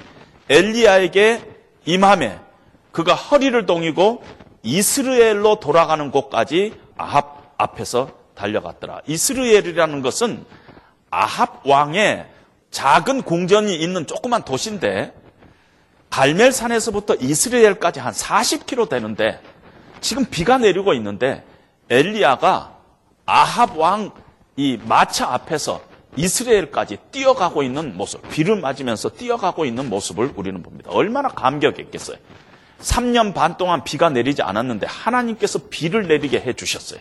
엘리야에게 0.50 1.42
임함에 1.86 2.40
그가 2.96 3.14
허리를 3.14 3.66
동이고 3.66 4.24
이스라엘로 4.64 5.60
돌아가는 5.60 6.10
곳까지 6.12 6.74
아합 6.98 7.54
앞에서 7.58 8.10
달려갔더라. 8.36 9.02
이스라엘이라는 9.06 10.02
것은 10.02 10.46
아합 11.10 11.68
왕의 11.68 12.26
작은 12.72 13.24
궁전이 13.24 13.76
있는 13.76 14.08
조그만 14.08 14.44
도시인데 14.44 15.14
갈멜산에서부터 16.10 17.16
이스라엘까지 17.16 18.00
한 18.00 18.14
40km 18.14 18.90
되는데 18.90 19.42
지금 20.00 20.26
비가 20.26 20.58
내리고 20.58 20.94
있는데 20.94 21.44
엘리야가 21.90 22.78
아합 23.26 23.78
왕 23.78 24.26
이 24.58 24.80
마차 24.86 25.34
앞에서 25.34 25.82
이스라엘까지 26.16 26.98
뛰어가고 27.12 27.62
있는 27.64 27.98
모습, 27.98 28.22
비를 28.30 28.56
맞으면서 28.56 29.10
뛰어가고 29.10 29.66
있는 29.66 29.90
모습을 29.90 30.32
우리는 30.36 30.64
봅니다. 30.64 30.90
얼마나 30.92 31.28
감격했겠어요. 31.28 32.18
3년 32.80 33.34
반 33.34 33.58
동안 33.58 33.84
비가 33.84 34.10
내리지 34.10 34.42
않았는데 34.42 34.88
하나님께서 34.88 35.60
비를 35.70 36.08
내리게 36.08 36.40
해 36.40 36.54
주셨어요. 36.54 37.00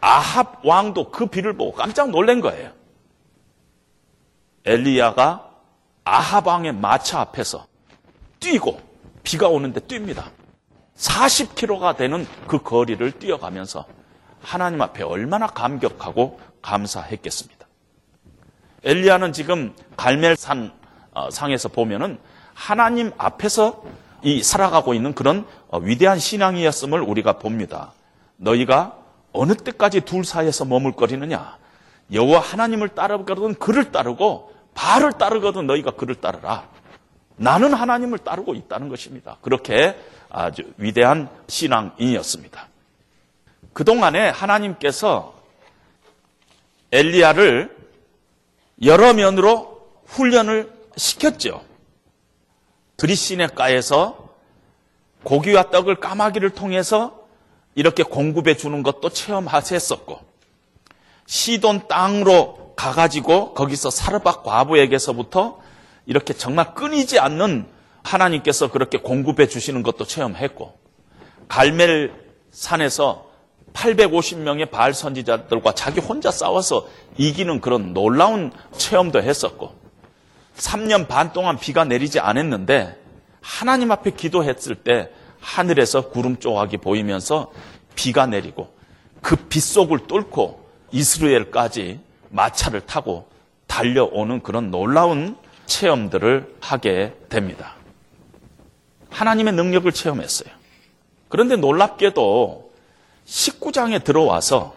아합 0.00 0.64
왕도 0.64 1.10
그 1.10 1.26
비를 1.26 1.56
보고 1.56 1.72
깜짝 1.72 2.10
놀란 2.10 2.40
거예요. 2.40 2.72
엘리야가 4.64 5.50
아합 6.04 6.46
왕의 6.46 6.74
마차 6.74 7.20
앞에서 7.20 7.66
뛰고 8.40 8.80
비가 9.22 9.48
오는데 9.48 9.80
뜁니다. 9.80 10.30
40km가 10.96 11.96
되는 11.96 12.26
그 12.46 12.62
거리를 12.62 13.10
뛰어가면서 13.12 13.86
하나님 14.42 14.80
앞에 14.82 15.02
얼마나 15.02 15.46
감격하고 15.46 16.40
감사했겠습니다. 16.62 17.66
엘리야는 18.84 19.32
지금 19.32 19.74
갈멜산 19.96 20.72
어, 21.12 21.30
상에서 21.30 21.68
보면은 21.68 22.18
하나님 22.54 23.12
앞에서 23.18 23.82
이 24.22 24.42
살아가고 24.42 24.94
있는 24.94 25.14
그런 25.14 25.46
어, 25.68 25.78
위대한 25.78 26.18
신앙이었음을 26.18 27.00
우리가 27.00 27.34
봅니다. 27.38 27.92
너희가 28.36 28.96
어느 29.32 29.54
때까지 29.54 30.02
둘 30.02 30.24
사이에서 30.24 30.64
머물거리느냐? 30.64 31.58
여호와 32.12 32.40
하나님을 32.40 32.88
따르거든 32.90 33.54
그를 33.54 33.92
따르고 33.92 34.52
바를 34.74 35.12
따르거든 35.12 35.66
너희가 35.66 35.92
그를 35.92 36.14
따르라. 36.16 36.68
나는 37.36 37.72
하나님을 37.72 38.18
따르고 38.18 38.54
있다는 38.54 38.88
것입니다. 38.88 39.36
그렇게 39.40 39.96
아주 40.28 40.62
위대한 40.76 41.28
신앙인이었습니다. 41.48 42.68
그동안에 43.72 44.28
하나님께서 44.28 45.34
엘리야를 46.92 47.76
여러 48.84 49.12
면으로 49.12 49.88
훈련을 50.06 50.72
시켰죠. 50.96 51.62
드리시네가에서 53.00 54.28
고기와 55.24 55.70
떡을 55.70 55.96
까마귀를 55.96 56.50
통해서 56.50 57.18
이렇게 57.74 58.02
공급해 58.02 58.56
주는 58.56 58.82
것도 58.82 59.08
체험하셨었고 59.08 60.20
시돈 61.26 61.88
땅으로 61.88 62.74
가가지고 62.76 63.54
거기서 63.54 63.90
사르밧 63.90 64.42
과부에게서부터 64.44 65.60
이렇게 66.06 66.34
정말 66.34 66.74
끊이지 66.74 67.18
않는 67.18 67.66
하나님께서 68.02 68.70
그렇게 68.70 68.98
공급해 68.98 69.46
주시는 69.46 69.82
것도 69.82 70.04
체험했고 70.04 70.74
갈멜 71.48 72.10
산에서 72.50 73.30
850명의 73.72 74.70
바알 74.70 74.92
선지자들과 74.92 75.74
자기 75.74 76.00
혼자 76.00 76.30
싸워서 76.30 76.88
이기는 77.16 77.60
그런 77.60 77.94
놀라운 77.94 78.52
체험도 78.76 79.22
했었고 79.22 79.79
3년 80.60 81.08
반 81.08 81.32
동안 81.32 81.58
비가 81.58 81.84
내리지 81.84 82.20
않았는데 82.20 82.96
하나님 83.40 83.90
앞에 83.90 84.10
기도했을 84.10 84.76
때 84.76 85.10
하늘에서 85.40 86.10
구름 86.10 86.38
조각이 86.38 86.76
보이면서 86.76 87.50
비가 87.94 88.26
내리고 88.26 88.72
그 89.22 89.36
빗속을 89.36 90.06
뚫고 90.06 90.68
이스라엘까지 90.92 92.00
마차를 92.28 92.82
타고 92.82 93.28
달려오는 93.66 94.42
그런 94.42 94.70
놀라운 94.70 95.36
체험들을 95.66 96.56
하게 96.60 97.14
됩니다. 97.28 97.74
하나님의 99.10 99.54
능력을 99.54 99.90
체험했어요. 99.90 100.50
그런데 101.28 101.56
놀랍게도 101.56 102.72
19장에 103.26 104.02
들어와서 104.04 104.74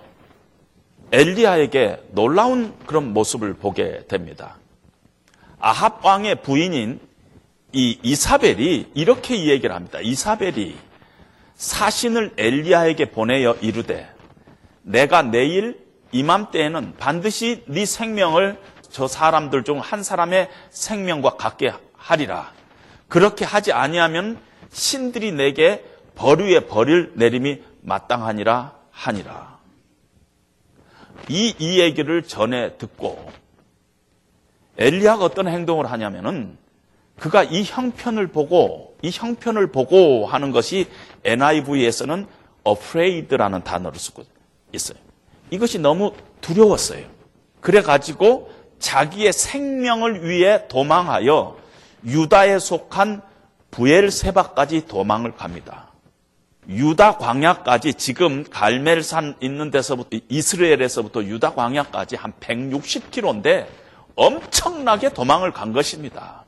엘리야에게 1.11 2.09
놀라운 2.11 2.73
그런 2.85 3.13
모습을 3.13 3.53
보게 3.55 4.05
됩니다. 4.07 4.57
아합 5.65 6.03
왕의 6.03 6.41
부인인 6.41 6.99
이 7.71 7.97
이사벨이 8.03 8.91
이렇게 8.95 9.33
이 9.37 9.49
얘기를 9.49 9.73
합니다. 9.73 9.99
이사벨이 10.01 10.75
사신을 11.55 12.33
엘리야에게 12.37 13.11
보내어 13.11 13.55
이르되 13.61 14.13
내가 14.81 15.21
내일 15.21 15.79
이맘때에는 16.11 16.95
반드시 16.97 17.63
네 17.67 17.85
생명을 17.85 18.59
저 18.91 19.07
사람들 19.07 19.63
중 19.63 19.79
한 19.79 20.03
사람의 20.03 20.49
생명과 20.69 21.37
같게 21.37 21.71
하리라. 21.93 22.51
그렇게 23.07 23.45
하지 23.45 23.71
아니하면 23.71 24.39
신들이 24.69 25.31
내게 25.31 25.81
벌위에 26.15 26.67
벌을 26.67 27.13
내림이 27.15 27.63
마땅하니라 27.83 28.73
하니라. 28.91 29.59
이, 31.29 31.55
이 31.57 31.79
얘기를 31.79 32.21
전해 32.23 32.77
듣고 32.77 33.31
엘리야가 34.77 35.23
어떤 35.23 35.47
행동을 35.47 35.91
하냐면은 35.91 36.57
그가 37.19 37.43
이 37.43 37.63
형편을 37.63 38.27
보고 38.27 38.95
이 39.01 39.11
형편을 39.13 39.67
보고 39.67 40.25
하는 40.25 40.51
것이 40.51 40.87
NIV에서는 41.23 42.25
afraid라는 42.67 43.63
단어를 43.63 43.99
쓰고 43.99 44.23
있어요. 44.71 44.97
이것이 45.51 45.79
너무 45.79 46.13
두려웠어요. 46.41 47.05
그래 47.61 47.81
가지고 47.81 48.51
자기의 48.79 49.31
생명을 49.31 50.27
위해 50.27 50.67
도망하여 50.67 51.57
유다에 52.05 52.59
속한 52.59 53.21
부엘세바까지 53.71 54.87
도망을 54.87 55.35
갑니다. 55.35 55.89
유다 56.67 57.17
광야까지 57.17 57.95
지금 57.95 58.43
갈멜산 58.49 59.35
있는 59.41 59.71
데서부터 59.71 60.17
이스라엘에서부터 60.29 61.23
유다 61.23 61.53
광야까지 61.53 62.15
한 62.15 62.33
160km인데 62.39 63.67
엄청나게 64.15 65.09
도망을 65.13 65.51
간 65.51 65.73
것입니다. 65.73 66.45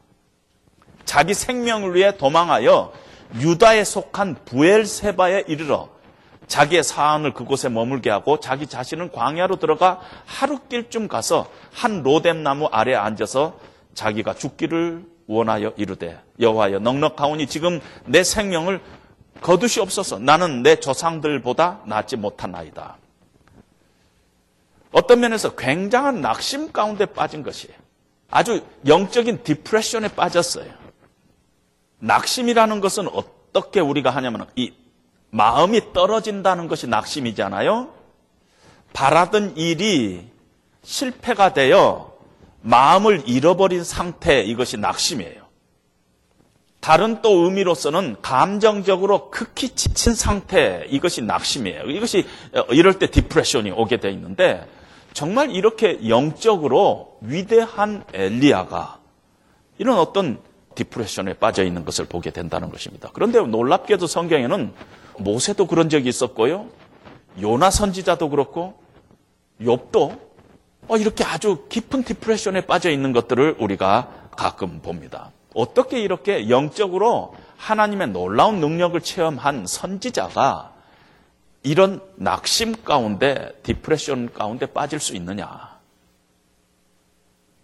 자기 1.05 1.34
생명을 1.34 1.95
위해 1.95 2.18
도망하여 2.18 2.93
유다에 3.39 3.84
속한 3.84 4.38
부엘세바에 4.45 5.45
이르러 5.47 5.89
자기의 6.47 6.84
사안을 6.84 7.34
그곳에 7.34 7.70
머물게 7.70 8.09
하고 8.09 8.39
자기 8.39 8.68
자신은 8.68 9.11
광야로 9.11 9.57
들어가 9.57 9.99
하루길쯤 10.26 11.07
가서 11.07 11.49
한 11.74 12.03
로뎀나무 12.03 12.68
아래 12.72 12.93
앉아서 12.93 13.57
자기가 13.93 14.36
죽기를 14.36 15.05
원하여 15.28 15.74
이르되 15.76 16.20
여호와여 16.39 16.80
넉넉하오니 16.80 17.47
지금 17.47 17.82
내 18.05 18.24
생명을 18.24 18.82
거두시옵소서 19.41 20.20
나는 20.20 20.61
내 20.61 20.80
조상들보다 20.80 21.82
낫지 21.86 22.16
못한나이다. 22.16 22.97
어떤 24.91 25.19
면에서 25.19 25.55
굉장한 25.55 26.21
낙심 26.21 26.71
가운데 26.71 27.05
빠진 27.05 27.43
것이에요. 27.43 27.75
아주 28.29 28.63
영적인 28.88 29.43
디프레션에 29.43 30.09
빠졌어요. 30.09 30.71
낙심이라는 31.99 32.81
것은 32.81 33.07
어, 33.07 33.23
어떻게 33.55 33.79
우리가 33.79 34.09
하냐면 34.09 34.47
이 34.55 34.73
마음이 35.29 35.93
떨어진다는 35.93 36.67
것이 36.67 36.88
낙심이잖아요. 36.88 37.93
바라던 38.93 39.57
일이 39.57 40.29
실패가 40.83 41.53
되어 41.53 42.13
마음을 42.61 43.23
잃어버린 43.25 43.83
상태 43.83 44.41
이것이 44.41 44.77
낙심이에요. 44.77 45.45
다른 46.86 47.23
또 47.23 47.45
의미로서는 47.45 48.17
감정적으로 48.21 49.31
극히 49.31 49.69
지친 49.69 50.13
상태 50.13 50.86
이것이 50.88 51.23
낙심이에요. 51.23 51.86
이것이 51.86 52.27
어, 52.53 52.61
이럴 52.69 52.99
때 52.99 53.07
디프레션이 53.09 53.71
오게 53.71 53.97
돼 53.97 54.11
있는데 54.11 54.63
정말 55.11 55.49
이렇게 55.49 56.07
영적으로 56.07 57.17
위대한 57.21 58.03
엘리야가 58.13 58.99
이런 59.79 59.97
어떤 59.97 60.38
디프레션에 60.75 61.33
빠져 61.33 61.63
있는 61.63 61.86
것을 61.86 62.05
보게 62.05 62.29
된다는 62.29 62.69
것입니다. 62.69 63.09
그런데 63.13 63.41
놀랍게도 63.41 64.05
성경에는 64.05 64.71
모세도 65.17 65.65
그런 65.65 65.89
적이 65.89 66.09
있었고요. 66.09 66.67
요나 67.41 67.71
선지자도 67.71 68.29
그렇고 68.29 68.75
욥도 69.59 70.19
어, 70.88 70.97
이렇게 70.97 71.23
아주 71.23 71.65
깊은 71.67 72.03
디프레션에 72.03 72.61
빠져 72.67 72.91
있는 72.91 73.11
것들을 73.11 73.55
우리가 73.57 74.29
가끔 74.38 74.83
봅니다. 74.83 75.31
어떻게 75.56 76.01
이렇게 76.01 76.49
영적으로 76.49 77.34
하나님의 77.58 78.10
놀라운 78.10 78.60
능력을 78.60 78.99
체험한 78.99 79.66
선지자가 79.66 80.74
이런 81.64 82.01
낙심 82.18 82.84
가운데, 82.84 83.51
디프레션 83.64 84.34
가운데 84.34 84.68
빠질 84.68 84.99
수 84.99 85.16
있느냐. 85.16 85.80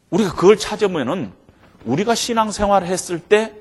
우리가 0.10 0.34
그걸 0.34 0.58
찾으면은 0.58 1.34
우리가 1.86 2.16
신앙생활을 2.16 2.88
했을 2.88 3.20
때 3.20 3.54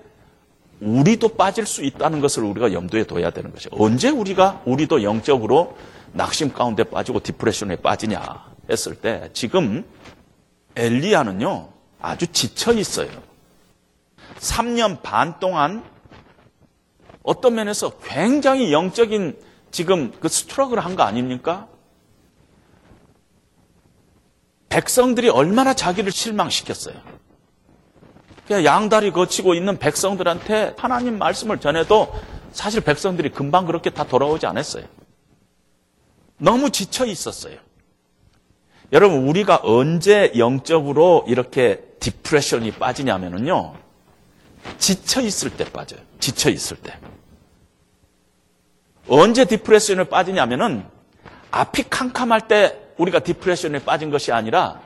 우리도 0.81 1.31
빠질 1.31 1.67
수 1.67 1.85
있다는 1.85 2.21
것을 2.21 2.45
우리가 2.45 2.73
염두에 2.73 3.05
둬야 3.05 3.31
되는 3.31 3.53
것이죠. 3.53 3.71
언제 3.73 4.09
우리가 4.09 4.63
우리도 4.65 5.03
영적으로 5.03 5.77
낙심 6.13 6.53
가운데 6.53 6.85
빠지고 6.85 7.21
디프레션에 7.21 7.77
빠지냐 7.77 8.47
했을 8.71 8.95
때 8.95 9.29
지금 9.33 9.85
엘리야는요 10.77 11.69
아주 12.01 12.27
지쳐 12.29 12.73
있어요. 12.73 13.30
3년 14.39 15.03
반 15.03 15.39
동안 15.39 15.85
어떤 17.23 17.55
면에서 17.55 17.99
굉장히 17.99 18.73
영적인 18.73 19.39
지금 19.71 20.13
그 20.21 20.29
스트럭을 20.29 20.85
한 20.85 20.97
거 20.97 21.03
아닙니까? 21.03 21.69
백성들이 24.69 25.29
얼마나 25.29 25.75
자기를 25.75 26.13
실망시켰어요. 26.13 26.95
그냥 28.47 28.65
양다리 28.65 29.11
거치고 29.13 29.55
있는 29.55 29.79
백성들한테 29.79 30.75
하나님 30.79 31.19
말씀을 31.19 31.59
전해도 31.61 32.13
사실 32.53 32.81
백성들이 32.81 33.31
금방 33.31 33.67
그렇게 33.67 33.91
다 33.91 34.05
돌아오지 34.05 34.47
않았어요. 34.47 34.85
너무 36.39 36.71
지쳐 36.71 37.05
있었어요. 37.07 37.59
여러분, 38.93 39.29
우리가 39.29 39.61
언제 39.63 40.33
영적으로 40.37 41.25
이렇게 41.29 41.85
depression이 42.01 42.73
빠지냐면요. 42.73 43.75
지쳐 44.79 45.21
있을 45.21 45.51
때 45.51 45.65
빠져요. 45.65 46.01
지쳐 46.19 46.51
있을 46.51 46.77
때. 46.77 46.97
언제 49.09 49.45
depression에 49.45 50.05
빠지냐면은 50.05 50.85
앞이 51.51 51.85
캄캄할 51.91 52.49
때 52.49 52.79
우리가 52.97 53.21
depression에 53.21 53.85
빠진 53.85 54.11
것이 54.11 54.31
아니라 54.33 54.81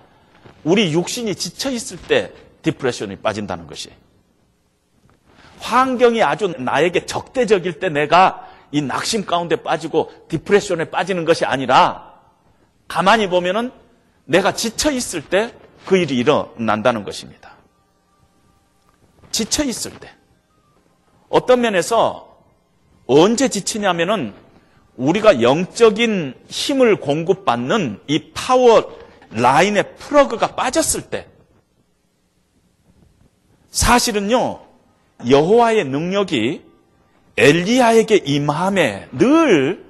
우리 0.63 0.93
육신이 0.93 1.35
지쳐 1.35 1.71
있을 1.71 1.99
때 1.99 2.33
depression이 2.63 3.17
빠진다는 3.17 3.67
것이. 3.67 3.91
환경이 5.61 6.23
아주 6.23 6.55
나에게 6.59 7.07
적대적일 7.07 7.81
때 7.81 7.89
내가 7.89 8.49
이 8.71 8.81
낙심 8.83 9.25
가운데 9.27 9.57
빠지고 9.57 10.13
depression에 10.29 10.87
빠지는 10.87 11.25
것이 11.25 11.45
아니라 11.45 12.15
가만히 12.89 13.29
보면은 13.29 13.73
내가 14.25 14.55
지쳐 14.55 14.91
있을 14.91 15.23
때 15.23 15.53
그 15.85 15.97
일이 15.97 16.17
일어난다는 16.17 17.05
것입니다. 17.05 17.54
지쳐 19.35 19.65
있을 19.65 19.91
때. 19.99 20.09
어떤 21.29 21.61
면에서 21.61 22.39
언제 23.07 23.49
지치냐면은 23.49 24.33
우리가 24.97 25.43
영적인 25.43 26.35
힘을 26.49 27.01
공급받는 27.01 28.01
이 28.07 28.31
power 28.33 28.97
line의 29.31 29.97
플러그가 29.97 30.55
빠졌을 30.55 31.03
때 31.03 31.27
사실은요 33.71 34.61
여호와의 35.29 35.87
능력이 35.87 36.63
엘리야에게 37.37 38.23
임함에 38.25 39.09
늘 39.11 39.85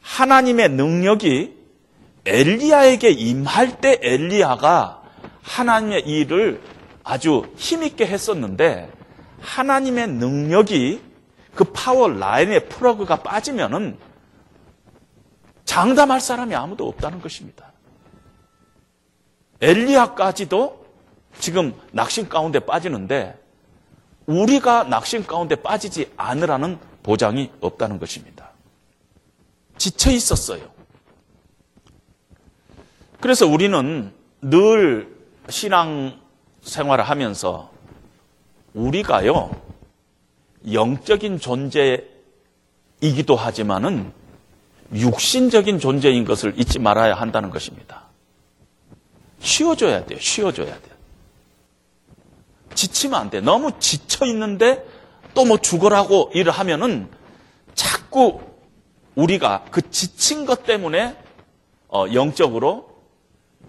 하나님의 0.00 0.70
능력이 0.70 1.54
엘리야에게 2.24 3.10
임할 3.10 3.80
때 3.80 4.00
엘리야가 4.02 5.02
하나님의 5.42 6.00
일을 6.00 6.60
아주 7.06 7.46
힘있게 7.56 8.04
했었는데 8.04 8.92
하나님의 9.40 10.08
능력이 10.08 11.00
그 11.54 11.64
power 11.72 12.08
line의 12.08 12.68
플러그가 12.68 13.22
빠지면은 13.22 13.96
장담할 15.64 16.20
사람이 16.20 16.54
아무도 16.56 16.88
없다는 16.88 17.20
것입니다. 17.20 17.72
엘리야까지도 19.60 20.84
지금 21.38 21.74
낙심 21.92 22.28
가운데 22.28 22.58
빠지는데 22.58 23.40
우리가 24.26 24.82
낙심 24.84 25.26
가운데 25.26 25.54
빠지지 25.54 26.12
않으라는 26.16 26.80
보장이 27.04 27.52
없다는 27.60 28.00
것입니다. 28.00 28.50
지쳐 29.78 30.10
있었어요. 30.10 30.68
그래서 33.20 33.46
우리는 33.46 34.12
늘 34.40 35.16
신앙 35.48 36.25
생활을 36.66 37.04
하면서 37.04 37.70
우리가요, 38.74 39.50
영적인 40.70 41.38
존재이기도 41.38 42.06
하지만은 43.36 44.12
육신적인 44.92 45.78
존재인 45.78 46.24
것을 46.24 46.58
잊지 46.58 46.78
말아야 46.78 47.14
한다는 47.14 47.50
것입니다. 47.50 48.02
쉬어줘야 49.40 50.04
돼요. 50.04 50.18
쉬어줘야 50.20 50.66
돼요. 50.66 50.96
지치면 52.74 53.18
안 53.20 53.30
돼. 53.30 53.40
너무 53.40 53.72
지쳐 53.78 54.26
있는데 54.26 54.84
또 55.34 55.44
뭐 55.44 55.58
죽어라고 55.58 56.30
일을 56.34 56.50
하면은 56.50 57.08
자꾸 57.74 58.40
우리가 59.14 59.66
그 59.70 59.90
지친 59.90 60.46
것 60.46 60.64
때문에 60.64 61.14
어, 61.88 62.06
영적으로 62.12 62.88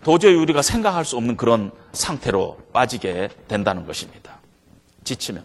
도저히 0.04 0.36
우리가 0.36 0.62
생각할 0.62 1.04
수 1.04 1.18
없는 1.18 1.36
그런 1.36 1.72
상태로 1.92 2.58
빠지게 2.78 3.30
된다는 3.48 3.88
것입니다. 3.88 4.38
지치면. 5.04 5.44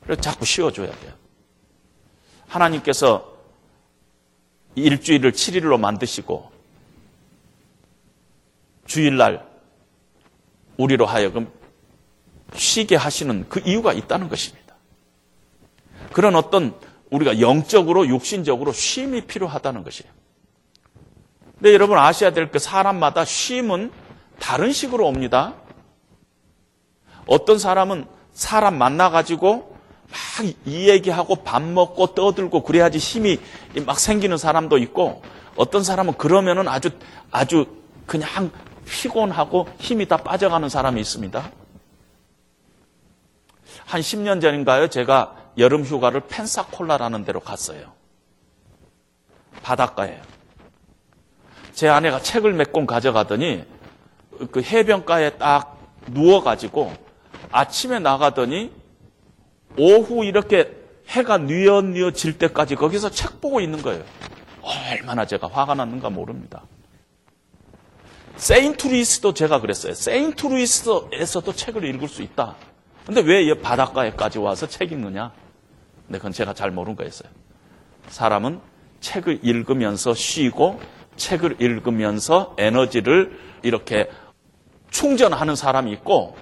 그래서 0.00 0.22
자꾸 0.22 0.46
쉬어줘야 0.46 0.90
돼요. 0.90 1.12
하나님께서 2.48 3.36
일주일을 4.74 5.32
7일로 5.32 5.78
만드시고 5.78 6.50
주일날 8.86 9.46
우리로 10.78 11.04
하여금 11.04 11.52
쉬게 12.54 12.96
하시는 12.96 13.46
그 13.50 13.60
이유가 13.60 13.92
있다는 13.92 14.30
것입니다. 14.30 14.76
그런 16.14 16.36
어떤 16.36 16.74
우리가 17.10 17.40
영적으로 17.40 18.08
육신적으로 18.08 18.72
쉼이 18.72 19.20
필요하다는 19.26 19.84
것이에요. 19.84 20.10
근데 21.58 21.74
여러분 21.74 21.98
아셔야 21.98 22.32
될 22.32 22.50
그 22.50 22.58
사람마다 22.58 23.26
쉼은 23.26 23.92
다른 24.38 24.72
식으로 24.72 25.06
옵니다. 25.06 25.63
어떤 27.26 27.58
사람은 27.58 28.06
사람 28.32 28.76
만나가지고 28.78 29.74
막 30.10 30.54
이 30.66 30.88
얘기하고 30.88 31.36
밥 31.36 31.62
먹고 31.62 32.14
떠들고 32.14 32.62
그래야지 32.62 32.98
힘이 32.98 33.38
막 33.86 33.98
생기는 33.98 34.36
사람도 34.36 34.78
있고 34.78 35.22
어떤 35.56 35.82
사람은 35.82 36.14
그러면은 36.14 36.68
아주 36.68 36.90
아주 37.30 37.66
그냥 38.06 38.50
피곤하고 38.84 39.68
힘이 39.78 40.06
다 40.06 40.16
빠져가는 40.18 40.68
사람이 40.68 41.00
있습니다. 41.00 41.50
한 43.86 44.00
10년 44.00 44.40
전인가요? 44.40 44.88
제가 44.88 45.36
여름 45.58 45.84
휴가를 45.84 46.20
펜사콜라라는 46.28 47.24
데로 47.24 47.40
갔어요. 47.40 47.92
바닷가에. 49.62 50.20
제 51.72 51.88
아내가 51.88 52.20
책을 52.20 52.52
몇 52.52 52.72
권 52.72 52.86
가져가더니 52.86 53.64
그 54.50 54.62
해변가에 54.62 55.38
딱 55.38 55.78
누워가지고 56.08 56.92
아침에 57.50 57.98
나가더니 57.98 58.72
오후 59.78 60.24
이렇게 60.24 60.72
해가 61.08 61.38
뉘어뉘어 61.38 62.12
질 62.12 62.38
때까지 62.38 62.76
거기서 62.76 63.10
책 63.10 63.40
보고 63.40 63.60
있는 63.60 63.82
거예요. 63.82 64.04
얼마나 64.62 65.26
제가 65.26 65.48
화가 65.48 65.74
났는가 65.74 66.10
모릅니다. 66.10 66.62
세인트루이스도 68.36 69.34
제가 69.34 69.60
그랬어요. 69.60 69.94
세인트루이스에서도 69.94 71.52
책을 71.52 71.84
읽을 71.84 72.08
수 72.08 72.22
있다. 72.22 72.56
근데 73.06 73.20
왜 73.20 73.52
바닷가에까지 73.60 74.38
와서 74.38 74.66
책 74.66 74.92
읽느냐? 74.92 75.32
근데 76.06 76.18
그건 76.18 76.32
제가 76.32 76.54
잘 76.54 76.70
모르는 76.70 76.96
거였어요. 76.96 77.30
사람은 78.08 78.60
책을 79.00 79.40
읽으면서 79.42 80.14
쉬고 80.14 80.80
책을 81.16 81.60
읽으면서 81.60 82.54
에너지를 82.58 83.38
이렇게 83.62 84.08
충전하는 84.90 85.54
사람이 85.54 85.92
있고 85.92 86.36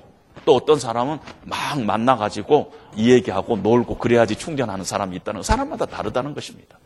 또 0.45 0.57
어떤 0.57 0.79
사람은 0.79 1.19
막 1.45 1.83
만나가지고 1.83 2.73
이 2.97 3.11
얘기하고 3.11 3.57
놀고 3.57 3.99
그래야지 3.99 4.37
충전하는 4.37 4.85
사람이 4.85 5.17
있다는 5.17 5.43
사람마다 5.43 5.87
다르다는 5.87 6.35
것입니다. 6.35 6.79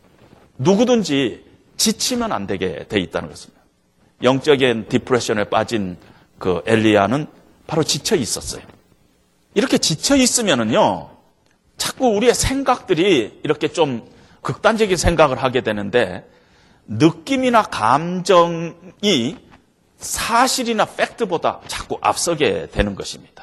누구든지 0.57 1.45
지치면 1.77 2.31
안 2.31 2.47
되게 2.47 2.85
돼 2.87 2.99
있다는 2.99 3.29
것입니다. 3.29 3.61
영적인 4.23 4.87
디프레션에 4.89 5.45
빠진 5.45 5.97
그 6.39 6.61
엘리야는 6.65 7.27
바로 7.67 7.83
지쳐 7.83 8.15
있었어요. 8.15 8.63
이렇게 9.53 9.77
지쳐 9.77 10.15
있으면은요, 10.15 11.09
자꾸 11.77 12.07
우리의 12.07 12.33
생각들이 12.33 13.39
이렇게 13.43 13.67
좀 13.67 14.07
극단적인 14.41 14.97
생각을 14.97 15.41
하게 15.41 15.61
되는데, 15.61 16.27
느낌이나 16.87 17.63
감정이 17.63 19.37
사실이나 19.97 20.85
팩트보다 20.85 21.61
자꾸 21.67 21.97
앞서게 22.01 22.67
되는 22.71 22.95
것입니다. 22.95 23.36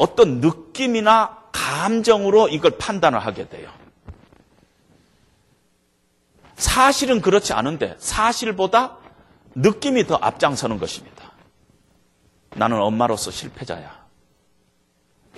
어떤 0.00 0.40
느낌이나 0.40 1.36
감정으로 1.52 2.48
이걸 2.48 2.78
판단을 2.78 3.18
하게 3.18 3.48
돼요. 3.48 3.70
사실은 6.56 7.20
그렇지 7.20 7.52
않은데 7.52 7.96
사실보다 7.98 8.96
느낌이 9.54 10.06
더 10.06 10.16
앞장서는 10.16 10.78
것입니다. 10.78 11.32
나는 12.56 12.80
엄마로서 12.80 13.30
실패자야. 13.30 14.00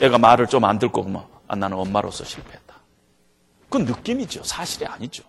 애가 0.00 0.18
말을 0.18 0.46
좀 0.46 0.64
안 0.64 0.78
듣고 0.78 1.02
그러면 1.02 1.26
아, 1.48 1.56
나는 1.56 1.76
엄마로서 1.76 2.24
실패했다. 2.24 2.74
그건 3.64 3.84
느낌이죠. 3.84 4.44
사실이 4.44 4.86
아니죠. 4.86 5.24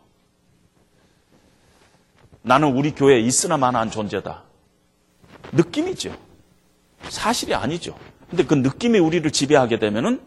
나는 2.42 2.76
우리 2.76 2.94
교회에 2.94 3.20
있으나 3.20 3.58
마나한 3.58 3.90
존재다. 3.90 4.44
느낌이죠. 5.54 6.16
사실이 7.10 7.54
아니죠. 7.54 7.98
근데 8.34 8.46
그 8.46 8.56
느낌이 8.56 8.98
우리를 8.98 9.30
지배하게 9.30 9.78
되면은 9.78 10.20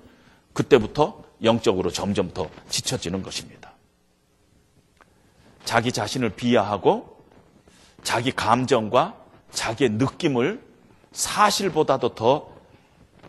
그때부터 0.53 1.25
영적으로 1.43 1.91
점점 1.91 2.31
더 2.33 2.49
지쳐지는 2.69 3.25
것입니다. 3.25 3.73
자기 5.65 5.91
자신을 5.91 6.31
비하하고 6.31 7.25
자기 8.05 8.31
감정과 8.31 9.17
자기의 9.51 9.91
느낌을 9.91 10.63
사실보다도 11.11 12.15
더 12.15 12.55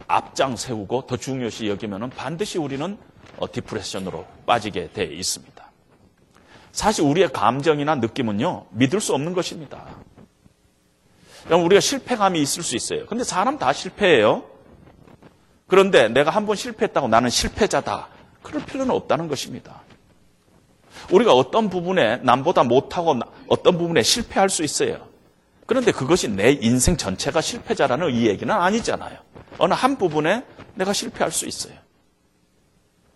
앞장 0.06 0.56
세우고 0.56 1.08
더 1.08 1.18
중요시 1.18 1.68
여기면 1.70 2.12
반드시 2.12 2.60
우리는 2.60 3.00
어, 3.38 3.52
디프레션으로 3.52 4.28
빠지게 4.46 4.92
돼 4.94 5.06
있습니다. 5.06 5.72
사실 6.72 7.04
우리의 7.04 7.30
감정이나 7.34 7.96
느낌은요, 7.96 8.68
믿을 8.70 9.02
수 9.02 9.16
없는 9.16 9.34
것입니다. 9.34 9.88
우리가 11.50 11.80
실패감이 11.80 12.40
있을 12.40 12.62
수 12.62 12.76
있어요. 12.76 13.08
근데 13.08 13.24
사람 13.24 13.58
다 13.58 13.74
실패해요. 13.74 14.57
그런데 15.68 16.08
내가 16.08 16.32
한 16.32 16.46
번 16.46 16.56
실패했다고 16.56 17.08
나는 17.10 17.30
실패자다. 17.30 18.08
그럴 18.42 18.64
필요는 18.66 18.94
없다는 18.96 19.28
것입니다. 19.28 19.82
우리가 21.12 21.34
어떤 21.34 21.70
부분에 21.70 22.18
남보다 22.18 22.64
못하고 22.64 23.20
어떤 23.48 23.78
부분에 23.78 24.02
실패할 24.02 24.50
수 24.50 24.64
있어요. 24.64 25.08
그런데 25.66 25.92
그것이 25.92 26.30
내 26.30 26.52
인생 26.54 26.96
전체가 26.96 27.42
실패자라는 27.42 28.14
이 28.14 28.28
얘기는 28.28 28.54
아니잖아요. 28.54 29.18
어느 29.58 29.74
한 29.74 29.98
부분에 29.98 30.46
내가 30.76 30.94
실패할 30.94 31.32
수 31.32 31.46
있어요. 31.46 31.74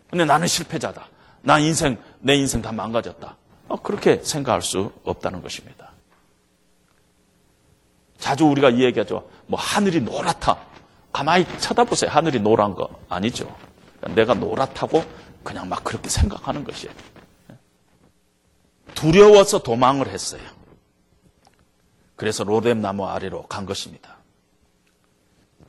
근데 0.10 0.26
나는 0.26 0.48
실패자다. 0.48 1.08
나 1.44 1.58
인생, 1.60 1.98
내 2.20 2.36
인생 2.36 2.62
다 2.62 2.72
망가졌다. 2.74 3.38
어, 3.70 3.82
그렇게 3.82 4.22
생각할 4.22 4.62
수 4.62 4.92
없다는 5.06 5.42
것입니다. 5.42 5.92
자주 8.18 8.46
우리가 8.46 8.70
이 8.70 8.84
얘기하죠. 8.84 9.30
뭐 9.48 9.58
하늘이 9.60 10.02
노랗다. 10.02 10.58
가만히 11.12 11.46
쳐다보세요. 11.60 12.10
하늘이 12.12 12.40
노란 12.40 12.74
거 12.74 12.90
아니죠. 13.10 13.54
내가 14.16 14.34
노랗다고 14.34 15.04
그냥 15.44 15.70
막 15.70 15.84
그렇게 15.84 16.10
생각하는 16.10 16.64
것이에요. 16.64 16.94
두려워서 18.96 19.60
도망을 19.60 20.08
했어요. 20.08 20.42
그래서 22.16 22.44
로뎀 22.44 22.82
나무 22.82 23.08
아래로 23.08 23.44
간 23.48 23.66
것입니다. 23.66 24.18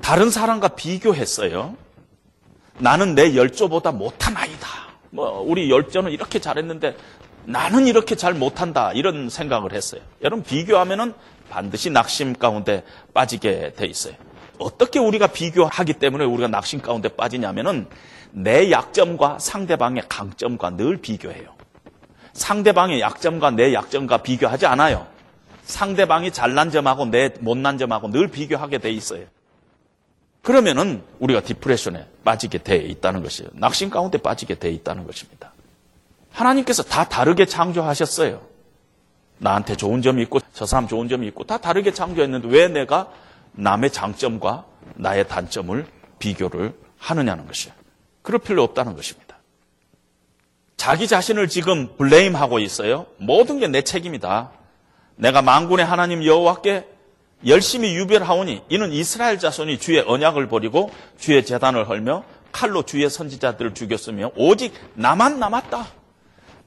다른 0.01 0.31
사람과 0.31 0.69
비교했어요. 0.69 1.77
나는 2.79 3.15
내 3.15 3.35
열조보다 3.37 3.93
못한 3.93 4.37
아이다. 4.37 4.69
뭐 5.11 5.41
우리 5.41 5.71
열조는 5.71 6.11
이렇게 6.11 6.41
잘했는데 6.41 6.97
나는 7.45 7.87
이렇게 7.87 8.15
잘 8.17 8.35
못한다 8.35 8.93
이런 8.93 9.29
생각을 9.29 9.73
했어요. 9.73 10.01
여러분 10.23 10.45
비교하면은 10.45 11.15
반드시 11.51 11.91
낙심 11.91 12.35
가운데 12.35 12.85
빠지게 13.13 13.75
돼 13.75 13.87
있어요. 13.87 14.15
어떻게 14.63 14.99
우리가 14.99 15.29
비교하기 15.29 15.95
때문에 15.95 16.25
우리가 16.25 16.49
낙심 16.49 16.81
가운데 16.81 17.09
빠지냐면은 17.09 17.87
내 18.31 18.71
약점과 18.71 19.39
상대방의 19.39 20.05
강점과 20.09 20.71
늘 20.77 20.97
비교해요. 20.97 21.55
상대방의 22.33 23.01
약점과 23.01 23.51
내 23.51 23.75
약점과 23.75 24.19
비교하지 24.19 24.67
않아요. 24.67 25.07
상대방이 25.65 26.33
잘난 26.33 26.71
점하고 26.71 27.07
내 27.07 27.31
못난 27.41 27.79
점하고 27.79 28.11
늘 28.11 28.29
비교하게 28.29 28.79
돼 28.79 28.91
있어요. 28.91 29.25
그러면은 30.43 31.03
우리가 31.21 31.41
디프레션에 31.41 32.07
빠지게 32.25 32.59
돼 32.59 32.77
있다는 32.77 33.23
것이에요. 33.23 33.51
낙심 33.55 33.91
가운데 33.91 34.19
빠지게 34.19 34.57
돼 34.57 34.71
있다는 34.71 35.07
것입니다. 35.07 35.53
하나님께서 36.31 36.83
다 36.83 37.09
다르게 37.09 37.47
창조하셨어요. 37.47 38.41
나한테 39.39 39.77
좋은 39.77 40.03
점이 40.03 40.23
있고 40.23 40.41
저 40.53 40.67
사람 40.67 40.89
좋은 40.89 41.09
점이 41.09 41.27
있고 41.29 41.45
다 41.45 41.59
다르게 41.59 41.93
창조했는데 41.93 42.49
왜 42.49 42.69
내가 42.69 43.11
남의 43.53 43.91
장점과 43.93 44.65
나의 44.95 45.29
단점을 45.29 45.87
비교를 46.19 46.75
하느냐는 46.99 47.47
것이에요. 47.47 47.75
그럴 48.23 48.39
필요 48.39 48.63
없다는 48.63 48.95
것입니다. 48.97 49.37
자기 50.77 51.07
자신을 51.07 51.49
지금 51.49 51.97
블레임하고 51.97 52.59
있어요. 52.59 53.07
모든 53.19 53.61
게 53.61 53.69
내 53.69 53.83
책임이다. 53.83 54.51
내가 55.17 55.43
망군의 55.43 55.85
하나님 55.85 56.25
여호와께 56.25 56.89
열심히 57.47 57.95
유별하오니 57.97 58.65
이는 58.69 58.93
이스라엘 58.93 59.39
자손이 59.39 59.79
주의 59.79 60.01
언약을 60.01 60.49
버리고 60.49 60.91
주의 61.19 61.45
재단을 61.45 61.89
헐며 61.89 62.25
칼로 62.53 62.83
주의 62.83 63.09
선지자들을 63.09 63.75
죽였으며 63.75 64.31
오직 64.37 64.75
나만 64.95 65.39
남았다. 65.39 65.87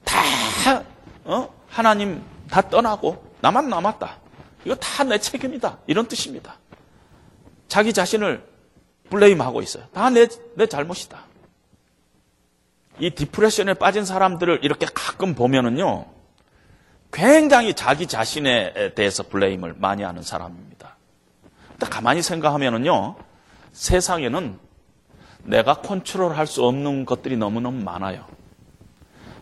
다 0.04 0.84
어? 1.24 1.48
하나님 1.68 2.22
다 2.50 2.60
떠나고 2.62 3.24
나만 3.40 3.68
남았다. 3.68 4.18
이거 4.64 4.74
다 4.76 5.04
내 5.04 5.18
책임이다. 5.18 5.78
이런 5.86 6.06
뜻입니다. 6.08 6.56
자기 7.68 7.92
자신을 7.92 8.44
블레임하고 9.10 9.62
있어요. 9.62 9.84
다 9.92 10.10
내 10.10 10.26
내 10.56 10.66
잘못이다. 10.66 11.24
이 12.98 13.10
디프레션에 13.10 13.74
빠진 13.74 14.04
사람들을 14.04 14.60
이렇게 14.62 14.86
가끔 14.92 15.34
보면은요. 15.34 16.06
굉장히 17.12 17.74
자기 17.74 18.06
자신에 18.06 18.94
대해서 18.94 19.22
블레임을 19.22 19.74
많이 19.78 20.02
하는 20.02 20.22
사람입니다. 20.22 20.96
근데 21.70 21.86
가만히 21.86 22.22
생각하면은요. 22.22 23.16
세상에는 23.72 24.58
내가 25.44 25.74
컨트롤할 25.74 26.46
수 26.46 26.64
없는 26.64 27.04
것들이 27.04 27.36
너무너무 27.36 27.84
많아요. 27.84 28.24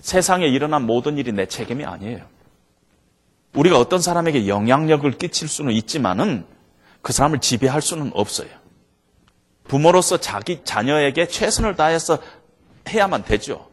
세상에 0.01 0.47
일어난 0.47 0.83
모든 0.85 1.17
일이 1.17 1.33
내 1.33 1.47
책임이 1.47 1.85
아니에요. 1.85 2.27
우리가 3.55 3.79
어떤 3.79 4.01
사람에게 4.01 4.49
영향력을 4.49 5.11
끼칠 5.13 5.49
수는 5.49 5.73
있지만은 5.73 6.45
그 7.05 7.13
사람을 7.13 7.41
지배할 7.41 7.83
수는 7.83 8.13
없어요. 8.15 8.49
부모로서 9.69 10.17
자기 10.17 10.63
자녀에게 10.65 11.29
최선을 11.29 11.77
다해서 11.77 12.19
해야만 12.89 13.25
되죠. 13.25 13.69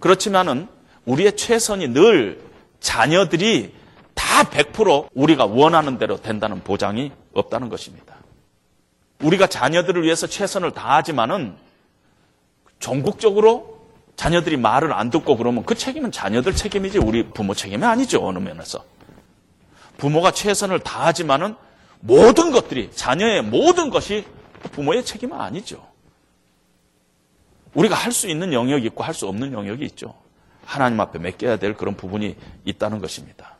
그렇지만은 0.00 0.66
우리의 1.04 1.36
최선이 1.36 1.88
늘 1.88 2.40
자녀들이 2.80 3.74
다 4.14 4.44
100% 4.44 5.08
우리가 5.14 5.44
원하는 5.44 5.98
대로 5.98 6.20
된다는 6.22 6.64
보장이 6.64 7.12
없다는 7.34 7.68
것입니다. 7.68 8.16
우리가 9.20 9.46
자녀들을 9.46 10.02
위해서 10.02 10.26
최선을 10.26 10.70
다하지만은 10.70 11.54
전국적으로 12.80 13.78
자녀들이 14.16 14.56
말을 14.56 14.94
안 14.94 15.10
듣고 15.10 15.36
그러면 15.36 15.66
그 15.66 15.74
책임은 15.74 16.12
자녀들 16.12 16.54
책임이지 16.54 16.96
우리 16.96 17.28
부모 17.28 17.52
책임이 17.52 17.84
아니죠. 17.84 18.26
어느 18.26 18.38
면에서. 18.38 18.82
부모가 19.98 20.30
최선을 20.30 20.80
다하지만은 20.80 21.67
모든 22.00 22.52
것들이 22.52 22.90
자녀의 22.92 23.42
모든 23.42 23.90
것이 23.90 24.26
부모의 24.72 25.04
책임은 25.04 25.38
아니죠. 25.40 25.86
우리가 27.74 27.94
할 27.94 28.12
수 28.12 28.28
있는 28.28 28.52
영역이 28.52 28.86
있고 28.86 29.04
할 29.04 29.14
수 29.14 29.26
없는 29.28 29.52
영역이 29.52 29.84
있죠. 29.86 30.14
하나님 30.64 31.00
앞에 31.00 31.18
맡겨야 31.18 31.56
될 31.58 31.74
그런 31.74 31.96
부분이 31.96 32.36
있다는 32.64 33.00
것입니다. 33.00 33.56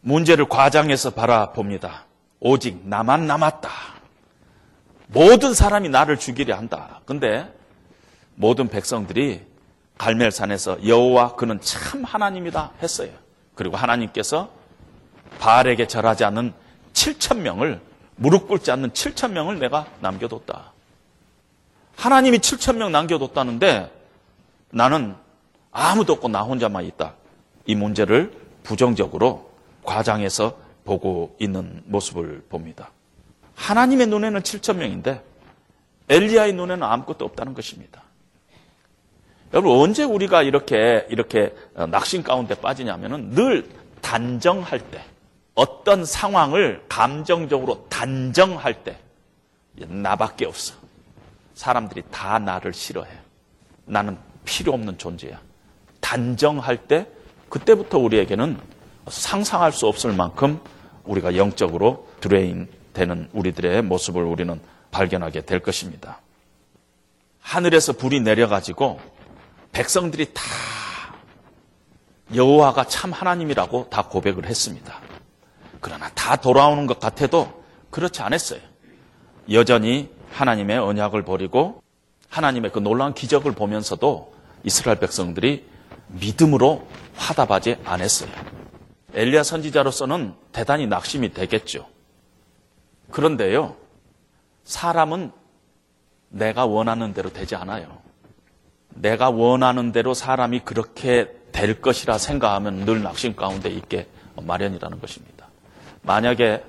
문제를 0.00 0.48
과장해서 0.48 1.10
바라봅니다. 1.10 2.06
오직 2.40 2.80
나만 2.84 3.26
남았다. 3.26 3.70
모든 5.06 5.54
사람이 5.54 5.88
나를 5.90 6.18
죽이려 6.18 6.56
한다. 6.56 7.00
근데 7.04 7.52
모든 8.34 8.68
백성들이 8.68 9.42
갈멜산에서 9.98 10.86
여호와 10.88 11.36
그는 11.36 11.60
참 11.60 12.02
하나님이다 12.02 12.72
했어요. 12.82 13.10
그리고 13.54 13.76
하나님께서 13.76 14.50
바알에게 15.42 15.88
절하지 15.88 16.24
않는 16.26 16.52
7천 16.92 17.38
명을 17.38 17.80
무릎 18.14 18.46
꿇지 18.46 18.70
않는 18.70 18.90
7천 18.90 19.32
명을 19.32 19.58
내가 19.58 19.88
남겨뒀다. 20.00 20.72
하나님이 21.96 22.38
7천 22.38 22.76
명 22.76 22.92
남겨뒀다는데 22.92 23.90
나는 24.70 25.16
아무도 25.72 26.12
없고 26.12 26.28
나 26.28 26.42
혼자만 26.42 26.84
있다. 26.84 27.14
이 27.66 27.74
문제를 27.74 28.32
부정적으로 28.62 29.50
과장해서 29.82 30.56
보고 30.84 31.34
있는 31.40 31.82
모습을 31.86 32.44
봅니다. 32.48 32.92
하나님의 33.56 34.06
눈에는 34.06 34.42
7천 34.42 34.76
명인데 34.76 35.24
엘리야의 36.08 36.52
눈에는 36.52 36.84
아무것도 36.84 37.24
없다는 37.24 37.54
것입니다. 37.54 38.02
여러분 39.52 39.72
언제 39.72 40.04
우리가 40.04 40.42
이렇게 40.42 41.04
이렇게 41.10 41.52
낙심 41.74 42.22
가운데 42.22 42.54
빠지냐면은 42.54 43.30
늘 43.30 43.68
단정할 44.00 44.78
때 44.78 45.04
어떤 45.54 46.04
상황을 46.04 46.84
감정적으로 46.88 47.86
단정할 47.88 48.84
때 48.84 48.98
나밖에 49.74 50.46
없어. 50.46 50.74
사람들이 51.54 52.02
다 52.10 52.38
나를 52.38 52.72
싫어해. 52.72 53.10
나는 53.84 54.16
필요 54.44 54.72
없는 54.72 54.98
존재야. 54.98 55.40
단정할 56.00 56.88
때 56.88 57.06
그때부터 57.48 57.98
우리에게는 57.98 58.58
상상할 59.08 59.72
수 59.72 59.86
없을 59.86 60.12
만큼 60.12 60.60
우리가 61.04 61.36
영적으로 61.36 62.08
drain 62.20 62.68
되는 62.92 63.28
우리들의 63.32 63.82
모습을 63.82 64.22
우리는 64.22 64.60
발견하게 64.90 65.42
될 65.42 65.60
것입니다. 65.60 66.20
하늘에서 67.40 67.92
불이 67.94 68.20
내려가지고 68.20 69.00
백성들이 69.72 70.32
다 70.32 70.42
여호와가 72.34 72.84
참 72.86 73.12
하나님이라고 73.12 73.88
다 73.90 74.02
고백을 74.08 74.46
했습니다. 74.46 75.01
그러나 75.82 76.08
다 76.10 76.36
돌아오는 76.36 76.86
것 76.86 77.00
같아도 77.00 77.64
그렇지 77.90 78.22
않았어요. 78.22 78.60
여전히 79.50 80.08
하나님의 80.30 80.78
언약을 80.78 81.24
버리고 81.24 81.82
하나님의 82.30 82.70
그 82.70 82.78
놀라운 82.78 83.12
기적을 83.12 83.52
보면서도 83.52 84.32
이스라엘 84.62 85.00
백성들이 85.00 85.66
믿음으로 86.06 86.86
화답하지 87.16 87.78
않았어요. 87.84 88.30
엘리야 89.12 89.42
선지자로서는 89.42 90.34
대단히 90.52 90.86
낙심이 90.86 91.34
되겠죠. 91.34 91.86
그런데요, 93.10 93.76
사람은 94.64 95.32
내가 96.28 96.64
원하는 96.64 97.12
대로 97.12 97.30
되지 97.30 97.56
않아요. 97.56 97.98
내가 98.90 99.30
원하는 99.30 99.90
대로 99.90 100.14
사람이 100.14 100.60
그렇게 100.60 101.28
될 101.50 101.82
것이라 101.82 102.18
생각하면 102.18 102.84
늘 102.84 103.02
낙심 103.02 103.34
가운데 103.34 103.68
있게 103.68 104.06
마련이라는 104.40 105.00
것입니다. 105.00 105.31
만약에 106.02 106.64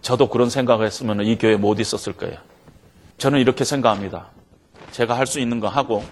저도 0.00 0.28
그런 0.28 0.50
생각을 0.50 0.86
했으면 0.86 1.22
이 1.22 1.36
교회 1.38 1.56
못 1.56 1.80
있었을 1.80 2.12
거예요. 2.14 2.36
저는 3.18 3.40
이렇게 3.40 3.64
생각합니다. 3.64 4.28
제가 4.92 5.16
할 5.16 5.26
수 5.26 5.40
있는 5.40 5.60
거 5.60 5.68
하고 5.68 6.04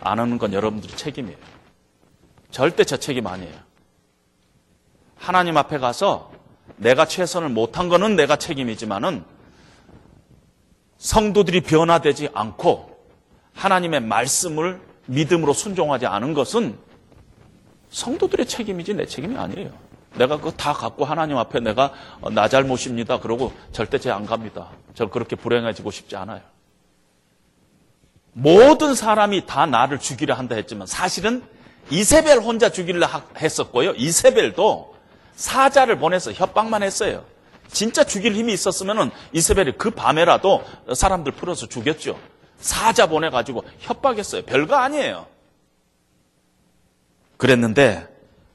안 0.00 0.18
하는 0.18 0.38
건 0.38 0.52
여러분들의 0.52 0.96
책임이에요. 0.96 1.36
절대 2.50 2.84
저 2.84 2.96
책임 2.96 3.26
아니에요. 3.26 3.54
하나님 5.16 5.56
앞에 5.56 5.78
가서 5.78 6.30
내가 6.76 7.06
최선을 7.06 7.48
못한 7.48 7.88
거는 7.88 8.16
내가 8.16 8.36
책임이지만은 8.36 9.24
성도들이 10.98 11.62
변화되지 11.62 12.30
않고 12.34 12.94
하나님의 13.54 14.00
말씀을 14.00 14.80
믿음으로 15.06 15.52
순종하지 15.52 16.06
않은 16.06 16.34
것은 16.34 16.76
성도들의 17.90 18.46
책임이지 18.46 18.94
내 18.94 19.06
책임이 19.06 19.36
아니에요. 19.36 19.70
내가 20.16 20.36
그거 20.36 20.50
다 20.52 20.72
갖고 20.72 21.04
하나님 21.04 21.36
앞에 21.38 21.60
내가 21.60 21.92
나 22.32 22.48
잘못입니다. 22.48 23.20
그러고 23.20 23.52
절대 23.72 23.98
제 23.98 24.10
안 24.10 24.26
갑니다. 24.26 24.70
저 24.94 25.06
그렇게 25.08 25.36
불행해지고 25.36 25.90
싶지 25.90 26.16
않아요. 26.16 26.40
모든 28.32 28.94
사람이 28.94 29.46
다 29.46 29.66
나를 29.66 29.98
죽이려 29.98 30.34
한다 30.34 30.54
했지만 30.56 30.86
사실은 30.86 31.42
이세벨 31.90 32.38
혼자 32.40 32.70
죽이려 32.70 33.06
했었고요. 33.36 33.92
이세벨도 33.92 34.94
사자를 35.36 35.98
보내서 35.98 36.32
협박만 36.32 36.82
했어요. 36.82 37.24
진짜 37.68 38.04
죽일 38.04 38.34
힘이 38.34 38.52
있었으면 38.52 39.10
이세벨이 39.32 39.72
그 39.78 39.90
밤에라도 39.90 40.64
사람들 40.94 41.32
풀어서 41.32 41.66
죽였죠. 41.66 42.18
사자 42.58 43.06
보내가지고 43.06 43.64
협박했어요. 43.80 44.42
별거 44.42 44.76
아니에요. 44.76 45.26
그랬는데 47.36 48.08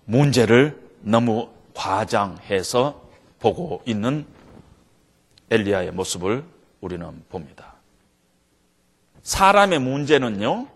문제를 0.06 0.89
너무 1.02 1.50
과장해서 1.74 3.10
보고 3.40 3.82
있는 3.86 4.26
엘리야의 5.50 5.92
모습을 5.92 6.44
우리는 6.82 7.24
봅니다. 7.30 7.76
사람의 9.24 9.80
문제는요, 9.80 10.68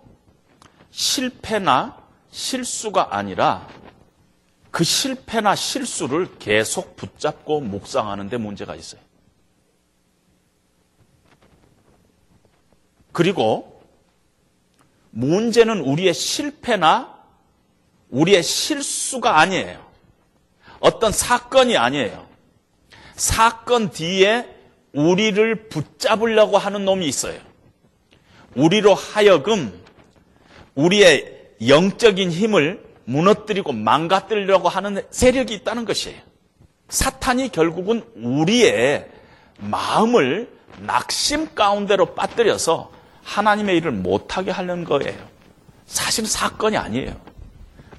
실패나 0.91 1.97
실수가 2.31 3.15
아니라 3.15 3.67
그 4.71 4.83
실패나 4.83 5.55
실수를 5.55 6.37
계속 6.39 6.95
붙잡고 6.95 7.61
묵상하는 7.61 8.29
데 8.29 8.37
문제가 8.37 8.75
있어요. 8.75 9.01
그리고 13.11 13.83
문제는 15.11 15.81
우리의 15.81 16.13
실패나 16.13 17.13
우리의 18.09 18.41
실수가 18.41 19.39
아니에요. 19.39 19.92
어떤 20.83 21.13
사건이 21.13 21.77
아니에요. 21.77 22.27
사건 23.15 23.89
뒤에 23.89 24.45
우리를 24.91 25.69
붙잡으려고 25.69 26.57
하는 26.57 26.83
놈이 26.83 27.07
있어요. 27.07 27.39
우리로 28.53 28.93
하여금 28.93 29.81
우리의 30.75 31.53
영적인 31.65 32.31
힘을 32.31 32.83
무너뜨리고 33.05 33.71
망가뜨리려고 33.71 34.67
하는 34.67 35.01
세력이 35.09 35.53
있다는 35.53 35.85
것이에요. 35.85 36.19
사탄이 36.89 37.49
결국은 37.49 38.03
우리의 38.15 39.09
마음을 39.59 40.51
낙심 40.79 41.55
가운데로 41.55 42.13
빠뜨려서 42.13 42.91
하나님의 43.23 43.77
일을 43.77 43.91
못하게 43.91 44.51
하려는 44.51 44.83
거예요. 44.83 45.17
사실 45.85 46.25
사건이 46.25 46.75
아니에요. 46.75 47.15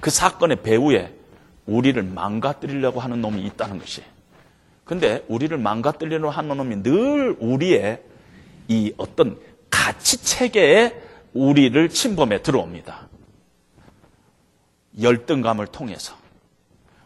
그 0.01 0.11
사건의 0.11 0.63
배후에 0.63 1.24
우리를 1.67 2.03
망가뜨리려고 2.03 3.01
하는 3.01 3.21
놈이 3.21 3.43
있다는 3.47 3.79
것이에요. 3.79 4.09
근데 4.85 5.25
우리를 5.29 5.57
망가뜨리려고 5.57 6.31
하는 6.31 6.57
놈이 6.57 6.83
늘 6.83 7.37
우리의 7.41 8.03
이 8.69 8.93
어떤 8.97 9.39
가치 9.71 10.23
체계에 10.23 11.01
우리를 11.33 11.89
침범해 11.89 12.43
들어옵니다. 12.43 13.09
열등감을 15.01 15.67
통해서 15.69 16.15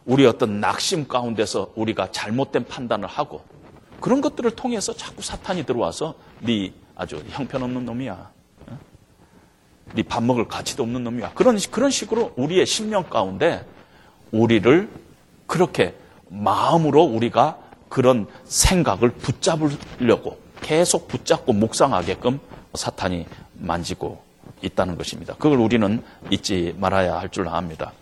우리 0.05 0.25
어떤 0.25 0.59
낙심 0.59 1.07
가운데서 1.07 1.73
우리가 1.75 2.11
잘못된 2.11 2.65
판단을 2.65 3.07
하고 3.07 3.43
그런 3.99 4.21
것들을 4.21 4.51
통해서 4.51 4.93
자꾸 4.93 5.21
사탄이 5.21 5.65
들어와서 5.65 6.15
네 6.39 6.73
아주 6.95 7.23
형편없는 7.29 7.85
놈이야. 7.85 8.31
네 9.95 10.03
밥 10.03 10.23
먹을 10.23 10.47
가치도 10.47 10.83
없는 10.83 11.03
놈이야. 11.03 11.33
그런 11.33 11.57
그런 11.71 11.89
식으로 11.89 12.33
우리의 12.35 12.65
심령 12.65 13.03
가운데 13.09 13.65
우리를 14.31 14.89
그렇게 15.47 15.95
마음으로 16.29 17.03
우리가 17.03 17.57
그런 17.89 18.27
생각을 18.45 19.09
붙잡으려고 19.11 20.39
계속 20.61 21.07
붙잡고 21.07 21.53
묵상하게끔 21.53 22.39
사탄이 22.75 23.25
만지고 23.53 24.21
있다는 24.61 24.97
것입니다. 24.97 25.33
그걸 25.35 25.57
우리는 25.59 26.03
잊지 26.29 26.75
말아야 26.77 27.17
할 27.19 27.29
줄 27.29 27.47
압니다. 27.47 27.93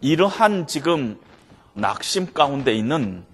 이러한 0.00 0.66
지금 0.66 1.18
낙심 1.74 2.32
가운데 2.32 2.72
있는 2.74 3.24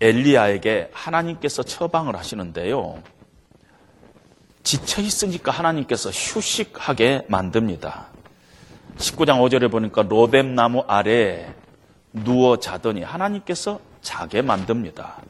엘리야에게 0.00 0.90
하나님께서 0.92 1.62
처방을 1.62 2.16
하시는데요. 2.16 3.02
지쳐 4.62 5.02
있으니까 5.02 5.50
하나님께서 5.50 6.10
휴식하게 6.10 7.26
만듭니다. 7.28 8.06
19장 8.96 9.40
5절에 9.40 9.70
보니까 9.70 10.02
로뎀 10.02 10.54
나무 10.54 10.84
아래 10.86 11.52
누워 12.12 12.58
자더니 12.58 13.02
하나님께서 13.02 13.80
자게 14.00 14.42
만듭니다. 14.42 15.20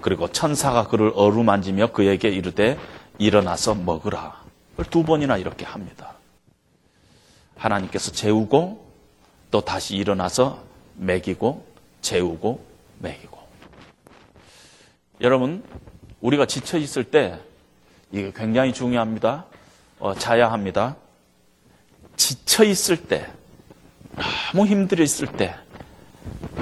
그리고 0.00 0.30
천사가 0.30 0.88
그를 0.88 1.12
어루만지며 1.14 1.92
그에게 1.92 2.28
이르되 2.28 2.78
일어나서 3.18 3.74
먹으라. 3.74 4.42
두 4.90 5.02
번이나 5.02 5.36
이렇게 5.38 5.64
합니다. 5.64 6.14
하나님께서 7.56 8.12
재우고 8.12 8.86
또 9.50 9.60
다시 9.60 9.96
일어나서 9.96 10.62
먹이고 10.96 11.64
재우고 12.00 12.64
먹이고. 12.98 13.38
여러분, 15.20 15.64
우리가 16.20 16.46
지쳐 16.46 16.78
있을 16.78 17.04
때 17.04 17.40
이게 18.12 18.32
굉장히 18.34 18.72
중요합니다. 18.72 19.46
어, 19.98 20.14
자야 20.14 20.52
합니다. 20.52 20.96
지쳐 22.18 22.64
있을 22.64 23.06
때, 23.06 23.26
너무 24.52 24.66
힘들어 24.66 25.02
있을 25.02 25.28
때, 25.28 25.54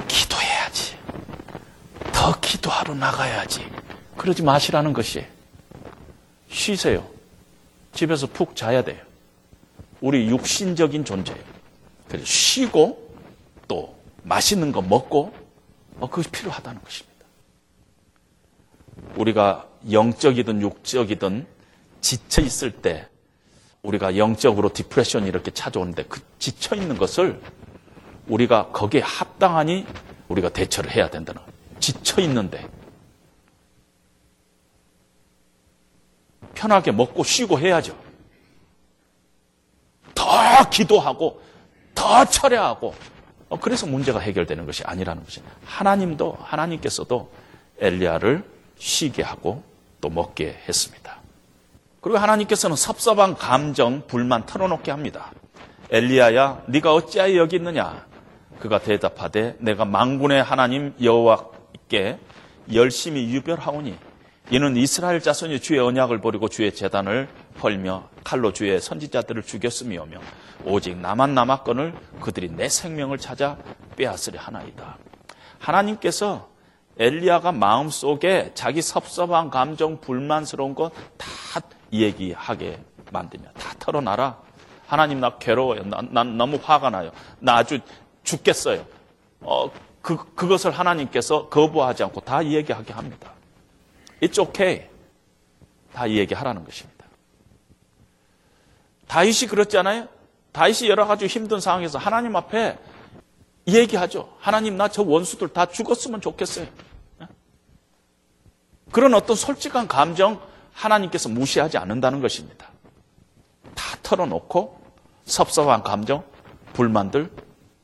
기도해야지. 0.07 0.95
더 2.13 2.39
기도하러 2.39 2.93
나가야지. 2.95 3.67
그러지 4.15 4.43
마시라는 4.43 4.93
것이. 4.93 5.25
쉬세요. 6.49 7.05
집에서 7.91 8.27
푹 8.27 8.55
자야 8.55 8.83
돼요. 8.83 9.03
우리 9.99 10.29
육신적인 10.29 11.03
존재예요. 11.03 11.43
그래서 12.07 12.25
쉬고 12.25 13.15
또 13.67 13.97
맛있는 14.23 14.71
거 14.71 14.81
먹고 14.81 15.33
어, 15.99 16.07
그것이 16.09 16.29
필요하다는 16.29 16.81
것입니다. 16.83 17.17
우리가 19.15 19.67
영적이든 19.91 20.61
육적이든 20.61 21.47
지쳐 22.01 22.41
있을 22.41 22.71
때 22.71 23.07
우리가 23.83 24.17
영적으로 24.17 24.71
디프레션이 24.73 25.27
이렇게 25.27 25.51
찾아오는데 25.51 26.03
그 26.03 26.21
지쳐 26.39 26.75
있는 26.75 26.97
것을 26.97 27.41
우리가 28.27 28.71
거기에 28.71 29.01
합당하니 29.01 29.85
우리가 30.27 30.49
대처를 30.49 30.91
해야 30.91 31.09
된다는. 31.09 31.41
지쳐 31.79 32.21
있는데 32.21 32.67
편하게 36.53 36.91
먹고 36.91 37.23
쉬고 37.23 37.59
해야죠. 37.59 37.95
더 40.15 40.69
기도하고 40.69 41.41
더 41.93 42.25
철회하고 42.25 42.95
어, 43.49 43.59
그래서 43.59 43.85
문제가 43.85 44.19
해결되는 44.19 44.65
것이 44.65 44.83
아니라는 44.83 45.23
것입니다. 45.23 45.55
하나님도 45.65 46.37
하나님께서도 46.41 47.31
엘리야를 47.79 48.43
쉬게 48.77 49.23
하고 49.23 49.63
또 50.01 50.09
먹게 50.09 50.59
했습니다. 50.67 51.16
그리고 52.07 52.19
하나님께서는 52.19 52.77
섭섭한 52.77 53.35
감정, 53.35 54.07
불만 54.07 54.45
털어놓게 54.45 54.91
합니다. 54.91 55.33
엘리야야, 55.89 56.63
네가 56.67 56.93
어찌하여 56.93 57.35
여기 57.35 57.57
있느냐? 57.57 58.05
그가 58.61 58.79
대답하되 58.79 59.57
내가 59.59 59.83
망군의 59.83 60.41
하나님 60.41 60.93
여호와께 61.03 62.17
열심히 62.73 63.29
유별하오니 63.33 63.97
이는 64.51 64.77
이스라엘 64.77 65.19
자손이 65.19 65.59
주의 65.59 65.81
언약을 65.81 66.21
버리고 66.21 66.47
주의 66.47 66.73
재단을 66.73 67.27
헐며 67.61 68.07
칼로 68.23 68.53
주의 68.53 68.79
선지자들을 68.79 69.43
죽였음이오며 69.43 70.17
오직 70.63 70.95
나만 70.95 71.35
남았건을 71.35 71.93
그들이 72.21 72.51
내 72.51 72.69
생명을 72.69 73.17
찾아 73.17 73.57
빼앗으려 73.97 74.39
하나이다. 74.39 74.97
하나님께서 75.59 76.47
엘리야가 76.99 77.51
마음속에 77.51 78.51
자기 78.53 78.81
섭섭한 78.81 79.49
감정, 79.49 79.99
불만스러운 79.99 80.73
것 80.73 80.91
다 81.17 81.76
얘기하게 81.91 82.79
만들며 83.11 83.49
다 83.53 83.73
털어놔라. 83.79 84.41
하나님 84.87 85.19
나 85.19 85.37
괴로워요. 85.37 85.83
나, 85.83 86.01
난 86.09 86.37
너무 86.37 86.59
화가 86.61 86.89
나요. 86.89 87.11
나 87.39 87.57
아주 87.57 87.79
죽겠어요. 88.23 88.85
어, 89.41 89.69
그, 90.01 90.33
그것을 90.33 90.71
하나님께서 90.71 91.49
거부하지 91.49 92.03
않고 92.03 92.21
다 92.21 92.45
얘기하게 92.45 92.93
합니다. 92.93 93.31
It's 94.21 94.39
okay. 94.39 94.87
다 95.93 96.09
얘기하라는 96.09 96.63
것입니다. 96.63 97.05
다윗이 99.07 99.49
그렇잖아요. 99.49 100.07
다윗이 100.51 100.89
여러 100.89 101.05
가지 101.05 101.27
힘든 101.27 101.59
상황에서 101.59 101.97
하나님 101.97 102.35
앞에 102.35 102.77
얘기하죠. 103.67 104.33
하나님 104.39 104.77
나 104.77 104.87
저 104.87 105.03
원수들 105.03 105.49
다 105.49 105.65
죽었으면 105.65 106.21
좋겠어요. 106.21 106.67
그런 108.91 109.13
어떤 109.13 109.35
솔직한 109.35 109.87
감정 109.87 110.41
하나님께서 110.77 111.27
무시하지 111.29 111.77
않는다는 111.77 112.21
것입니다. 112.21 112.67
다 113.73 113.97
털어놓고 114.03 114.79
섭섭한 115.25 115.83
감정, 115.83 116.23
불만들 116.73 117.31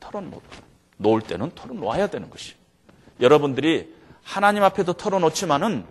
털어놓을 0.00 1.20
때는 1.26 1.50
털어놓아야 1.54 2.06
되는 2.06 2.30
것이. 2.30 2.54
여러분들이 3.20 3.92
하나님 4.22 4.62
앞에도 4.62 4.92
털어놓지만은 4.92 5.84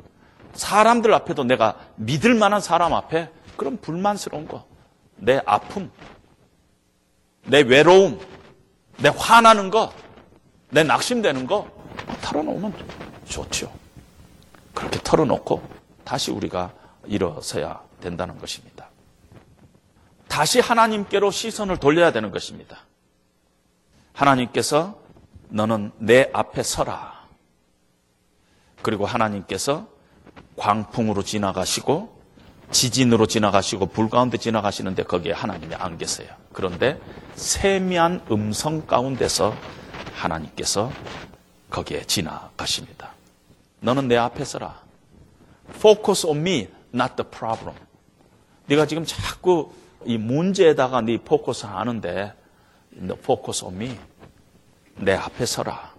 사람들 0.54 1.14
앞에도 1.14 1.43
내가 1.43 1.78
믿을 1.95 2.36
만한 2.36 2.62
사람 2.62 2.93
앞에 2.93 3.30
그런 3.58 3.78
불만스러운 3.78 4.47
거, 4.47 4.66
내 5.18 5.41
아픔, 5.45 5.91
내 7.45 7.62
외로움, 7.62 8.20
내 8.97 9.10
화나는 9.10 9.70
거, 9.70 9.91
내 10.70 10.84
낙심되는 10.84 11.47
거 11.47 11.70
털어놓으면 12.22 12.74
좋죠. 13.26 13.72
그렇게 14.74 14.99
털어놓고 15.04 15.62
다시 16.04 16.32
우리가 16.32 16.72
일어서야 17.06 17.82
된다는 18.01 18.38
것입니다. 18.38 18.89
다시 20.28 20.60
하나님께로 20.60 21.32
시선을 21.32 21.78
돌려야 21.78 22.12
되는 22.12 22.32
것입니다. 22.32 22.80
하나님께서 24.14 24.99
너는 25.49 25.91
내 25.99 26.30
앞에 26.34 26.64
서라. 26.64 27.28
그리고 28.82 29.06
하나님께서 29.06 29.88
광풍으로 30.58 31.24
지나가시고 31.24 32.22
지진으로 32.72 33.28
지나가시고 33.28 33.88
불 33.88 34.10
가운데 34.10 34.38
지나가시는데 34.38 35.04
거기에 35.04 35.32
하나님이 35.32 35.76
안 35.76 35.97
계세요. 35.97 36.30
그런데 36.51 36.99
세미한 37.36 38.26
음성 38.32 38.86
가운데서 38.86 39.56
하나님께서 40.16 40.91
거기에 41.70 42.04
지나가십니다. 42.06 43.14
너는 43.80 44.08
내 44.08 44.18
앞에 44.18 44.43
서라. 44.43 44.82
Focus 45.70 46.26
on 46.26 46.38
me, 46.39 46.68
not 46.93 47.15
the 47.15 47.29
problem. 47.29 47.75
네가 48.67 48.85
지금 48.85 49.05
자꾸 49.05 49.71
이 50.05 50.17
문제에다가 50.17 51.01
네 51.01 51.17
포커스 51.17 51.65
하는데 51.65 52.33
focus 52.95 53.65
on 53.65 53.75
me. 53.75 53.97
내 54.97 55.13
앞에 55.13 55.45
서라. 55.45 55.93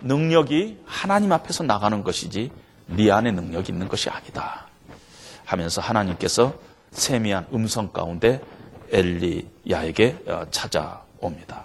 능력이 0.00 0.82
하나님 0.84 1.32
앞에서 1.32 1.64
나가는 1.64 2.02
것이지 2.02 2.50
네 2.86 3.10
안에 3.10 3.30
능력이 3.32 3.72
있는 3.72 3.88
것이 3.88 4.10
아니다. 4.10 4.66
하면서 5.44 5.80
하나님께서 5.80 6.54
세미한 6.90 7.46
음성 7.52 7.88
가운데 7.92 8.40
엘리야에게 8.90 10.24
어, 10.26 10.46
찾아옵니다. 10.50 11.64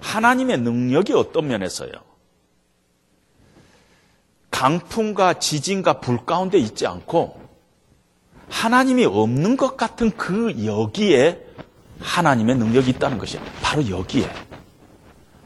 하나님의 0.00 0.58
능력이 0.58 1.12
어떤 1.12 1.48
면에서요? 1.48 1.92
강풍과 4.62 5.40
지진과 5.40 5.94
불 5.98 6.24
가운데 6.24 6.56
있지 6.56 6.86
않고 6.86 7.36
하나님이 8.48 9.06
없는 9.06 9.56
것 9.56 9.76
같은 9.76 10.12
그 10.12 10.64
여기에 10.64 11.44
하나님의 11.98 12.54
능력이 12.54 12.90
있다는 12.90 13.18
것이에요. 13.18 13.44
바로 13.60 13.88
여기에. 13.90 14.30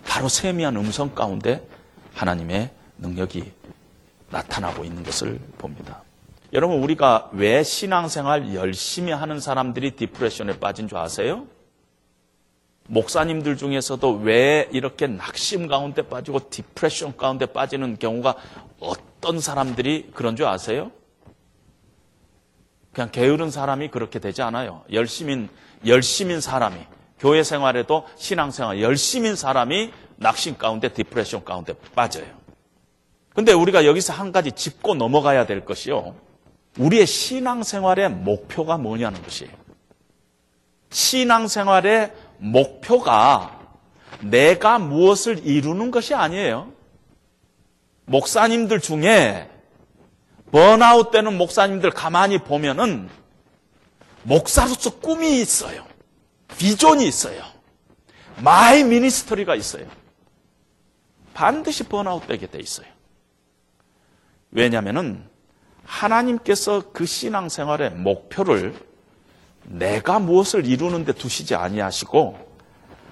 바로 0.06 0.28
세미한 0.28 0.76
음성 0.76 1.14
가운데 1.14 1.66
하나님의 2.12 2.70
능력이 2.98 3.50
나타나고 4.30 4.84
있는 4.84 5.02
것을 5.02 5.38
봅니다. 5.56 6.02
여러분, 6.52 6.82
우리가 6.82 7.30
왜 7.32 7.62
신앙생활 7.62 8.54
열심히 8.54 9.12
하는 9.12 9.40
사람들이 9.40 9.92
depression에 9.92 10.58
빠진 10.58 10.88
줄 10.88 10.98
아세요? 10.98 11.46
목사님들 12.88 13.56
중에서도 13.56 14.12
왜 14.18 14.68
이렇게 14.72 15.06
낙심 15.06 15.68
가운데 15.68 16.02
빠지고 16.02 16.50
depression 16.50 17.16
가운데 17.16 17.46
빠지는 17.46 17.98
경우가 17.98 18.36
어떤 18.78 19.05
사람들이 19.40 20.10
그런 20.14 20.36
줄 20.36 20.46
아세요? 20.46 20.92
그냥 22.92 23.10
게으른 23.10 23.50
사람이 23.50 23.90
그렇게 23.90 24.18
되지 24.18 24.42
않아요. 24.42 24.82
열심인, 24.92 25.48
열심인 25.86 26.40
사람이, 26.40 26.78
교회 27.18 27.42
생활에도 27.42 28.06
신앙생활 28.16 28.80
열심인 28.80 29.36
사람이 29.36 29.92
낙심 30.16 30.56
가운데 30.56 30.88
depression 30.88 31.44
가운데 31.44 31.74
빠져요. 31.94 32.26
근데 33.34 33.52
우리가 33.52 33.84
여기서 33.84 34.14
한 34.14 34.32
가지 34.32 34.50
짚고 34.50 34.94
넘어가야 34.94 35.44
될 35.44 35.64
것이요. 35.64 36.14
우리의 36.78 37.06
신앙생활의 37.06 38.10
목표가 38.10 38.78
뭐냐는 38.78 39.22
것이에요. 39.22 39.52
신앙생활의 40.90 42.12
목표가 42.38 43.60
내가 44.20 44.78
무엇을 44.78 45.46
이루는 45.46 45.90
것이 45.90 46.14
아니에요. 46.14 46.72
목사님들 48.06 48.80
중에 48.80 49.50
번아웃 50.50 51.10
되는 51.10 51.36
목사님들 51.36 51.90
가만히 51.90 52.38
보면은 52.38 53.08
목사로서 54.22 54.98
꿈이 54.98 55.40
있어요. 55.40 55.84
비전이 56.56 57.06
있어요. 57.06 57.42
my 58.42 58.84
ministry가 58.84 59.54
있어요. 59.54 59.86
반드시 61.34 61.84
번아웃 61.84 62.26
되게 62.26 62.46
돼 62.46 62.58
있어요. 62.58 62.86
왜냐하면은 64.50 65.22
하나님께서 65.84 66.92
그 66.92 67.06
신앙생활의 67.06 67.90
목표를 67.90 68.74
내가 69.64 70.18
무엇을 70.18 70.66
이루는 70.66 71.04
데 71.04 71.12
두시지 71.12 71.54
아니하시고 71.54 72.38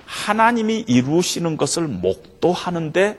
하나님이 0.06 0.84
이루시는 0.86 1.56
것을 1.56 1.88
목도하는 1.88 2.92
데 2.92 3.18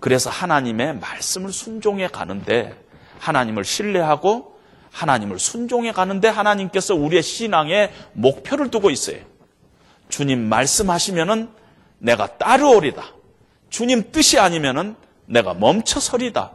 그래서 0.00 0.30
하나님의 0.30 0.98
말씀을 0.98 1.52
순종해 1.52 2.08
가는데 2.08 2.74
하나님을 3.18 3.64
신뢰하고 3.64 4.58
하나님을 4.90 5.38
순종해 5.38 5.92
가는데 5.92 6.28
하나님께서 6.28 6.94
우리의 6.94 7.22
신앙에 7.22 7.92
목표를 8.12 8.70
두고 8.70 8.90
있어요. 8.90 9.18
주님 10.08 10.48
말씀하시면은 10.48 11.50
내가 11.98 12.38
따르오리다. 12.38 13.02
주님 13.70 14.10
뜻이 14.12 14.38
아니면은 14.38 14.96
내가 15.26 15.54
멈춰서리다. 15.54 16.54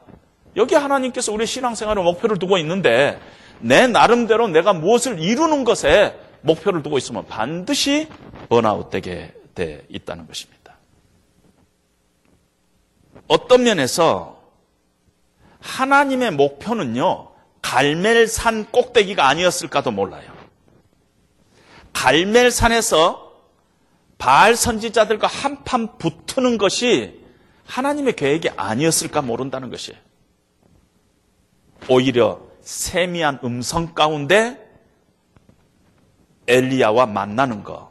여기 0.56 0.76
하나님께서 0.76 1.32
우리 1.32 1.46
신앙생활에 1.46 2.02
목표를 2.02 2.38
두고 2.38 2.58
있는데 2.60 3.20
내 3.60 3.88
나름대로 3.88 4.48
내가 4.48 4.74
무엇을 4.74 5.20
이루는 5.20 5.64
것에 5.64 6.18
목표를 6.42 6.84
두고 6.84 6.98
있으면 6.98 7.26
반드시 7.28 8.08
번아웃 8.50 8.90
되게 8.90 9.34
돼 9.56 9.86
있다는 9.90 10.28
것입니다. 10.28 10.53
어떤 13.28 13.64
면에서 13.64 14.42
하나님의 15.60 16.32
목표는요, 16.32 17.30
갈멜산 17.62 18.72
꼭대기가 18.72 19.28
아니었을까도 19.28 19.92
몰라요. 19.92 20.32
갈멜산에서 21.94 23.34
바알 24.18 24.56
선지자들과 24.56 25.28
한판 25.28 25.98
붙는 25.98 26.58
것이 26.58 27.24
하나님의 27.66 28.16
계획이 28.16 28.50
아니었을까 28.56 29.22
모른다는 29.22 29.70
것이에요. 29.70 30.00
오히려 31.90 32.42
세미한 32.62 33.40
음성 33.44 33.94
가운데 33.94 34.60
엘리야와 36.48 37.06
만나는 37.06 37.64
것. 37.64 37.90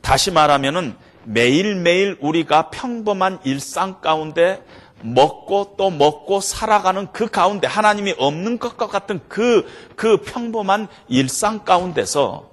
다시 0.00 0.30
말하면은 0.30 0.96
매일매일 1.26 2.16
우리가 2.20 2.70
평범한 2.70 3.40
일상 3.44 4.00
가운데 4.00 4.62
먹고 5.02 5.74
또 5.76 5.90
먹고 5.90 6.40
살아가는 6.40 7.08
그 7.12 7.28
가운데 7.28 7.66
하나님이 7.66 8.14
없는 8.16 8.58
것과 8.58 8.86
같은 8.86 9.20
그, 9.28 9.66
그 9.96 10.22
평범한 10.22 10.88
일상 11.08 11.64
가운데서 11.64 12.50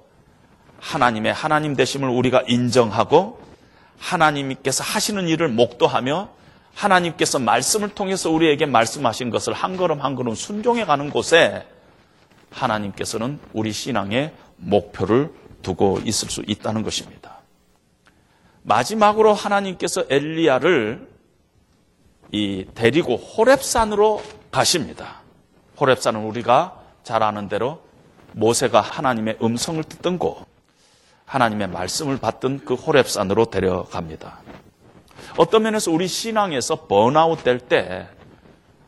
하나님의 0.78 1.32
하나님 1.32 1.74
되심을 1.74 2.08
우리가 2.08 2.42
인정하고 2.46 3.40
하나님께서 3.98 4.84
하시는 4.84 5.26
일을 5.28 5.48
목도하며 5.48 6.28
하나님께서 6.74 7.38
말씀을 7.38 7.90
통해서 7.90 8.30
우리에게 8.30 8.66
말씀하신 8.66 9.30
것을 9.30 9.52
한 9.52 9.76
걸음 9.76 10.00
한 10.00 10.14
걸음 10.14 10.34
순종해 10.34 10.84
가는 10.84 11.10
곳에 11.10 11.66
하나님께서는 12.50 13.38
우리 13.52 13.72
신앙의 13.72 14.32
목표를 14.56 15.32
두고 15.62 16.00
있을 16.04 16.28
수 16.28 16.42
있다는 16.46 16.82
것입니다. 16.82 17.33
마지막으로 18.64 19.34
하나님께서 19.34 20.04
엘리야를 20.08 21.06
이 22.32 22.66
데리고 22.74 23.16
호렙산으로 23.16 24.22
가십니다. 24.50 25.20
호렙산은 25.78 26.24
우리가 26.24 26.80
잘 27.02 27.22
아는 27.22 27.48
대로 27.48 27.80
모세가 28.32 28.80
하나님의 28.80 29.38
음성을 29.42 29.84
듣던 29.84 30.18
곳, 30.18 30.46
하나님의 31.26 31.68
말씀을 31.68 32.18
받던 32.18 32.64
그 32.64 32.74
호렙산으로 32.74 33.46
데려갑니다. 33.46 34.40
어떤 35.36 35.62
면에서 35.62 35.90
우리 35.90 36.08
신앙에서 36.08 36.86
번아웃 36.86 37.44
될 37.44 37.58
때 37.58 38.08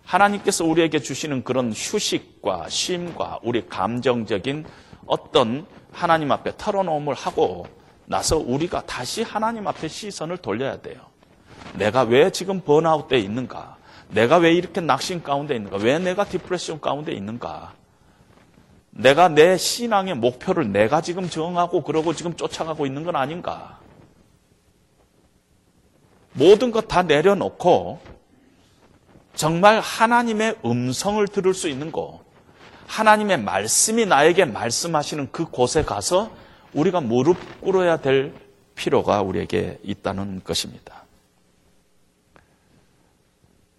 하나님께서 0.04 0.64
우리에게 0.64 1.00
주시는 1.00 1.44
그런 1.44 1.72
휴식과 1.72 2.68
쉼과 2.68 3.40
우리 3.42 3.66
감정적인 3.68 4.64
어떤 5.06 5.66
하나님 5.92 6.30
앞에 6.32 6.52
털어놓음을 6.56 7.14
하고 7.14 7.66
나서 8.06 8.36
우리가 8.38 8.82
다시 8.86 9.22
하나님 9.22 9.66
앞에 9.66 9.88
시선을 9.88 10.38
돌려야 10.38 10.80
돼요. 10.80 11.00
내가 11.74 12.02
왜 12.02 12.30
지금 12.30 12.60
번아웃 12.60 13.08
돼 13.08 13.18
있는가? 13.18 13.76
내가 14.08 14.36
왜 14.36 14.52
이렇게 14.52 14.80
낙심 14.80 15.22
가운데 15.22 15.56
있는가? 15.56 15.78
왜 15.78 15.98
내가 15.98 16.24
디프레션 16.24 16.80
가운데 16.80 17.12
있는가? 17.12 17.74
내가 18.90 19.28
내 19.28 19.56
신앙의 19.58 20.14
목표를 20.14 20.72
내가 20.72 21.00
지금 21.00 21.28
정하고 21.28 21.82
그러고 21.82 22.14
지금 22.14 22.34
쫓아가고 22.34 22.86
있는 22.86 23.04
건 23.04 23.16
아닌가? 23.16 23.78
모든 26.32 26.70
것 26.70 26.86
다 26.88 27.02
내려놓고 27.02 27.98
정말 29.34 29.80
하나님의 29.80 30.56
음성을 30.64 31.26
들을 31.28 31.52
수 31.52 31.68
있는 31.68 31.90
곳, 31.92 32.20
하나님의 32.86 33.42
말씀이 33.42 34.06
나에게 34.06 34.44
말씀하시는 34.46 35.28
그 35.32 35.44
곳에 35.46 35.82
가서 35.82 36.30
우리가 36.76 37.00
무릎 37.00 37.38
꿇어야 37.60 37.96
될 37.96 38.34
필요가 38.74 39.22
우리에게 39.22 39.78
있다는 39.82 40.42
것입니다. 40.44 41.04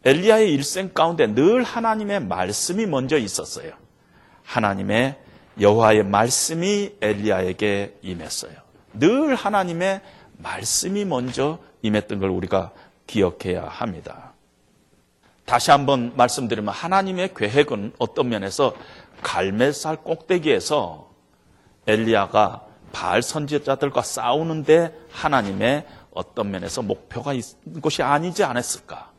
엘리야의 0.03 0.51
일생 0.51 0.93
가운데 0.93 1.27
늘 1.27 1.63
하나님의 1.63 2.21
말씀이 2.21 2.85
먼저 2.85 3.17
있었어요. 3.17 3.73
하나님의 4.43 5.17
여호와의 5.59 6.03
말씀이 6.03 6.95
엘리야에게 7.01 7.99
임했어요. 8.01 8.53
늘 8.93 9.35
하나님의 9.35 10.01
말씀이 10.37 11.05
먼저 11.05 11.59
임했던 11.81 12.19
걸 12.19 12.29
우리가 12.29 12.71
기억해야 13.05 13.65
합니다. 13.65 14.33
다시 15.45 15.71
한번 15.71 16.13
말씀드리면 16.15 16.73
하나님의 16.73 17.33
계획은 17.35 17.93
어떤 17.99 18.29
면에서 18.29 18.75
갈멜살 19.23 19.97
꼭대기에서 19.97 21.09
엘리야가 21.87 22.66
바알 22.91 23.21
선지자들과 23.21 24.01
싸우는데 24.01 24.93
하나님의 25.11 25.85
어떤 26.13 26.51
면에서 26.51 26.81
목표가 26.81 27.33
있는 27.33 27.81
것이 27.81 28.01
아니지 28.01 28.43
않았을까? 28.43 29.11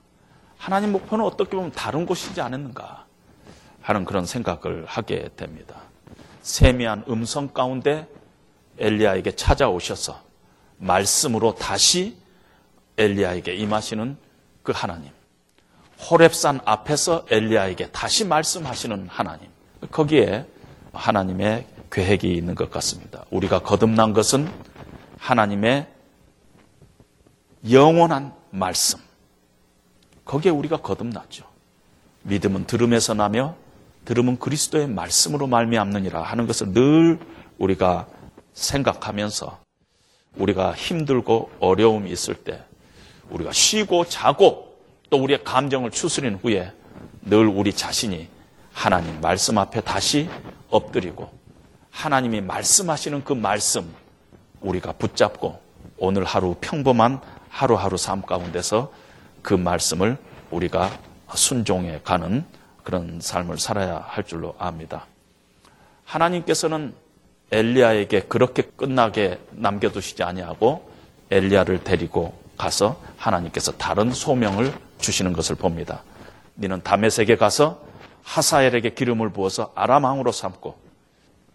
하나님 0.56 0.92
목표는 0.92 1.24
어떻게 1.24 1.56
보면 1.56 1.72
다른 1.72 2.04
곳이지 2.04 2.40
않았는가 2.40 3.06
하는 3.80 4.04
그런 4.04 4.26
생각을 4.26 4.84
하게 4.86 5.30
됩니다. 5.36 5.76
세미한 6.42 7.04
음성 7.08 7.48
가운데 7.48 8.08
엘리야에게 8.78 9.32
찾아오셔서 9.36 10.20
말씀으로 10.78 11.54
다시 11.54 12.16
엘리야에게 12.96 13.54
임하시는 13.54 14.16
그 14.62 14.72
하나님. 14.74 15.10
호렙산 16.10 16.60
앞에서 16.64 17.26
엘리야에게 17.30 17.90
다시 17.90 18.24
말씀하시는 18.24 19.08
하나님. 19.08 19.48
거기에 19.90 20.46
하나님의 20.92 21.66
계획이 21.90 22.32
있는 22.32 22.54
것 22.54 22.70
같습니다. 22.70 23.24
우리가 23.30 23.60
거듭난 23.60 24.12
것은 24.12 24.50
하나님의 25.18 25.86
영원한 27.70 28.32
말씀. 28.50 28.98
거기에 30.24 30.52
우리가 30.52 30.78
거듭났죠. 30.78 31.44
믿음은 32.22 32.66
들음에서 32.66 33.14
나며 33.14 33.56
들음은 34.04 34.38
그리스도의 34.38 34.88
말씀으로 34.88 35.46
말미암느니라 35.46 36.22
하는 36.22 36.46
것을 36.46 36.72
늘 36.72 37.18
우리가 37.58 38.06
생각하면서 38.52 39.58
우리가 40.36 40.74
힘들고 40.74 41.50
어려움이 41.60 42.10
있을 42.10 42.34
때 42.34 42.62
우리가 43.30 43.52
쉬고 43.52 44.06
자고 44.06 44.78
또 45.10 45.22
우리의 45.22 45.44
감정을 45.44 45.90
추스린 45.90 46.36
후에 46.36 46.72
늘 47.22 47.46
우리 47.46 47.72
자신이 47.72 48.28
하나님 48.72 49.20
말씀 49.20 49.58
앞에 49.58 49.80
다시 49.80 50.28
엎드리고 50.70 51.37
하나님이 51.90 52.40
말씀하시는 52.40 53.24
그 53.24 53.32
말씀 53.32 53.92
우리가 54.60 54.92
붙잡고 54.92 55.60
오늘 55.98 56.24
하루 56.24 56.54
평범한 56.60 57.20
하루하루 57.48 57.96
삶 57.96 58.22
가운데서 58.22 58.92
그 59.42 59.54
말씀을 59.54 60.16
우리가 60.50 60.90
순종해 61.34 62.00
가는 62.04 62.44
그런 62.84 63.20
삶을 63.20 63.58
살아야 63.58 63.98
할 64.06 64.24
줄로 64.24 64.54
압니다. 64.58 65.06
하나님께서는 66.04 66.94
엘리야에게 67.50 68.22
그렇게 68.22 68.62
끝나게 68.62 69.40
남겨두시지 69.50 70.22
아니하고 70.22 70.90
엘리야를 71.30 71.84
데리고 71.84 72.38
가서 72.56 73.00
하나님께서 73.16 73.72
다른 73.72 74.12
소명을 74.12 74.72
주시는 74.98 75.32
것을 75.32 75.56
봅니다. 75.56 76.02
너는 76.54 76.82
다메섹에 76.82 77.36
가서 77.36 77.80
하사엘에게 78.24 78.90
기름을 78.90 79.30
부어서 79.30 79.72
아람 79.74 80.04
왕으로 80.04 80.32
삼고 80.32 80.87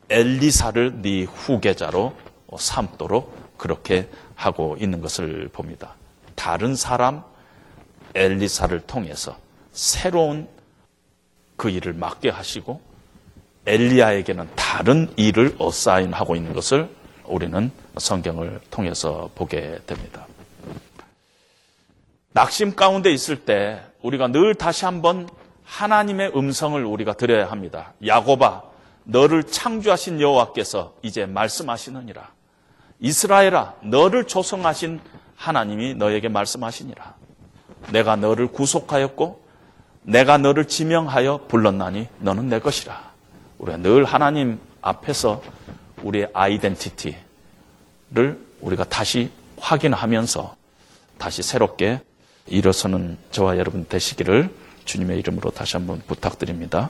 엘리사를 0.10 1.02
네 1.02 1.24
후계자로 1.24 2.14
삼도록 2.58 3.58
그렇게 3.58 4.10
하고 4.36 4.78
있는 4.80 5.02
것을 5.02 5.50
봅니다. 5.52 5.96
다른 6.36 6.76
사람 6.76 7.24
엘리사를 8.16 8.80
통해서 8.82 9.38
새로운 9.72 10.48
그 11.56 11.70
일을 11.70 11.94
맡게 11.94 12.30
하시고 12.30 12.82
엘리야에게는 13.66 14.50
다른 14.56 15.12
일을 15.16 15.56
어사인하고 15.58 16.36
있는 16.36 16.54
것을 16.54 16.90
우리는 17.26 17.72
성경을 17.98 18.60
통해서 18.70 19.30
보게 19.36 19.80
됩니다. 19.86 20.28
낙심 22.34 22.76
가운데 22.76 23.12
있을 23.12 23.46
때 23.46 23.82
우리가 24.02 24.28
늘 24.28 24.56
다시 24.56 24.86
한번 24.86 25.30
하나님의 25.64 26.34
음성을 26.36 26.84
우리가 26.84 27.14
들어야 27.14 27.50
합니다. 27.50 27.94
야고바, 28.06 28.64
너를 29.06 29.44
창조하신 29.44 30.22
여호와께서 30.22 30.96
이제 31.02 31.26
말씀하시느니라. 31.26 32.32
이스라엘아, 33.00 33.76
너를 33.84 34.26
조성하신 34.26 35.02
하나님이 35.36 35.96
너에게 35.96 36.30
말씀하시니라. 36.30 37.16
내가 37.92 38.16
너를 38.16 38.48
구속하였고, 38.48 39.44
내가 40.04 40.38
너를 40.38 40.68
지명하여 40.68 41.46
불렀나니 41.48 42.08
너는 42.20 42.50
내 42.50 42.60
것이라. 42.60 43.12
우리가 43.58 43.78
늘 43.78 44.04
하나님 44.06 44.60
앞에서 44.82 45.42
우리의 46.02 46.30
아이덴티티를 46.34 47.18
우리가 48.62 48.84
다시 48.86 49.32
확인하면서 49.58 50.56
다시 51.18 51.42
새롭게 51.42 52.02
일어서는 52.48 53.18
저와 53.32 53.58
여러분 53.58 53.86
되시기를 53.88 54.54
주님의 54.84 55.20
이름으로 55.20 55.52
다시 55.52 55.78
한번 55.78 56.02
부탁드립니다. 56.06 56.90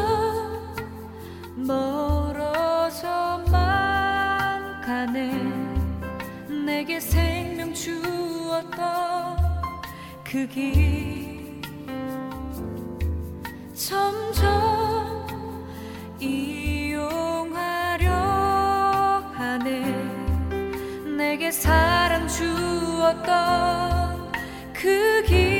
멀어져만 2.91 3.61
가네. 4.81 5.31
내게 6.65 6.99
생명 6.99 7.73
주었던 7.73 9.37
그 10.23 10.47
길. 10.47 11.61
점점 13.73 15.27
이용하려 16.19 18.11
하네. 19.33 19.81
내게 21.17 21.51
사랑 21.51 22.27
주었던 22.27 23.21
그길. 24.73 25.50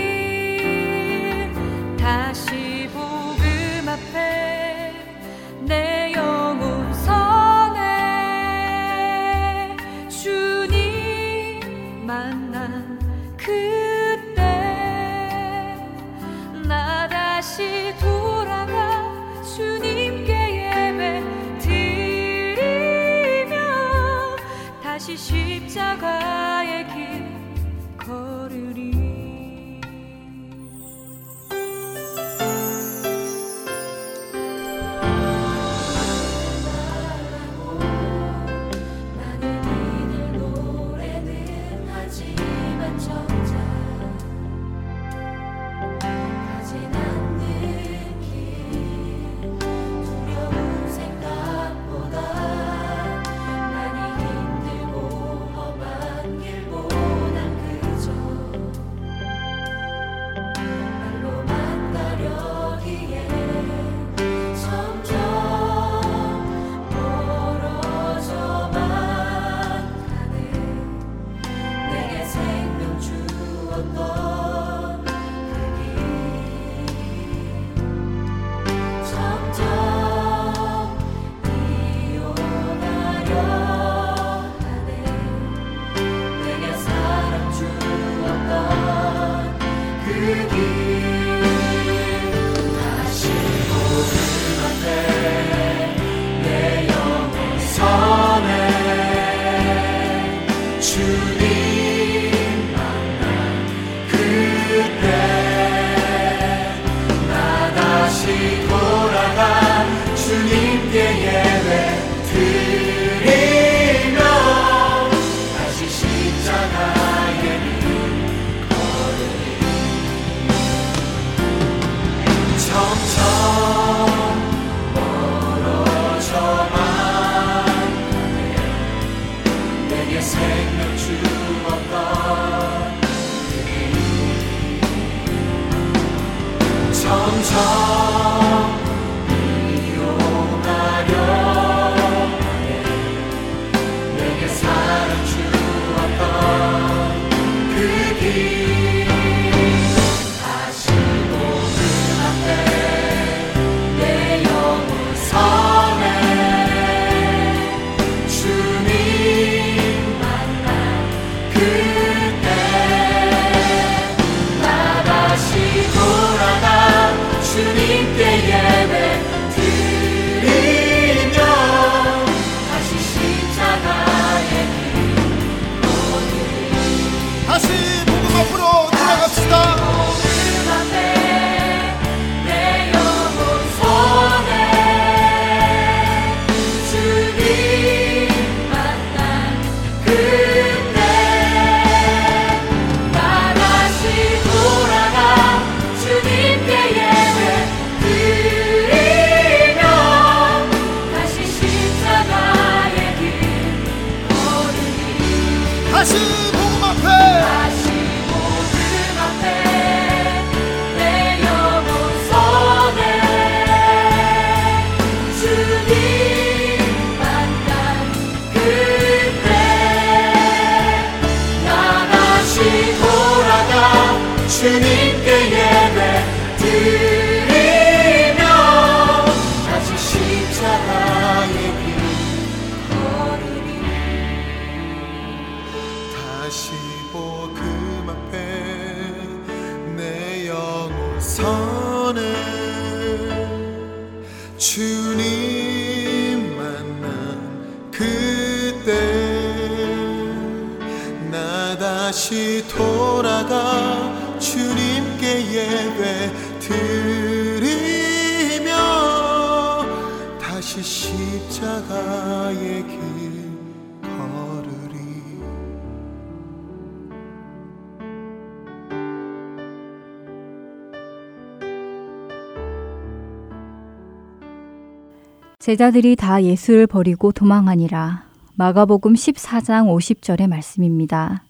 제자들이 275.72 276.18
다 276.18 276.44
예수를 276.44 276.86
버리고 276.86 277.32
도망하니라. 277.32 278.26
마가복음 278.56 279.14
14장 279.14 279.88
50절의 279.88 280.50
말씀입니다. 280.50 281.46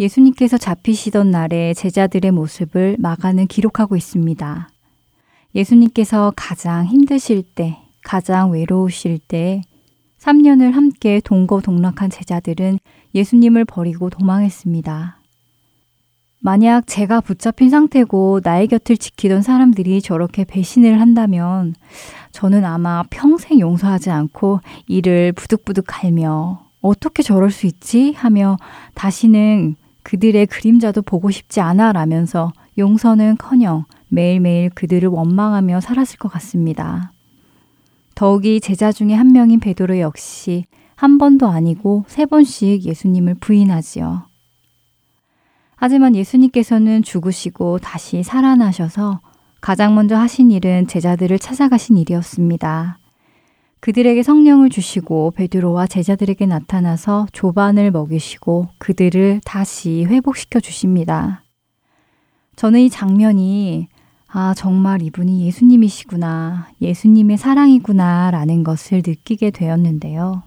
예수님께서 0.00 0.58
잡히시던 0.58 1.30
날에 1.30 1.72
제자들의 1.72 2.28
모습을 2.32 2.96
마가는 2.98 3.46
기록하고 3.46 3.94
있습니다. 3.94 4.68
예수님께서 5.54 6.32
가장 6.34 6.86
힘드실 6.86 7.44
때, 7.54 7.78
가장 8.02 8.50
외로우실 8.50 9.20
때 9.28 9.62
3년을 10.18 10.72
함께 10.72 11.20
동거동락한 11.22 12.10
제자들은 12.10 12.80
예수님을 13.14 13.64
버리고 13.64 14.10
도망했습니다. 14.10 15.19
만약 16.42 16.86
제가 16.86 17.20
붙잡힌 17.20 17.68
상태고 17.68 18.40
나의 18.42 18.66
곁을 18.68 18.96
지키던 18.96 19.42
사람들이 19.42 20.00
저렇게 20.00 20.44
배신을 20.44 20.98
한다면 20.98 21.74
저는 22.32 22.64
아마 22.64 23.02
평생 23.10 23.60
용서하지 23.60 24.10
않고 24.10 24.60
이를 24.86 25.32
부득부득 25.32 25.84
갈며 25.86 26.64
어떻게 26.80 27.22
저럴 27.22 27.50
수 27.50 27.66
있지? 27.66 28.12
하며 28.12 28.56
다시는 28.94 29.76
그들의 30.02 30.46
그림자도 30.46 31.02
보고 31.02 31.30
싶지 31.30 31.60
않아 31.60 31.92
라면서 31.92 32.52
용서는 32.78 33.36
커녕 33.36 33.84
매일매일 34.08 34.70
그들을 34.70 35.06
원망하며 35.10 35.82
살았을 35.82 36.18
것 36.18 36.32
같습니다. 36.32 37.12
더욱이 38.14 38.60
제자 38.60 38.92
중에 38.92 39.12
한 39.12 39.32
명인 39.32 39.60
베드로 39.60 39.98
역시 39.98 40.64
한 40.96 41.18
번도 41.18 41.48
아니고 41.48 42.04
세 42.08 42.24
번씩 42.24 42.84
예수님을 42.84 43.34
부인하지요. 43.34 44.29
하지만 45.82 46.14
예수님께서는 46.14 47.02
죽으시고 47.02 47.78
다시 47.78 48.22
살아나셔서 48.22 49.20
가장 49.62 49.94
먼저 49.94 50.14
하신 50.14 50.50
일은 50.50 50.86
제자들을 50.86 51.38
찾아가신 51.38 51.96
일이었습니다. 51.96 52.98
그들에게 53.80 54.22
성령을 54.22 54.68
주시고 54.68 55.30
베드로와 55.30 55.86
제자들에게 55.86 56.44
나타나서 56.44 57.28
조반을 57.32 57.92
먹이시고 57.92 58.68
그들을 58.76 59.40
다시 59.46 60.04
회복시켜 60.04 60.60
주십니다. 60.60 61.44
저는 62.56 62.80
이 62.80 62.90
장면이 62.90 63.88
아, 64.28 64.52
정말 64.54 65.00
이분이 65.00 65.46
예수님이시구나, 65.46 66.68
예수님의 66.82 67.38
사랑이구나 67.38 68.30
라는 68.30 68.64
것을 68.64 68.98
느끼게 68.98 69.50
되었는데요. 69.50 70.42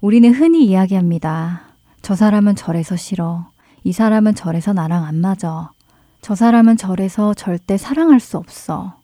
우리는 0.00 0.32
흔히 0.32 0.66
이야기합니다. 0.66 1.62
저 2.00 2.14
사람은 2.14 2.54
절에서 2.54 2.94
싫어. 2.94 3.51
이 3.84 3.92
사람은 3.92 4.34
절에서 4.34 4.72
나랑 4.72 5.04
안 5.04 5.16
맞아. 5.16 5.72
저 6.20 6.36
사람은 6.36 6.76
절에서 6.76 7.34
절대 7.34 7.76
사랑할 7.76 8.20
수 8.20 8.36
없어. 8.36 8.94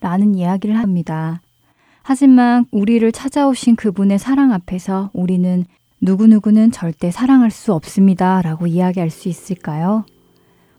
라는 0.00 0.34
이야기를 0.34 0.76
합니다. 0.76 1.40
하지만 2.02 2.66
우리를 2.72 3.10
찾아오신 3.12 3.76
그분의 3.76 4.18
사랑 4.18 4.52
앞에서 4.52 5.10
우리는 5.12 5.64
누구누구는 6.00 6.72
절대 6.72 7.10
사랑할 7.10 7.50
수 7.50 7.72
없습니다. 7.72 8.42
라고 8.42 8.66
이야기할 8.66 9.10
수 9.10 9.28
있을까요? 9.28 10.04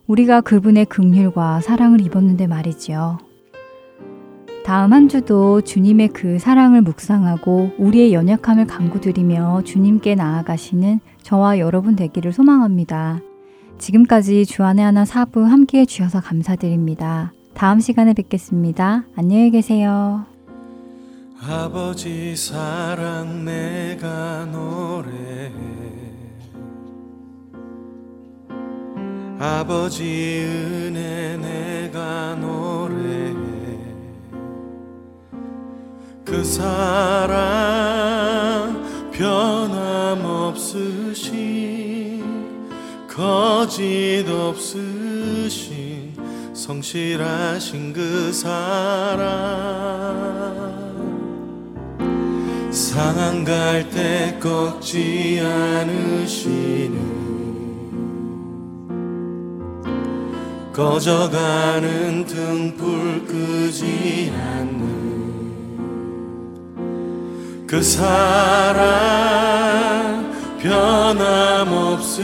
우리가 0.06 0.42
그분의 0.42 0.86
긍휼과 0.86 1.62
사랑을 1.62 2.00
입었는데 2.02 2.46
말이지요. 2.46 3.18
다음 4.64 4.92
한 4.92 5.08
주도 5.08 5.62
주님의 5.62 6.08
그 6.08 6.38
사랑을 6.38 6.82
묵상하고 6.82 7.72
우리의 7.78 8.12
연약함을 8.12 8.66
강구드리며 8.66 9.62
주님께 9.64 10.14
나아가시는 10.14 11.00
저와 11.22 11.58
여러분 11.58 11.96
되기를 11.96 12.34
소망합니다. 12.34 13.20
지금까지 13.78 14.44
주안의 14.46 14.84
하나 14.84 15.04
사부 15.04 15.44
함께 15.44 15.80
해주셔서 15.80 16.20
감사드립니다. 16.20 17.32
다음 17.54 17.80
시간에 17.80 18.12
뵙겠습니다. 18.12 19.04
안녕히 19.16 19.50
계세요. 19.50 20.26
아버지 21.40 22.34
사랑 22.36 23.44
내가 23.44 24.44
노래해 24.46 25.52
아버지 29.38 30.44
은혜 30.44 31.36
내가 31.36 32.34
노래해 32.34 33.34
그 36.24 36.42
사랑 36.42 37.28
변함없으신 39.12 40.58
거짓 43.18 44.24
없으신 44.30 46.14
성실하신 46.54 47.92
그 47.92 48.32
사랑 48.32 49.26
상한 52.70 53.44
갈 53.44 53.90
때 53.90 54.38
꺾지 54.38 55.40
않으시는 55.42 57.18
꺼져가는 60.72 62.24
등불 62.24 63.26
끄지 63.26 64.32
않는 64.32 65.56
그 67.66 67.82
사랑 67.82 69.18
변함없으신 70.60 72.18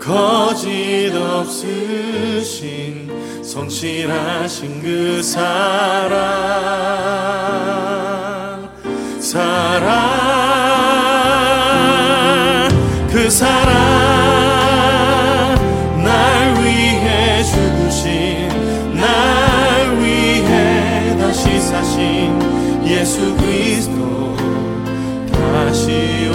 거짓 0.00 1.12
없으신 1.14 3.02
성실하신 3.42 4.82
그 4.82 5.22
사랑. 5.22 6.22
사랑. 9.20 9.92
그 13.12 13.30
사랑. 13.30 13.72
날 16.02 16.54
위해 16.64 17.42
죽으신 17.44 18.48
날 18.96 19.98
위해 20.00 21.16
다시 21.18 21.60
사신 21.60 22.40
예수 22.84 23.36
다시 23.36 23.51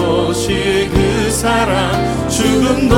오실 0.08 0.90
그 0.90 1.30
사랑 1.32 2.30
죽음도 2.30 2.96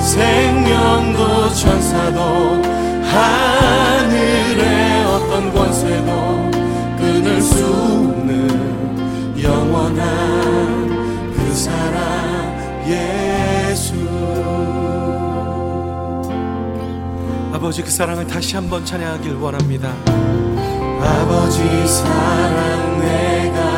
생명도 0.00 1.48
천사도 1.54 2.20
하늘의 3.04 5.04
어떤 5.04 5.52
권세도 5.52 6.50
끊을 6.98 7.40
수 7.40 7.64
없는 7.64 9.40
영원한 9.42 11.32
그 11.34 11.54
사랑 11.54 12.80
예수. 12.86 13.94
아버지 17.52 17.82
그 17.82 17.90
사랑을 17.90 18.26
다시 18.26 18.56
한번 18.56 18.84
찬양하길 18.84 19.34
원합니다. 19.34 19.94
아버지 21.02 21.60
사랑 21.86 22.98
내가 23.00 23.69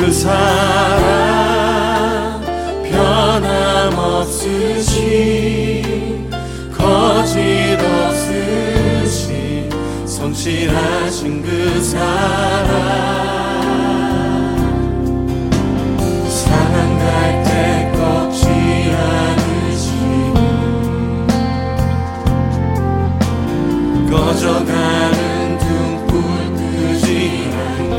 그 0.00 0.10
사랑 0.10 1.10
변함없으시 3.90 4.48
거짓없으시 6.72 8.48
성실하신 10.06 11.42
그 11.42 11.80
사랑 11.82 13.39
꺼져가는 24.30 25.58
등불 25.58 26.22
끄지만 26.54 27.90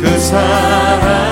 그 0.00 0.18
사랑 0.18 1.23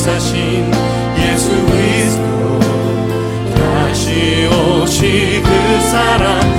사신 0.00 0.72
예수 1.18 1.50
그리스도. 1.66 2.60
다시 3.54 4.48
오시 4.48 5.42
그 5.44 5.80
사람 5.90 6.49